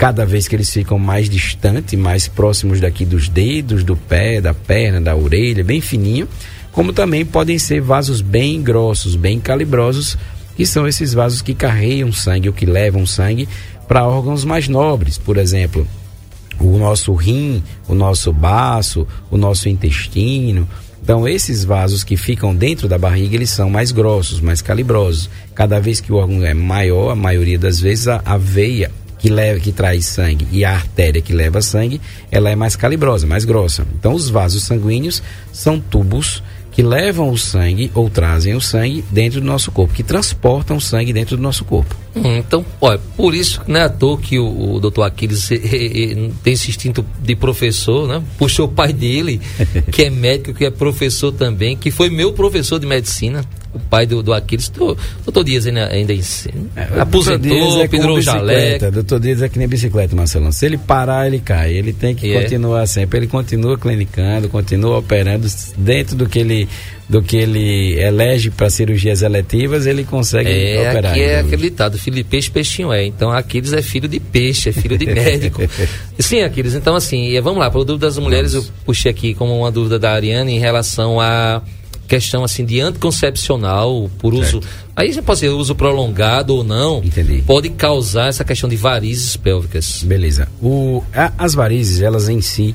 cada 0.00 0.24
vez 0.24 0.48
que 0.48 0.56
eles 0.56 0.70
ficam 0.70 0.98
mais 0.98 1.28
distantes, 1.28 1.92
mais 1.98 2.26
próximos 2.26 2.80
daqui 2.80 3.04
dos 3.04 3.28
dedos, 3.28 3.84
do 3.84 3.94
pé, 3.94 4.40
da 4.40 4.54
perna, 4.54 4.98
da 4.98 5.14
orelha, 5.14 5.62
bem 5.62 5.82
fininho, 5.82 6.26
como 6.72 6.90
também 6.90 7.22
podem 7.22 7.58
ser 7.58 7.82
vasos 7.82 8.22
bem 8.22 8.62
grossos, 8.62 9.14
bem 9.14 9.38
calibrosos, 9.38 10.16
que 10.56 10.64
são 10.64 10.88
esses 10.88 11.12
vasos 11.12 11.42
que 11.42 11.52
carregam 11.52 12.10
sangue 12.12 12.48
ou 12.48 12.54
que 12.54 12.64
levam 12.64 13.04
sangue 13.04 13.46
para 13.86 14.06
órgãos 14.06 14.42
mais 14.42 14.68
nobres, 14.68 15.18
por 15.18 15.36
exemplo, 15.36 15.86
o 16.58 16.78
nosso 16.78 17.12
rim, 17.12 17.62
o 17.86 17.94
nosso 17.94 18.32
baço, 18.32 19.06
o 19.30 19.36
nosso 19.36 19.68
intestino. 19.68 20.66
Então, 21.02 21.28
esses 21.28 21.62
vasos 21.62 22.02
que 22.02 22.16
ficam 22.16 22.54
dentro 22.54 22.88
da 22.88 22.96
barriga, 22.96 23.36
eles 23.36 23.50
são 23.50 23.68
mais 23.68 23.92
grossos, 23.92 24.40
mais 24.40 24.62
calibrosos. 24.62 25.28
Cada 25.54 25.78
vez 25.78 26.00
que 26.00 26.10
o 26.10 26.16
órgão 26.16 26.42
é 26.42 26.54
maior, 26.54 27.10
a 27.10 27.14
maioria 27.14 27.58
das 27.58 27.78
vezes 27.78 28.08
a, 28.08 28.22
a 28.24 28.38
veia 28.38 28.90
que 29.20 29.28
leva, 29.28 29.60
que 29.60 29.70
traz 29.70 30.06
sangue 30.06 30.48
e 30.50 30.64
a 30.64 30.72
artéria 30.72 31.20
que 31.20 31.32
leva 31.32 31.60
sangue, 31.60 32.00
ela 32.30 32.50
é 32.50 32.56
mais 32.56 32.74
calibrosa, 32.74 33.26
mais 33.26 33.44
grossa. 33.44 33.86
Então, 33.98 34.14
os 34.14 34.30
vasos 34.30 34.64
sanguíneos 34.64 35.22
são 35.52 35.78
tubos 35.78 36.42
que 36.72 36.82
levam 36.82 37.28
o 37.30 37.36
sangue 37.36 37.90
ou 37.94 38.08
trazem 38.08 38.54
o 38.54 38.60
sangue 38.60 39.04
dentro 39.10 39.40
do 39.40 39.46
nosso 39.46 39.70
corpo, 39.70 39.92
que 39.92 40.02
transportam 40.02 40.78
o 40.78 40.80
sangue 40.80 41.12
dentro 41.12 41.36
do 41.36 41.42
nosso 41.42 41.64
corpo. 41.64 41.94
Então, 42.14 42.64
olha, 42.80 43.00
por 43.16 43.34
isso 43.34 43.62
não 43.68 43.80
é 43.80 43.84
à 43.84 43.88
toa 43.88 44.18
que 44.18 44.38
o, 44.38 44.74
o 44.74 44.80
doutor 44.80 45.04
Aquiles 45.04 45.48
tem 45.48 46.52
esse 46.52 46.68
instinto 46.68 47.04
de 47.20 47.36
professor, 47.36 48.08
né? 48.08 48.22
Puxou 48.36 48.66
o 48.66 48.68
pai 48.68 48.92
dele, 48.92 49.40
que 49.92 50.02
é 50.02 50.10
médico, 50.10 50.52
que 50.52 50.64
é 50.64 50.70
professor 50.70 51.32
também, 51.32 51.76
que 51.76 51.90
foi 51.90 52.10
meu 52.10 52.32
professor 52.32 52.78
de 52.78 52.86
medicina 52.86 53.44
o 53.72 53.78
pai 53.78 54.04
do, 54.04 54.22
do 54.22 54.32
Aquiles, 54.32 54.68
doutor 54.68 55.44
Dias 55.44 55.66
ainda, 55.66 55.86
ainda 55.86 56.12
ensina. 56.12 56.54
É, 56.74 57.00
aposentou, 57.00 57.82
é 57.82 57.86
pendurou 57.86 58.20
jaleco. 58.20 58.90
Doutor 58.90 59.20
Dias 59.20 59.42
é 59.42 59.48
que 59.48 59.58
nem 59.58 59.68
bicicleta, 59.68 60.14
Marcelão. 60.16 60.50
Se 60.50 60.66
ele 60.66 60.76
parar, 60.76 61.26
ele 61.26 61.38
cai. 61.38 61.72
Ele 61.72 61.92
tem 61.92 62.14
que 62.14 62.32
é. 62.32 62.42
continuar 62.42 62.86
sempre. 62.86 63.20
Ele 63.20 63.26
continua 63.28 63.78
clinicando, 63.78 64.48
continua 64.48 64.98
operando 64.98 65.46
dentro 65.76 66.16
do 66.16 66.28
que 66.28 66.40
ele 66.40 66.68
do 67.08 67.20
que 67.20 67.36
ele 67.36 67.98
elege 67.98 68.50
para 68.50 68.70
cirurgias 68.70 69.20
eletivas, 69.22 69.84
ele 69.84 70.04
consegue 70.04 70.48
é, 70.48 70.88
operar. 70.88 71.10
Aqui 71.10 71.20
é 71.20 71.40
acreditado, 71.40 71.98
filho 72.00 72.16
de 72.16 72.24
peixe, 72.24 72.50
peixinho 72.50 72.92
é. 72.92 73.04
Então 73.06 73.30
Aquiles 73.30 73.72
é 73.72 73.82
filho 73.82 74.08
de 74.08 74.18
peixe, 74.18 74.68
é 74.70 74.72
filho 74.72 74.98
de 74.98 75.06
médico. 75.12 75.62
Sim, 76.18 76.42
Aquiles, 76.42 76.74
então 76.74 76.94
assim, 76.96 77.38
vamos 77.40 77.60
lá, 77.60 77.70
para 77.70 77.80
o 77.80 77.84
dúvida 77.84 78.06
das 78.06 78.18
mulheres, 78.18 78.52
Vamos. 78.52 78.68
eu 78.68 78.74
puxei 78.84 79.10
aqui 79.10 79.34
como 79.34 79.56
uma 79.58 79.70
dúvida 79.70 79.98
da 79.98 80.12
Ariane 80.12 80.54
em 80.54 80.58
relação 80.58 81.20
a 81.20 81.62
questão 82.08 82.42
assim 82.42 82.64
de 82.64 82.80
anticoncepcional 82.80 84.10
por 84.18 84.34
certo. 84.34 84.56
uso 84.58 84.68
aí 84.96 85.12
já 85.12 85.22
pode 85.22 85.38
ser 85.38 85.48
uso 85.50 85.76
prolongado 85.76 86.56
ou 86.56 86.64
não 86.64 86.98
Entendi. 87.04 87.40
pode 87.46 87.70
causar 87.70 88.28
essa 88.28 88.42
questão 88.42 88.68
de 88.68 88.74
varizes 88.74 89.36
pélvicas 89.36 90.02
beleza 90.02 90.48
o, 90.60 91.04
a, 91.14 91.32
as 91.38 91.54
varizes 91.54 92.00
elas 92.00 92.28
em 92.28 92.40
si 92.40 92.74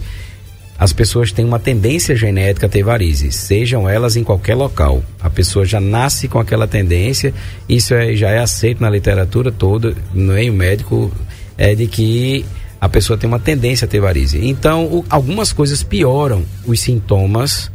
as 0.78 0.92
pessoas 0.92 1.32
têm 1.32 1.46
uma 1.46 1.60
tendência 1.60 2.16
genética 2.16 2.66
a 2.66 2.70
ter 2.70 2.84
varizes 2.84 3.36
sejam 3.36 3.88
elas 3.88 4.16
em 4.16 4.24
qualquer 4.24 4.56
local. 4.56 5.04
A 5.22 5.30
pessoa 5.30 5.66
já 5.66 5.80
nasce 5.80 6.28
com 6.28 6.40
aquela 6.40 6.68
tendência 6.68 7.34
isso 7.68 7.94
é, 7.94 8.16
já 8.16 8.30
é 8.30 8.40
aceito 8.40 8.82
na 8.82 8.90
literatura 8.90 9.52
toda 9.52 9.96
no 10.14 10.34
meio 10.34 10.54
médico 10.54 11.12
é 11.58 11.74
de 11.74 11.88
que 11.88 12.46
a 12.80 12.90
pessoa 12.90 13.18
tem 13.18 13.28
uma 13.28 13.40
tendência 13.40 13.86
a 13.86 13.88
ter 13.88 14.00
varizes 14.00 14.44
então 14.44 14.86
o, 14.86 15.06
algumas 15.10 15.54
coisas 15.54 15.82
pioram 15.82 16.44
os 16.66 16.80
sintomas 16.82 17.72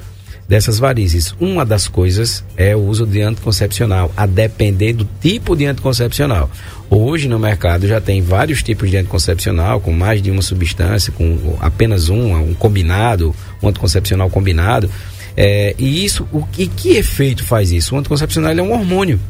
dessas 0.51 0.81
varizes. 0.81 1.33
Uma 1.39 1.65
das 1.65 1.87
coisas 1.87 2.45
é 2.57 2.75
o 2.75 2.81
uso 2.81 3.07
de 3.07 3.23
anticoncepcional, 3.23 4.13
a 4.17 4.27
depender 4.27 4.93
do 4.93 5.09
tipo 5.21 5.55
de 5.55 5.65
anticoncepcional. 5.65 6.51
Hoje 6.91 7.29
no 7.29 7.39
mercado 7.39 7.87
já 7.87 8.01
tem 8.01 8.21
vários 8.21 8.61
tipos 8.61 8.91
de 8.91 8.97
anticoncepcional, 8.97 9.81
com 9.81 9.93
mais 9.93 10.21
de 10.21 10.29
uma 10.29 10.43
substância, 10.43 11.13
com 11.13 11.57
apenas 11.61 12.09
um, 12.09 12.35
um 12.35 12.53
combinado, 12.53 13.33
um 13.63 13.69
anticoncepcional 13.69 14.29
combinado. 14.29 14.91
É, 15.37 15.77
e 15.79 16.05
isso, 16.05 16.27
o 16.33 16.45
que, 16.45 16.67
que 16.67 16.97
efeito 16.97 17.45
faz 17.45 17.71
isso? 17.71 17.95
O 17.95 17.99
anticoncepcional 17.99 18.51
é 18.51 18.61
um 18.61 18.73
hormônio. 18.73 19.21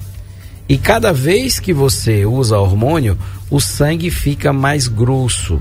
E 0.67 0.79
cada 0.79 1.13
vez 1.13 1.61
que 1.61 1.75
você 1.75 2.25
usa 2.25 2.57
hormônio, 2.57 3.19
o 3.51 3.61
sangue 3.61 4.11
fica 4.11 4.55
mais 4.55 4.89
grosso. 4.89 5.61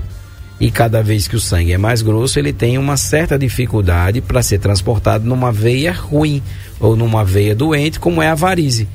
E 0.60 0.70
cada 0.70 1.02
vez 1.02 1.26
que 1.26 1.34
o 1.34 1.40
sangue 1.40 1.72
é 1.72 1.78
mais 1.78 2.02
grosso, 2.02 2.38
ele 2.38 2.52
tem 2.52 2.76
uma 2.76 2.96
certa 2.98 3.38
dificuldade 3.38 4.20
para 4.20 4.42
ser 4.42 4.58
transportado 4.58 5.24
numa 5.24 5.50
veia 5.50 5.90
ruim 5.90 6.42
ou 6.78 6.94
numa 6.94 7.24
veia 7.24 7.54
doente, 7.54 7.98
como 7.98 8.20
é 8.20 8.28
a 8.28 8.34
varize. 8.34 8.86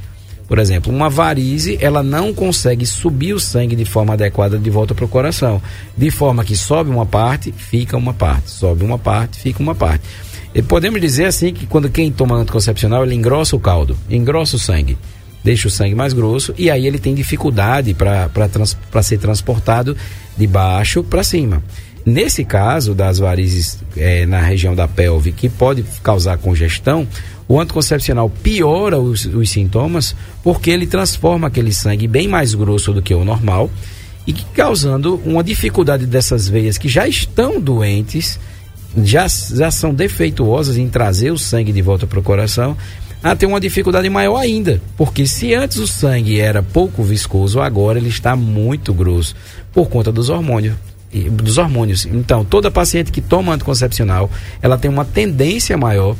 Por 0.47 0.59
exemplo, 0.59 0.93
uma 0.93 1.09
varize, 1.09 1.75
ela 1.81 2.03
não 2.03 2.31
consegue 2.31 2.85
subir 2.85 3.33
o 3.33 3.39
sangue 3.39 3.75
de 3.75 3.83
forma 3.83 4.13
adequada 4.13 4.59
de 4.59 4.69
volta 4.69 4.93
para 4.93 5.05
o 5.05 5.07
coração. 5.07 5.59
De 5.97 6.11
forma 6.11 6.45
que 6.45 6.55
sobe 6.55 6.91
uma 6.91 7.05
parte, 7.05 7.51
fica 7.51 7.97
uma 7.97 8.13
parte. 8.13 8.51
Sobe 8.51 8.83
uma 8.83 8.99
parte, 8.99 9.39
fica 9.39 9.59
uma 9.59 9.73
parte. 9.73 10.03
E 10.53 10.61
podemos 10.61 11.01
dizer 11.01 11.25
assim 11.25 11.51
que 11.51 11.65
quando 11.65 11.89
quem 11.89 12.11
toma 12.11 12.35
anticoncepcional, 12.35 13.03
ele 13.03 13.15
engrossa 13.15 13.55
o 13.55 13.59
caldo, 13.59 13.97
engrossa 14.07 14.55
o 14.55 14.59
sangue, 14.59 14.97
deixa 15.43 15.67
o 15.67 15.71
sangue 15.71 15.95
mais 15.95 16.13
grosso 16.13 16.53
e 16.57 16.71
aí 16.71 16.87
ele 16.87 16.97
tem 16.97 17.13
dificuldade 17.13 17.93
para 17.93 19.03
ser 19.03 19.17
transportado 19.17 19.97
de 20.37 20.47
baixo 20.47 21.03
para 21.03 21.23
cima. 21.23 21.63
Nesse 22.05 22.45
caso 22.45 22.93
das 22.93 23.17
varizes 23.17 23.79
é, 23.97 24.25
na 24.25 24.39
região 24.39 24.75
da 24.75 24.87
pelve, 24.87 25.31
que 25.31 25.49
pode 25.49 25.83
causar 26.03 26.37
congestão, 26.37 27.07
o 27.47 27.59
anticoncepcional 27.59 28.29
piora 28.29 28.99
os, 28.99 29.25
os 29.25 29.49
sintomas 29.49 30.15
porque 30.43 30.69
ele 30.69 30.85
transforma 30.85 31.47
aquele 31.47 31.73
sangue 31.73 32.07
bem 32.07 32.27
mais 32.27 32.53
grosso 32.53 32.93
do 32.93 33.01
que 33.01 33.13
o 33.13 33.25
normal 33.25 33.69
e 34.27 34.33
causando 34.33 35.21
uma 35.25 35.43
dificuldade 35.43 36.05
dessas 36.05 36.47
veias 36.47 36.77
que 36.77 36.87
já 36.87 37.07
estão 37.07 37.59
doentes, 37.59 38.39
já, 39.03 39.27
já 39.27 39.69
são 39.69 39.93
defeituosas 39.93 40.77
em 40.77 40.87
trazer 40.89 41.31
o 41.31 41.37
sangue 41.37 41.71
de 41.71 41.81
volta 41.81 42.07
para 42.07 42.19
o 42.19 42.23
coração, 42.23 42.75
a 43.23 43.35
ter 43.35 43.45
uma 43.45 43.59
dificuldade 43.59 44.09
maior 44.09 44.37
ainda, 44.37 44.81
porque 44.97 45.25
se 45.25 45.53
antes 45.53 45.77
o 45.77 45.87
sangue 45.87 46.39
era 46.39 46.61
pouco 46.61 47.03
viscoso, 47.03 47.59
agora 47.59 47.97
ele 47.97 48.09
está 48.09 48.35
muito 48.35 48.93
grosso 48.93 49.35
por 49.73 49.89
conta 49.89 50.11
dos 50.11 50.29
hormônios 50.29 50.75
dos 51.31 51.57
hormônios. 51.57 52.05
Então, 52.05 52.43
toda 52.43 52.69
paciente 52.69 53.11
que 53.11 53.21
toma 53.21 53.53
anticoncepcional, 53.53 54.29
ela 54.61 54.77
tem 54.77 54.91
uma 54.91 55.05
tendência 55.05 55.77
maior 55.77 56.15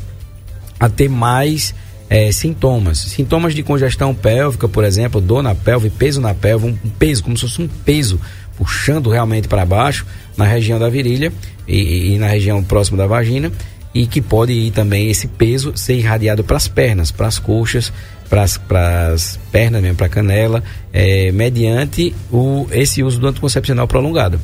a 0.79 0.87
ter 0.87 1.09
mais 1.09 1.75
é, 2.09 2.31
sintomas. 2.31 2.99
Sintomas 2.99 3.53
de 3.53 3.63
congestão 3.63 4.13
pélvica, 4.13 4.67
por 4.67 4.83
exemplo, 4.83 5.19
dor 5.19 5.43
na 5.43 5.55
pelve, 5.55 5.89
peso 5.89 6.21
na 6.21 6.33
pelve, 6.33 6.67
um 6.67 6.89
peso, 6.91 7.23
como 7.23 7.37
se 7.37 7.41
fosse 7.41 7.61
um 7.61 7.67
peso 7.67 8.19
puxando 8.57 9.09
realmente 9.09 9.47
para 9.49 9.65
baixo 9.65 10.05
na 10.37 10.45
região 10.45 10.79
da 10.79 10.87
virilha 10.87 11.31
e, 11.67 12.13
e, 12.13 12.17
na 12.17 12.27
região 12.27 12.63
próxima 12.63 12.97
da 12.97 13.05
vagina 13.05 13.51
e 13.95 14.05
que 14.05 14.21
pode 14.21 14.51
ir 14.51 14.71
também 14.71 15.09
esse 15.09 15.25
peso 15.25 15.71
ser 15.73 15.95
irradiado 15.95 16.43
para 16.43 16.57
as 16.57 16.67
pernas, 16.67 17.11
para 17.11 17.27
as 17.27 17.39
coxas, 17.39 17.93
para 18.27 18.43
as 18.43 19.39
pernas 19.53 19.81
mesmo, 19.81 19.95
para 19.95 20.07
a 20.07 20.09
canela, 20.09 20.61
é, 20.91 21.31
mediante 21.31 22.13
o, 22.29 22.67
esse 22.71 23.01
uso 23.01 23.17
do 23.17 23.27
anticoncepcional 23.27 23.87
prolongado. 23.87 24.37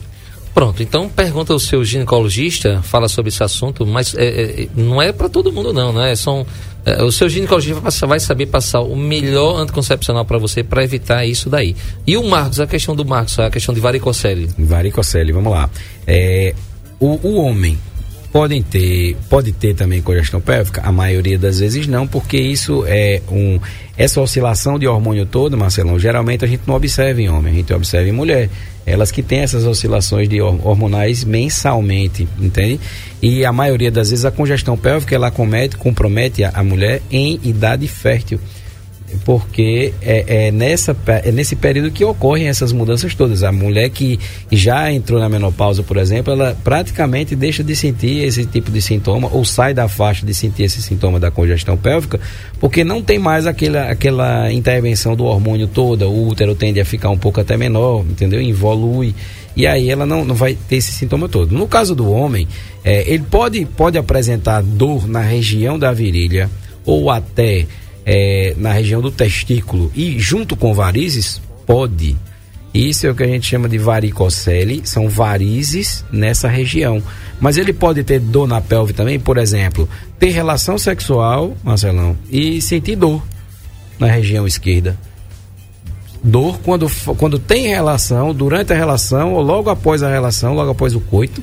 Pronto, 0.53 0.81
então 0.81 1.09
pergunta 1.09 1.51
ao 1.51 1.59
seu 1.59 1.83
ginecologista, 1.83 2.81
fala 2.81 3.09
sobre 3.09 3.29
esse 3.29 3.43
assunto, 3.43 3.85
mas 3.85 4.15
é, 4.15 4.63
é, 4.63 4.67
não 4.75 5.01
é 5.01 5.11
para 5.11 5.27
todo 5.27 5.51
mundo 5.51 5.73
não, 5.73 5.93
né? 5.93 6.15
São, 6.15 6.45
é, 6.85 7.03
o 7.03 7.11
seu 7.11 7.27
ginecologista 7.27 7.75
vai, 7.75 7.83
passar, 7.83 8.07
vai 8.07 8.19
saber 8.19 8.45
passar 8.47 8.81
o 8.81 8.95
melhor 8.95 9.59
anticoncepcional 9.59 10.23
para 10.23 10.37
você 10.37 10.63
para 10.63 10.83
evitar 10.83 11.25
isso 11.25 11.49
daí. 11.49 11.75
E 12.07 12.15
o 12.15 12.23
Marcos, 12.23 12.59
a 12.59 12.67
questão 12.67 12.95
do 12.95 13.03
Marcos, 13.03 13.37
a 13.39 13.49
questão 13.49 13.73
de 13.73 13.81
varicocele. 13.81 14.49
Varicocele, 14.57 15.31
vamos 15.31 15.51
lá. 15.51 15.69
É, 16.05 16.53
o, 16.99 17.19
o 17.27 17.35
homem 17.35 17.77
podem 18.31 18.61
ter, 18.61 19.15
pode 19.29 19.51
ter 19.51 19.75
também 19.75 20.01
congestão 20.01 20.39
pélvica? 20.39 20.81
A 20.83 20.91
maioria 20.91 21.37
das 21.37 21.59
vezes 21.59 21.87
não, 21.87 22.07
porque 22.07 22.37
isso 22.37 22.83
é 22.87 23.21
um 23.29 23.59
essa 23.97 24.19
oscilação 24.19 24.79
de 24.79 24.87
hormônio 24.87 25.25
todo, 25.25 25.57
Marcelão, 25.57 25.99
geralmente 25.99 26.43
a 26.43 26.47
gente 26.47 26.63
não 26.65 26.75
observa 26.75 27.21
em 27.21 27.29
homem, 27.29 27.53
a 27.53 27.55
gente 27.55 27.73
observa 27.73 28.09
em 28.09 28.11
mulher. 28.11 28.49
Elas 28.83 29.11
que 29.11 29.21
têm 29.21 29.39
essas 29.39 29.63
oscilações 29.65 30.27
de 30.27 30.41
hormonais 30.41 31.23
mensalmente, 31.23 32.27
entende? 32.39 32.79
E 33.21 33.45
a 33.45 33.51
maioria 33.51 33.91
das 33.91 34.09
vezes 34.09 34.25
a 34.25 34.31
congestão 34.31 34.75
pélvica 34.75 35.13
ela 35.13 35.29
comete, 35.29 35.77
compromete 35.77 36.43
a, 36.43 36.49
a 36.49 36.63
mulher 36.63 37.01
em 37.11 37.39
idade 37.43 37.87
fértil 37.87 38.39
porque 39.23 39.93
é, 40.01 40.47
é, 40.47 40.51
nessa, 40.51 40.95
é 41.23 41.31
nesse 41.31 41.55
período 41.55 41.91
que 41.91 42.03
ocorrem 42.03 42.47
essas 42.47 42.71
mudanças 42.71 43.13
todas. 43.15 43.43
A 43.43 43.51
mulher 43.51 43.89
que 43.89 44.19
já 44.51 44.91
entrou 44.91 45.19
na 45.19 45.29
menopausa, 45.29 45.83
por 45.83 45.97
exemplo, 45.97 46.33
ela 46.33 46.57
praticamente 46.63 47.35
deixa 47.35 47.63
de 47.63 47.75
sentir 47.75 48.23
esse 48.23 48.45
tipo 48.45 48.71
de 48.71 48.81
sintoma 48.81 49.29
ou 49.31 49.45
sai 49.45 49.73
da 49.73 49.87
faixa 49.87 50.25
de 50.25 50.33
sentir 50.33 50.63
esse 50.63 50.81
sintoma 50.81 51.19
da 51.19 51.31
congestão 51.31 51.77
pélvica, 51.77 52.19
porque 52.59 52.83
não 52.83 53.01
tem 53.01 53.19
mais 53.19 53.45
aquela, 53.45 53.89
aquela 53.89 54.51
intervenção 54.51 55.15
do 55.15 55.25
hormônio 55.25 55.67
toda, 55.67 56.07
o 56.07 56.27
útero 56.27 56.55
tende 56.55 56.79
a 56.79 56.85
ficar 56.85 57.09
um 57.09 57.17
pouco 57.17 57.39
até 57.39 57.57
menor, 57.57 58.05
entendeu? 58.09 58.41
Evolui. 58.41 59.15
E 59.55 59.67
aí 59.67 59.89
ela 59.89 60.05
não, 60.05 60.23
não 60.23 60.35
vai 60.35 60.55
ter 60.55 60.77
esse 60.77 60.91
sintoma 60.91 61.27
todo. 61.27 61.53
No 61.53 61.67
caso 61.67 61.93
do 61.93 62.09
homem, 62.09 62.47
é, 62.83 63.11
ele 63.11 63.23
pode, 63.29 63.65
pode 63.65 63.97
apresentar 63.97 64.61
dor 64.61 65.07
na 65.07 65.21
região 65.21 65.77
da 65.77 65.91
virilha 65.91 66.49
ou 66.85 67.09
até 67.09 67.67
é, 68.05 68.53
na 68.57 68.71
região 68.71 69.01
do 69.01 69.11
testículo 69.11 69.91
e 69.95 70.19
junto 70.19 70.55
com 70.55 70.73
varizes, 70.73 71.41
pode. 71.65 72.17
Isso 72.73 73.05
é 73.05 73.11
o 73.11 73.15
que 73.15 73.23
a 73.23 73.27
gente 73.27 73.47
chama 73.47 73.67
de 73.67 73.77
varicocele, 73.77 74.81
são 74.85 75.09
varizes 75.09 76.05
nessa 76.11 76.47
região. 76.47 77.03
Mas 77.39 77.57
ele 77.57 77.73
pode 77.73 78.03
ter 78.03 78.19
dor 78.19 78.47
na 78.47 78.61
pelve 78.61 78.93
também, 78.93 79.19
por 79.19 79.37
exemplo, 79.37 79.89
ter 80.17 80.29
relação 80.29 80.77
sexual, 80.77 81.55
Marcelão, 81.63 82.17
e 82.29 82.61
sentir 82.61 82.95
dor 82.95 83.21
na 83.99 84.07
região 84.07 84.47
esquerda. 84.47 84.97
Dor 86.23 86.59
quando, 86.59 86.87
quando 87.17 87.39
tem 87.39 87.67
relação, 87.67 88.33
durante 88.33 88.71
a 88.71 88.75
relação, 88.75 89.33
ou 89.33 89.41
logo 89.41 89.69
após 89.69 90.03
a 90.03 90.09
relação, 90.09 90.53
logo 90.53 90.69
após 90.69 90.93
o 90.93 90.99
coito, 90.99 91.41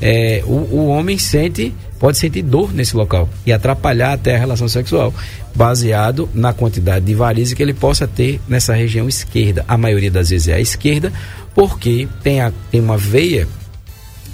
é, 0.00 0.42
o, 0.46 0.50
o 0.50 0.86
homem 0.88 1.18
sente, 1.18 1.74
pode 1.98 2.18
sentir 2.18 2.42
dor 2.42 2.72
nesse 2.72 2.96
local 2.96 3.28
e 3.46 3.52
atrapalhar 3.52 4.12
até 4.12 4.34
a 4.34 4.38
relação 4.38 4.68
sexual, 4.68 5.14
baseado 5.54 6.28
na 6.34 6.52
quantidade 6.52 7.04
de 7.04 7.14
varizes 7.14 7.54
que 7.54 7.62
ele 7.62 7.74
possa 7.74 8.06
ter 8.06 8.40
nessa 8.48 8.74
região 8.74 9.08
esquerda. 9.08 9.64
A 9.66 9.76
maioria 9.76 10.10
das 10.10 10.30
vezes 10.30 10.48
é 10.48 10.54
a 10.54 10.60
esquerda, 10.60 11.12
porque 11.54 12.08
tem, 12.22 12.40
a, 12.40 12.52
tem 12.70 12.80
uma 12.80 12.96
veia 12.96 13.46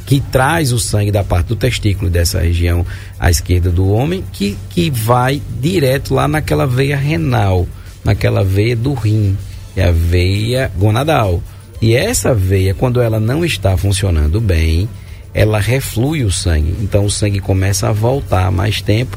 que 0.06 0.20
traz 0.20 0.72
o 0.72 0.78
sangue 0.78 1.12
da 1.12 1.22
parte 1.22 1.48
do 1.48 1.56
testículo 1.56 2.10
dessa 2.10 2.40
região 2.40 2.84
à 3.20 3.30
esquerda 3.30 3.70
do 3.70 3.90
homem, 3.90 4.24
que, 4.32 4.56
que 4.70 4.90
vai 4.90 5.42
direto 5.60 6.14
lá 6.14 6.26
naquela 6.26 6.66
veia 6.66 6.96
renal, 6.96 7.66
naquela 8.02 8.42
veia 8.42 8.74
do 8.74 8.94
rim, 8.94 9.36
é 9.78 9.84
a 9.84 9.92
veia 9.92 10.70
gonadal. 10.76 11.42
E 11.80 11.94
essa 11.94 12.34
veia, 12.34 12.74
quando 12.74 13.00
ela 13.00 13.20
não 13.20 13.44
está 13.44 13.76
funcionando 13.76 14.40
bem, 14.40 14.88
ela 15.32 15.60
reflui 15.60 16.24
o 16.24 16.32
sangue. 16.32 16.74
Então 16.80 17.04
o 17.04 17.10
sangue 17.10 17.38
começa 17.38 17.88
a 17.88 17.92
voltar 17.92 18.50
mais 18.50 18.82
tempo, 18.82 19.16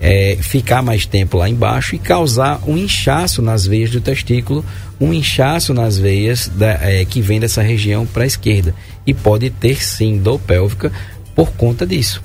é, 0.00 0.38
ficar 0.40 0.82
mais 0.82 1.04
tempo 1.04 1.36
lá 1.36 1.48
embaixo 1.48 1.94
e 1.94 1.98
causar 1.98 2.62
um 2.66 2.76
inchaço 2.76 3.42
nas 3.42 3.66
veias 3.66 3.90
do 3.90 4.00
testículo, 4.00 4.64
um 4.98 5.12
inchaço 5.12 5.74
nas 5.74 5.98
veias 5.98 6.48
da, 6.48 6.70
é, 6.80 7.04
que 7.04 7.20
vem 7.20 7.38
dessa 7.38 7.60
região 7.60 8.06
para 8.06 8.24
a 8.24 8.26
esquerda. 8.26 8.74
E 9.06 9.12
pode 9.12 9.50
ter 9.50 9.84
sim 9.84 10.18
dor 10.18 10.38
pélvica 10.38 10.90
por 11.34 11.52
conta 11.52 11.86
disso. 11.86 12.22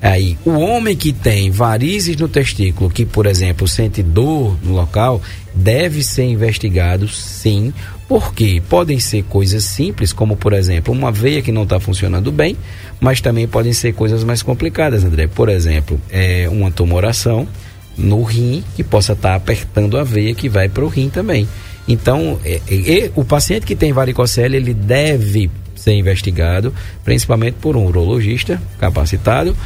Aí, 0.00 0.36
o 0.44 0.50
homem 0.50 0.94
que 0.94 1.12
tem 1.12 1.50
varizes 1.50 2.16
no 2.16 2.28
testículo, 2.28 2.90
que, 2.90 3.06
por 3.06 3.26
exemplo, 3.26 3.66
sente 3.66 4.02
dor 4.02 4.56
no 4.62 4.74
local, 4.74 5.22
deve 5.54 6.02
ser 6.02 6.24
investigado 6.24 7.08
sim, 7.08 7.72
porque 8.06 8.62
podem 8.68 9.00
ser 9.00 9.24
coisas 9.24 9.64
simples, 9.64 10.12
como, 10.12 10.36
por 10.36 10.52
exemplo, 10.52 10.92
uma 10.92 11.10
veia 11.10 11.40
que 11.40 11.50
não 11.50 11.62
está 11.62 11.80
funcionando 11.80 12.30
bem, 12.30 12.56
mas 13.00 13.20
também 13.20 13.48
podem 13.48 13.72
ser 13.72 13.94
coisas 13.94 14.22
mais 14.22 14.42
complicadas, 14.42 15.02
André. 15.02 15.26
Por 15.26 15.48
exemplo, 15.48 15.98
é 16.10 16.46
uma 16.50 16.70
tumoração 16.70 17.48
no 17.96 18.22
rim 18.22 18.62
que 18.76 18.84
possa 18.84 19.14
estar 19.14 19.30
tá 19.30 19.34
apertando 19.34 19.96
a 19.96 20.04
veia 20.04 20.34
que 20.34 20.48
vai 20.48 20.68
para 20.68 20.84
o 20.84 20.88
rim 20.88 21.08
também. 21.08 21.48
Então, 21.88 22.38
é, 22.44 22.60
é, 22.68 23.10
o 23.16 23.24
paciente 23.24 23.64
que 23.64 23.74
tem 23.74 23.92
varicocele, 23.92 24.56
ele 24.56 24.74
deve 24.74 25.50
ser 25.74 25.92
investigado, 25.92 26.74
principalmente 27.04 27.54
por 27.60 27.76
um 27.76 27.86
urologista 27.86 28.60
capacitado 28.78 29.56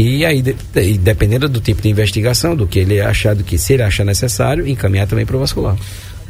e 0.00 0.24
aí, 0.24 0.40
de, 0.40 0.52
de, 0.52 0.96
dependendo 0.96 1.48
do 1.48 1.60
tipo 1.60 1.82
de 1.82 1.88
investigação, 1.88 2.54
do 2.54 2.68
que 2.68 2.78
ele 2.78 3.00
achar, 3.00 3.34
do 3.34 3.42
que 3.42 3.58
se 3.58 3.72
ele 3.72 3.82
achar 3.82 4.04
necessário, 4.04 4.64
encaminhar 4.64 5.08
também 5.08 5.26
para 5.26 5.36
o 5.36 5.40
vascular. 5.40 5.76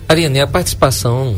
Ariane, 0.09 0.41
a 0.41 0.47
participação 0.47 1.37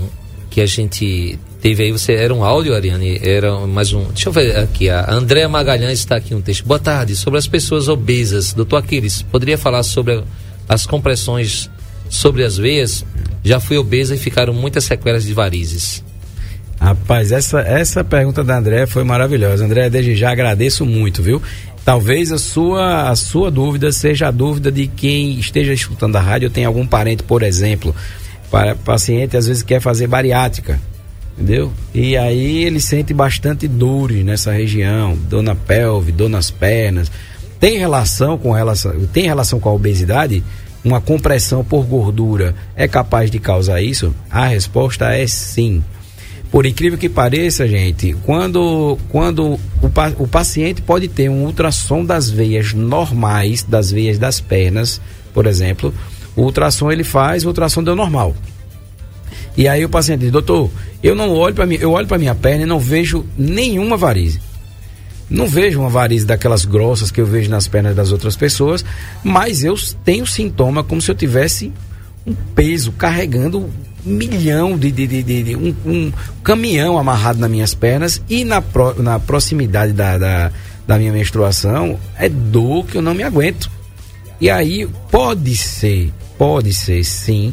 que 0.48 0.60
a 0.60 0.66
gente 0.66 1.36
teve 1.60 1.82
aí, 1.82 1.90
você 1.90 2.12
era 2.12 2.32
um 2.32 2.44
áudio, 2.44 2.72
Ariane, 2.72 3.18
era 3.20 3.66
mais 3.66 3.92
um. 3.92 4.04
Deixa 4.04 4.28
eu 4.28 4.32
ver 4.32 4.56
aqui, 4.56 4.88
a 4.88 5.12
Andréa 5.12 5.48
Magalhães 5.48 5.98
está 5.98 6.14
aqui 6.14 6.32
um 6.32 6.40
texto. 6.40 6.64
Boa 6.64 6.78
tarde, 6.78 7.16
sobre 7.16 7.36
as 7.36 7.48
pessoas 7.48 7.88
obesas. 7.88 8.52
Doutor 8.52 8.76
Aquiles, 8.76 9.22
poderia 9.22 9.58
falar 9.58 9.82
sobre 9.82 10.22
as 10.68 10.86
compressões 10.86 11.68
sobre 12.08 12.44
as 12.44 12.56
veias? 12.56 13.04
Já 13.42 13.58
fui 13.58 13.76
obesa 13.76 14.14
e 14.14 14.18
ficaram 14.18 14.54
muitas 14.54 14.84
sequelas 14.84 15.24
de 15.24 15.34
varizes. 15.34 16.04
Rapaz, 16.80 17.30
essa, 17.30 17.60
essa 17.60 18.02
pergunta 18.02 18.42
da 18.42 18.56
André 18.56 18.86
foi 18.86 19.04
maravilhosa. 19.04 19.66
André, 19.66 19.90
desde 19.90 20.16
já 20.16 20.30
agradeço 20.30 20.86
muito, 20.86 21.22
viu? 21.22 21.42
Talvez 21.90 22.30
a 22.30 22.38
sua, 22.38 23.10
a 23.10 23.16
sua 23.16 23.50
dúvida 23.50 23.90
seja 23.90 24.28
a 24.28 24.30
dúvida 24.30 24.70
de 24.70 24.86
quem 24.86 25.40
esteja 25.40 25.72
escutando 25.72 26.14
a 26.14 26.20
rádio, 26.20 26.48
tem 26.48 26.64
algum 26.64 26.86
parente, 26.86 27.24
por 27.24 27.42
exemplo, 27.42 27.92
para 28.48 28.76
paciente 28.76 29.36
às 29.36 29.48
vezes 29.48 29.64
quer 29.64 29.80
fazer 29.80 30.06
bariátrica, 30.06 30.80
entendeu? 31.32 31.72
E 31.92 32.16
aí 32.16 32.62
ele 32.62 32.78
sente 32.78 33.12
bastante 33.12 33.66
dores 33.66 34.24
nessa 34.24 34.52
região, 34.52 35.18
dor 35.28 35.42
na 35.42 35.56
pelve, 35.56 36.12
dor 36.12 36.28
nas 36.28 36.48
pernas. 36.48 37.10
Tem 37.58 37.76
relação 37.76 38.38
com 38.38 38.52
relação, 38.52 38.92
tem 39.12 39.24
relação 39.24 39.58
com 39.58 39.68
a 39.68 39.72
obesidade? 39.72 40.44
Uma 40.84 41.00
compressão 41.00 41.64
por 41.64 41.84
gordura 41.86 42.54
é 42.76 42.86
capaz 42.86 43.32
de 43.32 43.40
causar 43.40 43.82
isso? 43.82 44.14
A 44.30 44.46
resposta 44.46 45.12
é 45.12 45.26
sim. 45.26 45.82
Por 46.50 46.66
incrível 46.66 46.98
que 46.98 47.08
pareça, 47.08 47.66
gente, 47.68 48.12
quando, 48.24 48.98
quando 49.08 49.52
o, 49.54 49.58
o 50.18 50.26
paciente 50.26 50.82
pode 50.82 51.06
ter 51.06 51.28
um 51.28 51.44
ultrassom 51.44 52.04
das 52.04 52.28
veias 52.28 52.74
normais, 52.74 53.62
das 53.62 53.92
veias 53.92 54.18
das 54.18 54.40
pernas, 54.40 55.00
por 55.32 55.46
exemplo, 55.46 55.94
o 56.34 56.42
ultrassom 56.42 56.90
ele 56.90 57.04
faz, 57.04 57.44
o 57.44 57.48
ultrassom 57.48 57.84
deu 57.84 57.94
normal. 57.94 58.34
E 59.56 59.68
aí 59.68 59.84
o 59.84 59.88
paciente 59.88 60.20
diz, 60.20 60.32
doutor, 60.32 60.70
eu 61.02 61.14
não 61.14 61.30
olho 61.30 61.54
para 61.54 61.66
mim, 61.66 61.76
eu 61.80 61.92
olho 61.92 62.06
para 62.06 62.18
minha 62.18 62.34
perna 62.34 62.64
e 62.64 62.66
não 62.66 62.80
vejo 62.80 63.24
nenhuma 63.38 63.96
varize. 63.96 64.40
Não 65.28 65.46
vejo 65.46 65.78
uma 65.78 65.88
varize 65.88 66.26
daquelas 66.26 66.64
grossas 66.64 67.12
que 67.12 67.20
eu 67.20 67.26
vejo 67.26 67.48
nas 67.48 67.68
pernas 67.68 67.94
das 67.94 68.10
outras 68.10 68.34
pessoas, 68.34 68.84
mas 69.22 69.62
eu 69.62 69.76
tenho 70.04 70.26
sintoma 70.26 70.82
como 70.82 71.00
se 71.00 71.08
eu 71.10 71.14
tivesse 71.14 71.72
um 72.26 72.34
peso 72.34 72.90
carregando 72.92 73.70
milhão 74.04 74.78
de, 74.78 74.90
de, 74.90 75.06
de, 75.06 75.42
de 75.42 75.56
um, 75.56 75.74
um, 75.84 76.12
caminhão 76.42 76.98
amarrado 76.98 77.38
nas 77.38 77.50
minhas 77.50 77.74
pernas 77.74 78.22
e 78.28 78.44
na, 78.44 78.62
pro, 78.62 79.02
na 79.02 79.18
proximidade 79.18 79.92
da, 79.92 80.18
da, 80.18 80.52
da 80.86 80.98
minha 80.98 81.12
menstruação 81.12 81.98
é 82.18 82.28
dor 82.28 82.86
que 82.86 82.96
eu 82.96 83.02
não 83.02 83.14
me 83.14 83.22
aguento. 83.22 83.70
E 84.40 84.48
aí 84.48 84.88
pode 85.10 85.56
ser, 85.56 86.12
pode 86.38 86.72
ser 86.72 87.04
sim, 87.04 87.52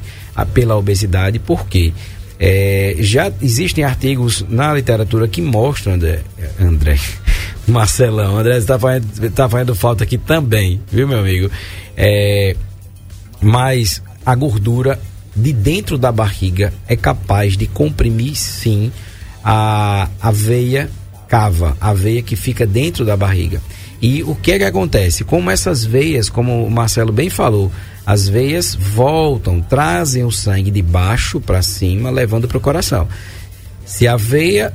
pela 0.53 0.77
obesidade, 0.77 1.37
porque 1.37 1.93
é, 2.39 2.95
já 2.99 3.31
existem 3.41 3.83
artigos 3.83 4.45
na 4.47 4.73
literatura 4.73 5.27
que 5.27 5.41
mostram, 5.41 5.93
André, 5.93 6.21
André 6.59 6.97
Marcelão, 7.67 8.37
André 8.37 8.57
está 8.57 8.77
fazendo, 8.79 9.31
tá 9.31 9.49
fazendo 9.49 9.75
falta 9.75 10.03
aqui 10.03 10.17
também, 10.17 10.79
viu, 10.91 11.07
meu 11.07 11.19
amigo? 11.19 11.49
É, 11.95 12.55
mas 13.41 14.01
a 14.25 14.35
gordura 14.35 14.99
de 15.37 15.53
dentro 15.53 15.97
da 15.97 16.11
barriga 16.11 16.73
é 16.87 16.95
capaz 16.95 17.55
de 17.55 17.67
comprimir, 17.67 18.35
sim, 18.35 18.91
a, 19.43 20.09
a 20.19 20.31
veia 20.31 20.89
cava, 21.27 21.77
a 21.79 21.93
veia 21.93 22.21
que 22.21 22.35
fica 22.35 22.65
dentro 22.65 23.05
da 23.05 23.15
barriga. 23.15 23.61
E 24.01 24.23
o 24.23 24.35
que 24.35 24.51
é 24.51 24.57
que 24.57 24.63
acontece? 24.63 25.23
Como 25.23 25.49
essas 25.49 25.85
veias, 25.85 26.29
como 26.29 26.65
o 26.65 26.71
Marcelo 26.71 27.11
bem 27.11 27.29
falou, 27.29 27.71
as 28.05 28.27
veias 28.27 28.75
voltam, 28.75 29.61
trazem 29.61 30.23
o 30.23 30.31
sangue 30.31 30.71
de 30.71 30.81
baixo 30.81 31.39
para 31.39 31.61
cima, 31.61 32.09
levando 32.09 32.47
para 32.47 32.57
o 32.57 32.61
coração. 32.61 33.07
Se 33.85 34.07
a 34.07 34.15
veia 34.15 34.73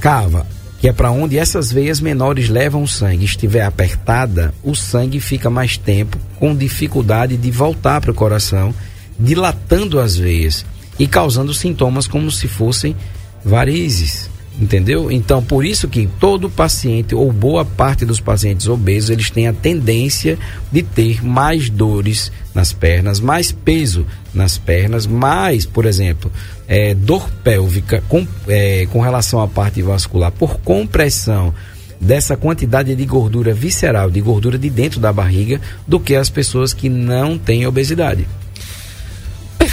cava, 0.00 0.46
que 0.80 0.88
é 0.88 0.92
para 0.92 1.10
onde 1.10 1.38
essas 1.38 1.70
veias 1.72 2.00
menores 2.00 2.48
levam 2.48 2.82
o 2.82 2.88
sangue, 2.88 3.24
estiver 3.24 3.62
apertada, 3.62 4.54
o 4.62 4.74
sangue 4.74 5.20
fica 5.20 5.50
mais 5.50 5.76
tempo 5.76 6.18
com 6.38 6.54
dificuldade 6.54 7.36
de 7.36 7.50
voltar 7.50 8.00
para 8.00 8.10
o 8.10 8.14
coração, 8.14 8.74
dilatando 9.20 10.00
as 10.00 10.16
veias 10.16 10.64
e 10.98 11.06
causando 11.06 11.54
sintomas 11.54 12.06
como 12.06 12.30
se 12.30 12.48
fossem 12.48 12.96
varizes. 13.44 14.30
Entendeu? 14.60 15.10
Então, 15.10 15.42
por 15.42 15.64
isso 15.64 15.88
que 15.88 16.06
todo 16.18 16.50
paciente, 16.50 17.14
ou 17.14 17.32
boa 17.32 17.64
parte 17.64 18.04
dos 18.04 18.20
pacientes 18.20 18.68
obesos, 18.68 19.08
eles 19.08 19.30
têm 19.30 19.48
a 19.48 19.54
tendência 19.54 20.38
de 20.70 20.82
ter 20.82 21.24
mais 21.24 21.70
dores 21.70 22.30
nas 22.54 22.72
pernas, 22.72 23.20
mais 23.20 23.52
peso 23.52 24.04
nas 24.34 24.58
pernas, 24.58 25.06
mais, 25.06 25.64
por 25.64 25.86
exemplo, 25.86 26.30
é, 26.68 26.94
dor 26.94 27.30
pélvica 27.42 28.02
com, 28.06 28.26
é, 28.48 28.86
com 28.92 29.00
relação 29.00 29.40
à 29.40 29.48
parte 29.48 29.80
vascular, 29.80 30.30
por 30.32 30.58
compressão 30.58 31.54
dessa 31.98 32.36
quantidade 32.36 32.94
de 32.94 33.04
gordura 33.06 33.54
visceral, 33.54 34.10
de 34.10 34.20
gordura 34.20 34.58
de 34.58 34.68
dentro 34.68 35.00
da 35.00 35.12
barriga, 35.12 35.60
do 35.86 35.98
que 35.98 36.14
as 36.14 36.28
pessoas 36.28 36.74
que 36.74 36.88
não 36.88 37.38
têm 37.38 37.66
obesidade. 37.66 38.26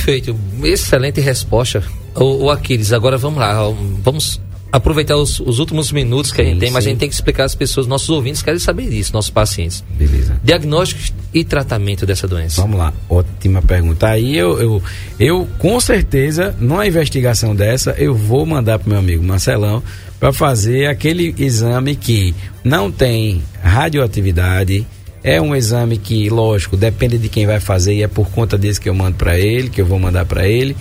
Perfeito, 0.07 0.39
excelente 0.63 1.19
resposta. 1.19 1.83
O, 2.15 2.45
o 2.45 2.49
Aquiles, 2.49 2.93
agora 2.93 3.17
vamos 3.17 3.39
lá, 3.39 3.61
vamos 4.01 4.39
aproveitar 4.71 5.17
os, 5.17 5.41
os, 5.41 5.59
últimos 5.59 5.91
minutos 5.91 6.31
que 6.31 6.37
sim, 6.37 6.43
a 6.43 6.45
gente 6.45 6.59
tem, 6.61 6.71
mas 6.71 6.85
sim. 6.85 6.89
a 6.89 6.93
gente 6.93 6.99
tem 7.01 7.09
que 7.09 7.15
explicar 7.15 7.43
às 7.43 7.53
pessoas, 7.53 7.87
nossos 7.87 8.09
ouvintes 8.09 8.41
querem 8.41 8.57
saber 8.57 8.89
disso, 8.89 9.11
nossos 9.11 9.29
pacientes. 9.29 9.83
Beleza. 9.97 10.39
Diagnóstico 10.41 11.01
e 11.33 11.43
tratamento 11.43 12.05
dessa 12.05 12.25
doença. 12.25 12.61
Vamos 12.61 12.77
lá, 12.77 12.93
ótima 13.09 13.61
pergunta. 13.61 14.07
Aí 14.07 14.37
eu, 14.37 14.57
eu, 14.61 14.83
eu 15.19 15.47
com 15.57 15.77
certeza, 15.77 16.55
numa 16.57 16.87
investigação 16.87 17.53
dessa, 17.53 17.91
eu 17.97 18.15
vou 18.15 18.45
mandar 18.45 18.79
para 18.79 18.89
meu 18.89 18.99
amigo 18.99 19.21
Marcelão 19.21 19.83
para 20.21 20.31
fazer 20.31 20.85
aquele 20.85 21.35
exame 21.37 21.97
que 21.97 22.33
não 22.63 22.89
tem 22.89 23.43
radioatividade. 23.61 24.87
É 25.27 25.41
um 25.41 25.53
exame 25.53 25.97
que, 25.97 26.29
lógico, 26.29 26.77
depende 26.77 27.17
de 27.17 27.27
quem 27.27 27.45
vai 27.45 27.59
fazer 27.59 27.93
e 27.93 28.01
é 28.01 28.07
por 28.07 28.29
conta 28.29 28.57
desse 28.57 28.79
que 28.79 28.87
eu 28.87 28.93
mando 28.93 29.17
para 29.17 29.37
ele, 29.37 29.67
que 29.67 29.81
eu 29.81 29.85
vou 29.85 29.99
mandar 29.99 30.23
para 30.23 30.47
ele, 30.47 30.73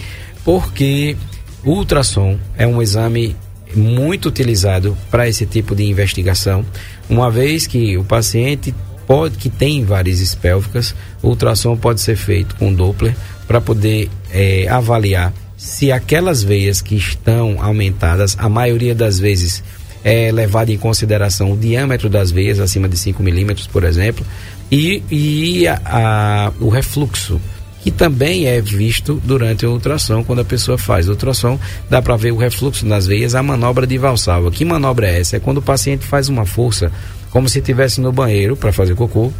porque 0.44 1.16
ultrassom 1.64 2.38
é 2.56 2.64
um 2.64 2.80
exame 2.80 3.34
muito 3.74 4.28
utilizado 4.28 4.96
para 5.10 5.28
esse 5.28 5.46
tipo 5.46 5.74
de 5.74 5.82
investigação, 5.82 6.64
uma 7.10 7.28
vez 7.28 7.66
que 7.66 7.98
o 7.98 8.04
paciente 8.04 8.72
pode 9.04 9.36
que 9.36 9.50
tem 9.50 9.84
varizes 9.84 10.32
pélvicas, 10.32 10.94
o 11.24 11.30
ultrassom 11.30 11.76
pode 11.76 12.00
ser 12.00 12.14
feito 12.14 12.54
com 12.54 12.72
Doppler 12.72 13.16
para 13.48 13.60
poder 13.60 14.08
é, 14.30 14.68
avaliar 14.68 15.34
se 15.56 15.90
aquelas 15.90 16.44
veias 16.44 16.80
que 16.80 16.94
estão 16.94 17.60
aumentadas, 17.60 18.36
a 18.38 18.48
maioria 18.48 18.94
das 18.94 19.18
vezes 19.18 19.64
é 20.08 20.30
levado 20.30 20.70
em 20.70 20.78
consideração 20.78 21.50
o 21.50 21.56
diâmetro 21.56 22.08
das 22.08 22.30
veias 22.30 22.60
acima 22.60 22.88
de 22.88 22.96
5 22.96 23.20
milímetros, 23.24 23.66
por 23.66 23.82
exemplo, 23.82 24.24
e, 24.70 25.02
e 25.10 25.66
a, 25.66 25.80
a, 25.84 26.52
o 26.60 26.68
refluxo 26.68 27.40
que 27.82 27.90
também 27.90 28.46
é 28.46 28.60
visto 28.60 29.20
durante 29.24 29.66
a 29.66 29.68
ultrassom, 29.68 30.22
quando 30.22 30.40
a 30.40 30.44
pessoa 30.44 30.78
faz. 30.78 31.08
O 31.08 31.12
ultrassom 31.12 31.58
dá 31.90 32.00
para 32.00 32.16
ver 32.16 32.30
o 32.30 32.36
refluxo 32.36 32.86
nas 32.86 33.04
veias, 33.04 33.34
a 33.34 33.42
manobra 33.42 33.84
de 33.84 33.98
Valsalva. 33.98 34.48
Que 34.52 34.64
manobra 34.64 35.08
é 35.08 35.20
essa? 35.20 35.38
É 35.38 35.40
quando 35.40 35.58
o 35.58 35.62
paciente 35.62 36.06
faz 36.06 36.28
uma 36.28 36.46
força, 36.46 36.92
como 37.30 37.48
se 37.48 37.58
estivesse 37.58 38.00
no 38.00 38.12
banheiro 38.12 38.56
para 38.56 38.72
fazer 38.72 38.94
cocô, 38.94 39.32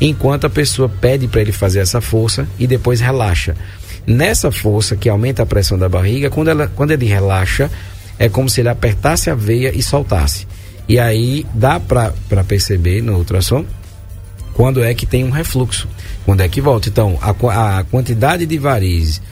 enquanto 0.00 0.46
a 0.46 0.50
pessoa 0.50 0.88
pede 0.88 1.26
para 1.26 1.40
ele 1.40 1.52
fazer 1.52 1.80
essa 1.80 2.00
força 2.00 2.46
e 2.60 2.66
depois 2.66 3.00
relaxa. 3.00 3.56
Nessa 4.06 4.52
força 4.52 4.96
que 4.96 5.08
aumenta 5.08 5.42
a 5.42 5.46
pressão 5.46 5.76
da 5.76 5.88
barriga, 5.88 6.30
quando, 6.30 6.48
ela, 6.48 6.68
quando 6.68 6.92
ele 6.92 7.06
relaxa, 7.06 7.68
é 8.18 8.28
como 8.28 8.48
se 8.48 8.60
ele 8.60 8.68
apertasse 8.68 9.30
a 9.30 9.34
veia 9.34 9.72
e 9.74 9.82
soltasse. 9.82 10.46
E 10.88 10.98
aí 10.98 11.46
dá 11.54 11.80
para 11.80 12.12
perceber 12.46 13.02
no 13.02 13.16
ultrassom 13.16 13.64
quando 14.54 14.82
é 14.82 14.92
que 14.94 15.06
tem 15.06 15.24
um 15.24 15.30
refluxo, 15.30 15.88
quando 16.24 16.42
é 16.42 16.48
que 16.48 16.60
volta. 16.60 16.88
Então, 16.88 17.18
a, 17.20 17.78
a 17.78 17.84
quantidade 17.84 18.44
de 18.44 18.58
varizes 18.58 19.22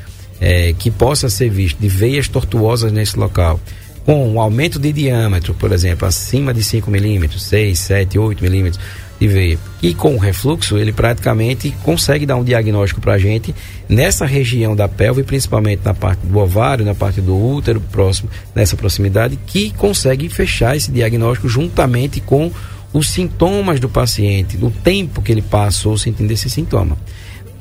é, 0.40 0.72
que 0.72 0.90
possa 0.90 1.28
ser 1.28 1.50
visto 1.50 1.78
de 1.78 1.88
veias 1.88 2.28
tortuosas 2.28 2.90
nesse 2.90 3.18
local, 3.18 3.60
com 4.06 4.32
um 4.32 4.40
aumento 4.40 4.78
de 4.78 4.92
diâmetro, 4.92 5.52
por 5.54 5.72
exemplo, 5.72 6.08
acima 6.08 6.54
de 6.54 6.64
5 6.64 6.90
milímetros, 6.90 7.42
6, 7.42 7.78
7, 7.78 8.18
8 8.18 8.42
milímetros 8.42 8.82
de 9.20 9.28
veia, 9.28 9.58
e 9.82 9.92
com 9.92 10.14
o 10.14 10.18
refluxo, 10.18 10.78
ele 10.78 10.92
praticamente 10.92 11.70
consegue 11.82 12.24
dar 12.24 12.36
um 12.36 12.42
diagnóstico 12.42 13.02
para 13.02 13.14
a 13.14 13.18
gente 13.18 13.54
nessa 13.86 14.24
região 14.24 14.74
da 14.74 14.88
pelve, 14.88 15.22
principalmente 15.22 15.82
na 15.84 15.92
parte 15.92 16.26
do 16.26 16.38
ovário, 16.38 16.86
na 16.86 16.94
parte 16.94 17.20
do 17.20 17.36
útero, 17.36 17.80
próximo, 17.80 18.30
nessa 18.54 18.76
proximidade, 18.76 19.38
que 19.46 19.72
consegue 19.72 20.28
fechar 20.30 20.74
esse 20.74 20.90
diagnóstico 20.90 21.48
juntamente 21.48 22.18
com 22.18 22.50
os 22.94 23.10
sintomas 23.10 23.78
do 23.78 23.88
paciente, 23.88 24.56
do 24.56 24.70
tempo 24.70 25.20
que 25.20 25.30
ele 25.30 25.42
passou 25.42 25.98
sentindo 25.98 26.30
esse 26.30 26.48
sintoma. 26.48 26.96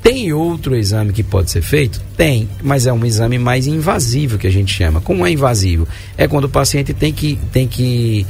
Tem 0.02 0.32
outro 0.32 0.74
exame 0.74 1.12
que 1.12 1.22
pode 1.22 1.50
ser 1.50 1.60
feito? 1.60 2.00
Tem, 2.16 2.48
mas 2.62 2.86
é 2.86 2.92
um 2.92 3.04
exame 3.04 3.38
mais 3.38 3.66
invasivo 3.66 4.38
que 4.38 4.46
a 4.46 4.50
gente 4.50 4.72
chama. 4.72 5.00
Como 5.00 5.26
é 5.26 5.30
invasivo? 5.30 5.86
É 6.16 6.26
quando 6.26 6.44
o 6.44 6.48
paciente 6.48 6.94
tem 6.94 7.12
que, 7.12 7.38
tem 7.52 7.68
que 7.68 8.26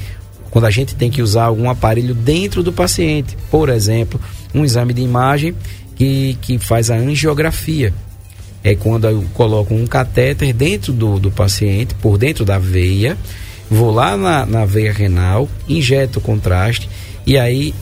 quando 0.50 0.64
a 0.64 0.70
gente 0.70 0.94
tem 0.94 1.10
que 1.10 1.22
usar 1.22 1.44
algum 1.44 1.70
aparelho 1.70 2.14
dentro 2.14 2.62
do 2.62 2.72
paciente. 2.72 3.36
Por 3.50 3.68
exemplo, 3.68 4.20
um 4.54 4.64
exame 4.64 4.92
de 4.92 5.02
imagem 5.02 5.54
que, 5.96 6.36
que 6.40 6.58
faz 6.58 6.90
a 6.90 6.96
angiografia. 6.96 7.92
É 8.62 8.74
quando 8.74 9.06
eu 9.06 9.24
coloco 9.32 9.74
um 9.74 9.86
catéter 9.86 10.52
dentro 10.52 10.92
do, 10.92 11.18
do 11.18 11.30
paciente, 11.30 11.94
por 11.94 12.18
dentro 12.18 12.44
da 12.44 12.58
veia, 12.58 13.16
vou 13.70 13.90
lá 13.90 14.16
na, 14.16 14.44
na 14.44 14.64
veia 14.64 14.92
renal, 14.92 15.48
injeto 15.68 16.18
o 16.18 16.22
contraste 16.22 16.88
e 17.26 17.38
aí 17.38 17.74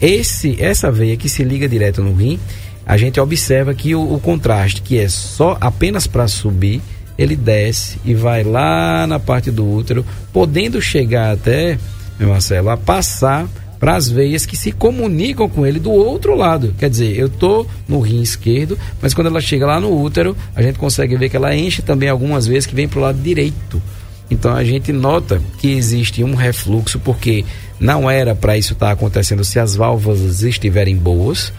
esse 0.00 0.56
essa 0.60 0.90
veia 0.90 1.16
que 1.16 1.28
se 1.28 1.44
liga 1.44 1.68
direto 1.68 2.02
no 2.02 2.14
rim, 2.14 2.38
a 2.86 2.96
gente 2.96 3.18
observa 3.20 3.74
que 3.74 3.94
o, 3.94 4.14
o 4.14 4.20
contraste, 4.20 4.82
que 4.82 4.98
é 4.98 5.08
só 5.08 5.56
apenas 5.60 6.06
para 6.06 6.28
subir, 6.28 6.80
ele 7.16 7.36
desce 7.36 7.98
e 8.04 8.14
vai 8.14 8.42
lá 8.42 9.06
na 9.06 9.18
parte 9.18 9.50
do 9.50 9.68
útero, 9.68 10.04
podendo 10.32 10.80
chegar 10.80 11.32
até, 11.32 11.78
Marcelo, 12.18 12.70
a 12.70 12.76
passar 12.76 13.46
para 13.78 13.96
as 13.96 14.08
veias 14.08 14.46
que 14.46 14.56
se 14.56 14.72
comunicam 14.72 15.48
com 15.48 15.66
ele 15.66 15.78
do 15.78 15.90
outro 15.90 16.34
lado. 16.34 16.74
Quer 16.78 16.88
dizer, 16.88 17.18
eu 17.18 17.28
tô 17.28 17.66
no 17.86 18.00
rim 18.00 18.22
esquerdo, 18.22 18.78
mas 19.02 19.12
quando 19.12 19.26
ela 19.26 19.40
chega 19.40 19.66
lá 19.66 19.78
no 19.78 20.00
útero, 20.00 20.36
a 20.54 20.62
gente 20.62 20.78
consegue 20.78 21.16
ver 21.16 21.28
que 21.28 21.36
ela 21.36 21.54
enche 21.54 21.82
também 21.82 22.08
algumas 22.08 22.46
vezes 22.46 22.66
que 22.66 22.74
vem 22.74 22.88
para 22.88 22.98
o 22.98 23.02
lado 23.02 23.18
direito. 23.20 23.82
Então 24.30 24.54
a 24.54 24.64
gente 24.64 24.92
nota 24.92 25.40
que 25.58 25.70
existe 25.70 26.24
um 26.24 26.34
refluxo 26.34 26.98
porque 26.98 27.44
não 27.78 28.10
era 28.10 28.34
para 28.34 28.56
isso 28.56 28.72
estar 28.72 28.86
tá 28.86 28.92
acontecendo 28.92 29.44
se 29.44 29.58
as 29.58 29.76
válvulas 29.76 30.42
estiverem 30.42 30.96
boas, 30.96 31.52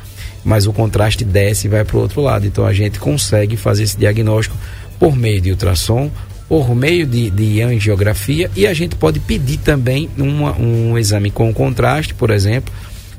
mas 0.43 0.65
o 0.65 0.73
contraste 0.73 1.23
desce 1.23 1.67
e 1.67 1.69
vai 1.69 1.83
para 1.83 1.97
o 1.97 2.01
outro 2.01 2.21
lado. 2.21 2.47
Então 2.47 2.65
a 2.65 2.73
gente 2.73 2.99
consegue 2.99 3.55
fazer 3.55 3.83
esse 3.83 3.97
diagnóstico 3.97 4.57
por 4.99 5.15
meio 5.15 5.41
de 5.41 5.51
ultrassom, 5.51 6.09
por 6.47 6.75
meio 6.75 7.05
de, 7.05 7.29
de 7.29 7.61
angiografia 7.61 8.49
e 8.55 8.67
a 8.67 8.73
gente 8.73 8.95
pode 8.95 9.19
pedir 9.19 9.57
também 9.57 10.09
uma, 10.17 10.55
um 10.57 10.97
exame 10.97 11.31
com 11.31 11.53
contraste, 11.53 12.13
por 12.13 12.29
exemplo, 12.29 12.73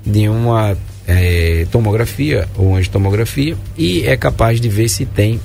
de 0.05 0.29
uma 0.29 0.77
é, 1.07 1.67
tomografia 1.71 2.49
ou 2.57 2.77
angitomografia 2.77 3.57
e 3.77 4.07
é 4.07 4.17
capaz 4.17 4.61
de 4.61 4.69
ver 4.69 4.89
se 4.89 5.05
tem 5.05 5.41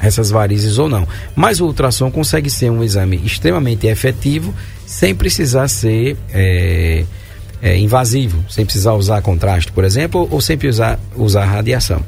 essas 0.00 0.30
varizes 0.30 0.78
ou 0.78 0.88
não. 0.88 1.06
Mas 1.34 1.60
o 1.60 1.66
ultrassom 1.66 2.10
consegue 2.10 2.50
ser 2.50 2.70
um 2.70 2.82
exame 2.82 3.20
extremamente 3.24 3.86
efetivo 3.86 4.54
sem 4.84 5.14
precisar 5.14 5.68
ser 5.68 6.16
é, 6.32 7.04
é, 7.62 7.78
invasivo, 7.78 8.44
sem 8.48 8.64
precisar 8.64 8.92
usar 8.94 9.22
contraste, 9.22 9.72
por 9.72 9.84
exemplo, 9.84 10.28
ou 10.30 10.40
sem 10.40 10.58
precisar 10.58 10.98
usar 11.16 11.44
radiação. 11.44 12.04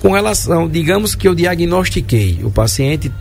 Com 0.00 0.12
relação, 0.12 0.68
digamos 0.68 1.14
que 1.14 1.28
eu 1.28 1.34
diagnostiquei 1.34 2.40
o 2.42 2.50
paciente 2.50 3.12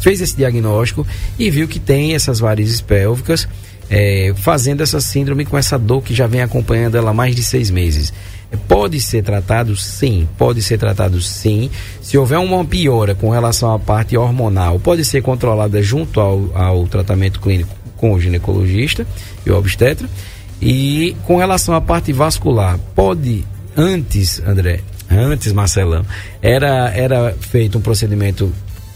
fez 0.00 0.20
esse 0.20 0.36
diagnóstico 0.36 1.06
e 1.38 1.50
viu 1.50 1.68
que 1.68 1.78
tem 1.78 2.14
essas 2.14 2.38
varizes 2.38 2.80
pélvicas, 2.80 3.48
é, 3.88 4.32
fazendo 4.36 4.82
essa 4.82 5.00
síndrome 5.00 5.44
com 5.44 5.56
essa 5.56 5.78
dor 5.78 6.02
que 6.02 6.14
já 6.14 6.26
vem 6.26 6.42
acompanhando 6.42 6.96
ela 6.96 7.10
há 7.10 7.14
mais 7.14 7.34
de 7.34 7.42
seis 7.42 7.70
meses. 7.70 8.12
Pode 8.68 9.00
ser 9.00 9.22
tratado 9.22 9.76
sim, 9.76 10.28
pode 10.38 10.62
ser 10.62 10.78
tratado 10.78 11.20
sim. 11.20 11.70
Se 12.00 12.16
houver 12.16 12.38
uma 12.38 12.64
piora 12.64 13.14
com 13.14 13.30
relação 13.30 13.72
à 13.72 13.78
parte 13.78 14.16
hormonal, 14.16 14.78
pode 14.78 15.04
ser 15.04 15.22
controlada 15.22 15.82
junto 15.82 16.20
ao, 16.20 16.50
ao 16.54 16.86
tratamento 16.86 17.40
clínico 17.40 17.74
com 17.96 18.12
o 18.12 18.20
ginecologista 18.20 19.06
e 19.44 19.50
o 19.50 19.56
obstetra. 19.56 20.08
E 20.60 21.16
com 21.24 21.36
relação 21.36 21.74
à 21.74 21.80
parte 21.80 22.12
vascular, 22.12 22.78
pode 22.94 23.44
antes, 23.76 24.40
André, 24.46 24.80
antes, 25.10 25.52
Marcelão, 25.52 26.04
era, 26.40 26.90
era 26.90 27.34
feito 27.38 27.76
um 27.78 27.80
procedimento 27.80 28.50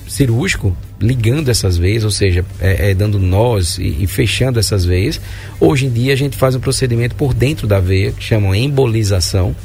cirúrgico 0.08 0.74
ligando 1.00 1.48
essas 1.48 1.78
veias, 1.78 2.04
ou 2.04 2.10
seja, 2.10 2.44
é, 2.60 2.90
é 2.90 2.94
dando 2.94 3.18
nós 3.18 3.78
e, 3.78 3.96
e, 4.00 4.06
fechando 4.06 4.58
essas 4.58 4.84
veias. 4.84 5.20
Hoje 5.58 5.86
em 5.86 5.90
dia 5.90 6.12
a 6.12 6.16
gente 6.16 6.36
faz 6.36 6.54
um 6.54 6.60
procedimento 6.60 7.14
por 7.14 7.32
dentro 7.32 7.66
da 7.66 7.80
veia, 7.80 8.12
que 8.12 8.22
chamam 8.22 8.54
embolização. 8.54 9.56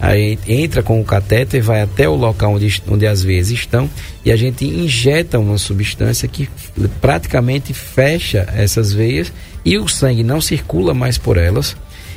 Aí 0.00 0.36
entra 0.48 0.82
com 0.82 1.00
o 1.00 1.04
catéter, 1.04 1.62
vai 1.62 1.80
até 1.80 2.08
o 2.08 2.16
local 2.16 2.54
onde, 2.54 2.82
onde 2.88 3.06
as 3.06 3.22
veias 3.22 3.50
estão 3.50 3.88
e 4.24 4.32
a 4.32 4.36
gente 4.36 4.64
injeta 4.64 5.38
uma 5.38 5.56
substância 5.56 6.26
que 6.26 6.48
praticamente 7.00 7.72
fecha 7.72 8.48
essas 8.52 8.92
veias 8.92 9.32
e 9.64 9.78
o 9.78 9.86
sangue 9.86 10.24
não 10.24 10.40
circula 10.40 10.92
mais 10.92 11.18
por 11.18 11.36
elas 11.36 11.76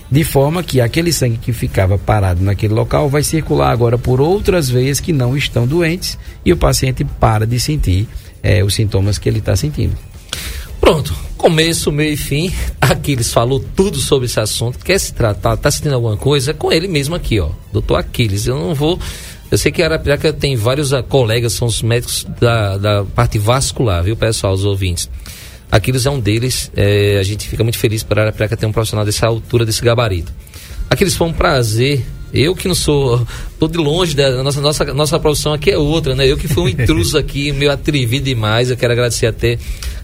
de 0.09 0.23
forma 0.23 0.63
que 0.63 0.81
aquele 0.81 1.11
sangue 1.11 1.37
que 1.37 1.53
ficava 1.53 1.97
parado 1.97 2.43
naquele 2.43 2.73
local 2.73 3.07
vai 3.07 3.21
circular 3.21 3.71
agora 3.71 3.97
por 3.97 4.19
outras 4.19 4.67
veias 4.67 4.99
que 4.99 5.13
não 5.13 5.37
estão 5.37 5.67
doentes 5.67 6.17
e 6.43 6.51
o 6.51 6.57
paciente 6.57 7.03
para 7.03 7.45
de 7.45 7.59
sentir 7.59 8.07
é, 8.45 8.63
os 8.63 8.75
sintomas 8.75 9.17
que 9.17 9.27
ele 9.27 9.39
está 9.39 9.55
sentindo. 9.55 9.97
Pronto, 10.79 11.15
começo, 11.35 11.91
meio 11.91 12.13
e 12.13 12.17
fim. 12.17 12.53
Aquiles 12.79 13.33
falou 13.33 13.59
tudo 13.75 13.97
sobre 13.97 14.27
esse 14.27 14.39
assunto. 14.39 14.77
Quer 14.77 14.99
se 14.99 15.13
tratar, 15.13 15.55
está 15.55 15.71
sentindo 15.71 15.95
alguma 15.95 16.15
coisa? 16.15 16.51
É 16.51 16.53
com 16.53 16.71
ele 16.71 16.87
mesmo 16.87 17.15
aqui, 17.15 17.39
ó. 17.39 17.49
Doutor 17.73 17.95
Aquiles. 17.95 18.45
Eu 18.45 18.59
não 18.59 18.75
vou. 18.75 18.99
Eu 19.49 19.57
sei 19.57 19.71
que 19.71 19.81
Arapiraca 19.81 20.31
tem 20.31 20.55
vários 20.55 20.91
uh, 20.91 21.01
colegas, 21.01 21.53
são 21.53 21.67
os 21.67 21.81
médicos 21.81 22.25
da, 22.39 22.77
da 22.77 23.03
parte 23.03 23.39
vascular, 23.39 24.03
viu, 24.03 24.15
pessoal, 24.15 24.53
os 24.53 24.63
ouvintes. 24.63 25.09
Aquiles 25.71 26.05
é 26.05 26.09
um 26.09 26.19
deles. 26.19 26.71
É, 26.75 27.17
a 27.19 27.23
gente 27.23 27.47
fica 27.47 27.63
muito 27.63 27.79
feliz 27.79 28.03
para 28.03 28.23
Arapiraca 28.23 28.55
ter 28.55 28.67
um 28.67 28.71
profissional 28.71 29.05
dessa 29.05 29.25
altura, 29.25 29.65
desse 29.65 29.83
gabarito. 29.83 30.31
Aquiles 30.87 31.15
foi 31.15 31.27
um 31.27 31.33
prazer. 31.33 32.05
Eu 32.35 32.53
que 32.53 32.67
não 32.67 32.75
sou, 32.75 33.25
tô 33.57 33.65
de 33.65 33.77
longe 33.77 34.13
da 34.13 34.43
nossa 34.43 34.59
nossa 34.59 34.93
nossa 34.93 35.19
profissão 35.19 35.53
aqui 35.53 35.71
é 35.71 35.77
outra, 35.77 36.13
né? 36.13 36.27
Eu 36.27 36.35
que 36.35 36.49
fui 36.49 36.63
um 36.63 36.67
intruso 36.83 37.17
aqui, 37.17 37.53
meio 37.53 37.71
atrevido 37.71 38.25
demais. 38.25 38.69
Eu 38.69 38.75
quero 38.75 38.91
agradecer 38.91 39.25
até 39.25 39.57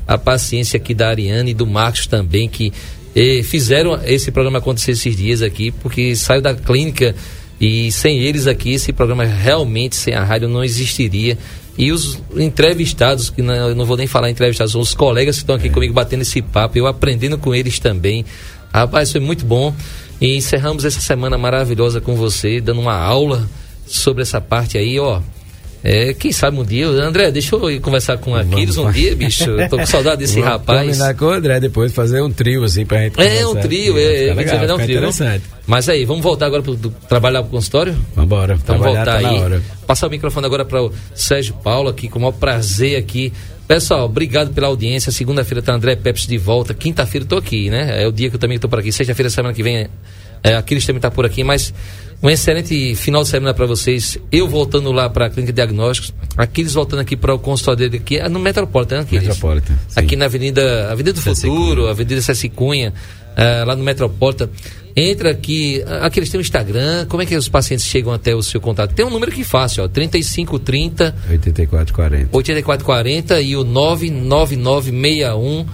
a 0.07 0.17
paciência 0.17 0.77
aqui 0.77 0.93
da 0.93 1.09
Ariane 1.09 1.51
e 1.51 1.53
do 1.53 1.67
Marcos 1.67 2.07
também 2.07 2.47
que 2.47 2.71
eh, 3.13 3.41
fizeram 3.43 3.99
esse 4.05 4.31
programa 4.31 4.59
acontecer 4.59 4.91
esses 4.91 5.15
dias 5.15 5.41
aqui, 5.41 5.71
porque 5.71 6.15
saiu 6.15 6.41
da 6.41 6.53
clínica 6.53 7.13
e 7.59 7.91
sem 7.91 8.19
eles 8.19 8.47
aqui 8.47 8.73
esse 8.73 8.93
programa 8.93 9.25
realmente 9.25 9.97
sem 9.97 10.13
a 10.13 10.23
rádio 10.23 10.47
não 10.47 10.63
existiria. 10.63 11.37
E 11.77 11.91
os 11.91 12.21
entrevistados, 12.35 13.29
que 13.29 13.41
não, 13.41 13.53
eu 13.53 13.75
não 13.75 13.85
vou 13.85 13.97
nem 13.97 14.07
falar 14.07 14.29
entrevistados, 14.29 14.71
são 14.71 14.81
os 14.81 14.93
colegas 14.93 15.35
que 15.35 15.43
estão 15.43 15.55
aqui 15.55 15.67
é. 15.67 15.69
comigo 15.69 15.93
batendo 15.93 16.21
esse 16.21 16.41
papo, 16.41 16.77
eu 16.77 16.87
aprendendo 16.87 17.37
com 17.37 17.53
eles 17.53 17.77
também. 17.79 18.25
Rapaz, 18.73 19.11
foi 19.11 19.19
muito 19.19 19.45
bom. 19.45 19.73
E 20.21 20.37
encerramos 20.37 20.85
essa 20.85 21.01
semana 21.01 21.35
maravilhosa 21.35 21.99
com 21.99 22.15
você, 22.15 22.61
dando 22.61 22.79
uma 22.79 22.95
aula 22.95 23.49
sobre 23.87 24.21
essa 24.21 24.39
parte 24.39 24.77
aí, 24.77 24.99
ó. 24.99 25.19
É, 25.83 26.13
quem 26.13 26.31
sabe 26.31 26.59
um 26.59 26.63
dia, 26.63 26.87
André, 26.87 27.31
deixa 27.31 27.55
eu 27.55 27.71
ir 27.71 27.79
conversar 27.79 28.15
com 28.19 28.35
Aquiles 28.35 28.77
um 28.77 28.91
dia, 28.91 29.15
bicho. 29.15 29.49
Eu 29.49 29.67
tô 29.67 29.79
com 29.79 29.85
saudade 29.87 30.17
desse 30.17 30.35
Vamos 30.35 30.49
rapaz. 30.49 30.85
Combinar 30.85 31.15
com 31.15 31.25
o 31.25 31.29
André 31.29 31.59
depois, 31.59 31.91
fazer 31.91 32.21
um 32.21 32.31
trio 32.31 32.63
assim 32.63 32.85
pra 32.85 32.99
gente. 32.99 33.19
É, 33.19 33.47
um 33.47 33.55
trio, 33.55 33.97
é, 33.97 34.27
é, 34.27 34.33
legal, 34.35 34.63
é 34.63 34.73
um 34.75 34.77
trio. 34.77 34.97
Interessante. 34.97 35.43
Mas 35.65 35.89
aí, 35.89 36.05
vamos 36.05 36.21
voltar 36.21 36.45
agora 36.45 36.61
pro 36.61 36.75
do, 36.75 36.91
trabalhar 37.09 37.41
pro 37.41 37.51
consultório? 37.51 37.95
Vambora, 38.15 38.59
então, 38.61 38.77
vamos 38.77 38.93
voltar 38.93 39.21
tá 39.21 39.27
aí. 39.27 39.61
Passar 39.87 40.05
o 40.05 40.09
microfone 40.11 40.45
agora 40.45 40.63
para 40.63 40.83
o 40.83 40.93
Sérgio 41.15 41.55
Paulo 41.55 41.89
aqui, 41.89 42.07
com 42.07 42.19
o 42.19 42.21
maior 42.21 42.33
prazer 42.33 42.95
aqui. 42.95 43.33
Pessoal, 43.67 44.05
obrigado 44.05 44.53
pela 44.53 44.67
audiência. 44.67 45.11
Segunda-feira 45.11 45.61
tá 45.61 45.73
André 45.73 45.95
Pepsi 45.95 46.27
de 46.27 46.37
volta. 46.37 46.73
Quinta-feira 46.73 47.25
tô 47.25 47.37
aqui, 47.37 47.69
né? 47.69 48.03
É 48.03 48.07
o 48.07 48.11
dia 48.11 48.29
que 48.29 48.35
eu 48.35 48.39
também 48.39 48.59
tô 48.59 48.67
por 48.67 48.79
aqui. 48.79 48.91
Sexta-feira, 48.91 49.29
semana 49.29 49.53
que 49.53 49.63
vem, 49.63 49.87
é, 50.43 50.55
Aquiles 50.55 50.85
também 50.85 50.99
tá 50.99 51.09
por 51.11 51.25
aqui, 51.25 51.43
mas 51.43 51.73
um 52.21 52.29
excelente 52.29 52.95
final 52.95 53.23
de 53.23 53.29
semana 53.29 53.53
para 53.53 53.65
vocês. 53.65 54.17
Eu 54.31 54.47
voltando 54.47 54.91
lá 54.91 55.09
para 55.09 55.25
a 55.27 55.29
Clínica 55.29 55.51
de 55.51 55.55
Diagnósticos. 55.55 56.13
Aquiles 56.37 56.73
voltando 56.73 56.99
aqui 56.99 57.15
para 57.15 57.33
o 57.33 57.39
consultório 57.39 57.79
dele 57.79 57.97
aqui, 57.97 58.17
é 58.17 58.29
no 58.29 58.39
Metropolitan, 58.39 58.97
né, 58.97 59.01
Aquiles? 59.01 59.27
Metropolitan. 59.27 59.73
Aqui 59.95 60.15
na 60.15 60.25
Avenida, 60.25 60.91
Avenida 60.91 61.13
do 61.13 61.21
Futuro. 61.21 61.87
Avenida 61.87 62.21
César 62.21 62.49
Cunha, 62.49 62.93
uh, 63.31 63.65
lá 63.65 63.75
no 63.75 63.83
Metropolitan. 63.83 64.49
Entra 64.95 65.31
aqui, 65.31 65.83
aqui 66.01 66.19
eles 66.19 66.29
têm 66.29 66.39
um 66.39 66.41
Instagram, 66.41 67.05
como 67.07 67.23
é 67.23 67.25
que 67.25 67.35
os 67.35 67.47
pacientes 67.47 67.85
chegam 67.85 68.11
até 68.11 68.35
o 68.35 68.43
seu 68.43 68.59
contato? 68.59 68.93
Tem 68.93 69.05
um 69.05 69.09
número 69.09 69.31
que 69.31 69.43
fácil, 69.43 69.83
ó, 69.83 69.87
3530 69.87 71.15
8440. 71.29 72.29
8440 72.31 73.41
e 73.41 73.55
o 73.55 73.63
99961 73.63 75.65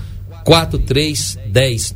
4310. 0.44 1.96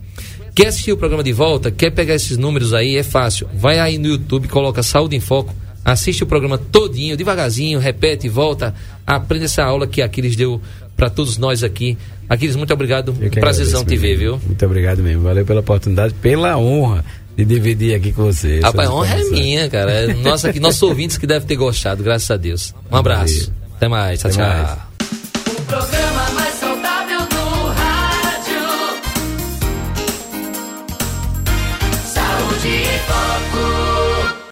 Quer 0.54 0.68
assistir 0.68 0.92
o 0.92 0.98
programa 0.98 1.24
de 1.24 1.32
volta? 1.32 1.72
Quer 1.72 1.92
pegar 1.92 2.16
esses 2.16 2.38
números 2.38 2.74
aí? 2.74 2.98
É 2.98 3.04
fácil. 3.04 3.48
Vai 3.54 3.80
aí 3.80 3.98
no 3.98 4.08
YouTube, 4.08 4.50
coloca 4.50 4.84
Saúde 4.84 5.16
em 5.16 5.22
Foco, 5.22 5.56
assiste 5.86 6.24
o 6.24 6.28
programa 6.28 6.58
todinho, 6.58 7.16
devagarzinho, 7.16 7.80
repete, 7.80 8.28
volta, 8.28 8.76
aprende 9.08 9.46
essa 9.46 9.64
aula 9.64 9.88
que 9.88 10.02
Aquiles 10.02 10.36
deu 10.36 10.62
para 11.02 11.10
todos 11.10 11.36
nós 11.40 11.64
aqui. 11.64 11.98
Aquiles, 12.30 12.56
muito 12.56 12.72
obrigado. 12.72 13.12
Prazerzão 13.40 13.84
te 13.84 13.98
ver, 13.98 14.18
viu? 14.18 14.40
Muito 14.46 14.64
obrigado 14.64 15.02
mesmo. 15.02 15.24
Valeu 15.24 15.44
pela 15.44 15.62
oportunidade, 15.62 16.14
pela 16.14 16.56
honra 16.60 17.04
de 17.36 17.44
dividir 17.44 17.96
aqui 17.96 18.12
com 18.12 18.26
você. 18.26 18.60
Rapaz, 18.60 18.88
a 18.88 18.94
honra 18.94 19.20
é 19.20 19.24
minha, 19.32 19.68
cara. 19.68 19.92
É 19.92 20.14
nossa, 20.14 20.50
aqui, 20.50 20.60
nossos 20.60 20.84
ouvintes 20.84 21.18
que 21.18 21.26
devem 21.26 21.48
ter 21.48 21.56
gostado, 21.56 22.04
graças 22.04 22.30
a 22.30 22.38
Deus. 22.38 22.76
Um 22.92 22.98
abraço. 22.98 23.52
Até 23.78 23.88
mais. 23.88 24.20
Tchau, 24.20 24.30
Até 24.30 24.44
tchau. 24.44 24.78
Mais. 25.68 26.11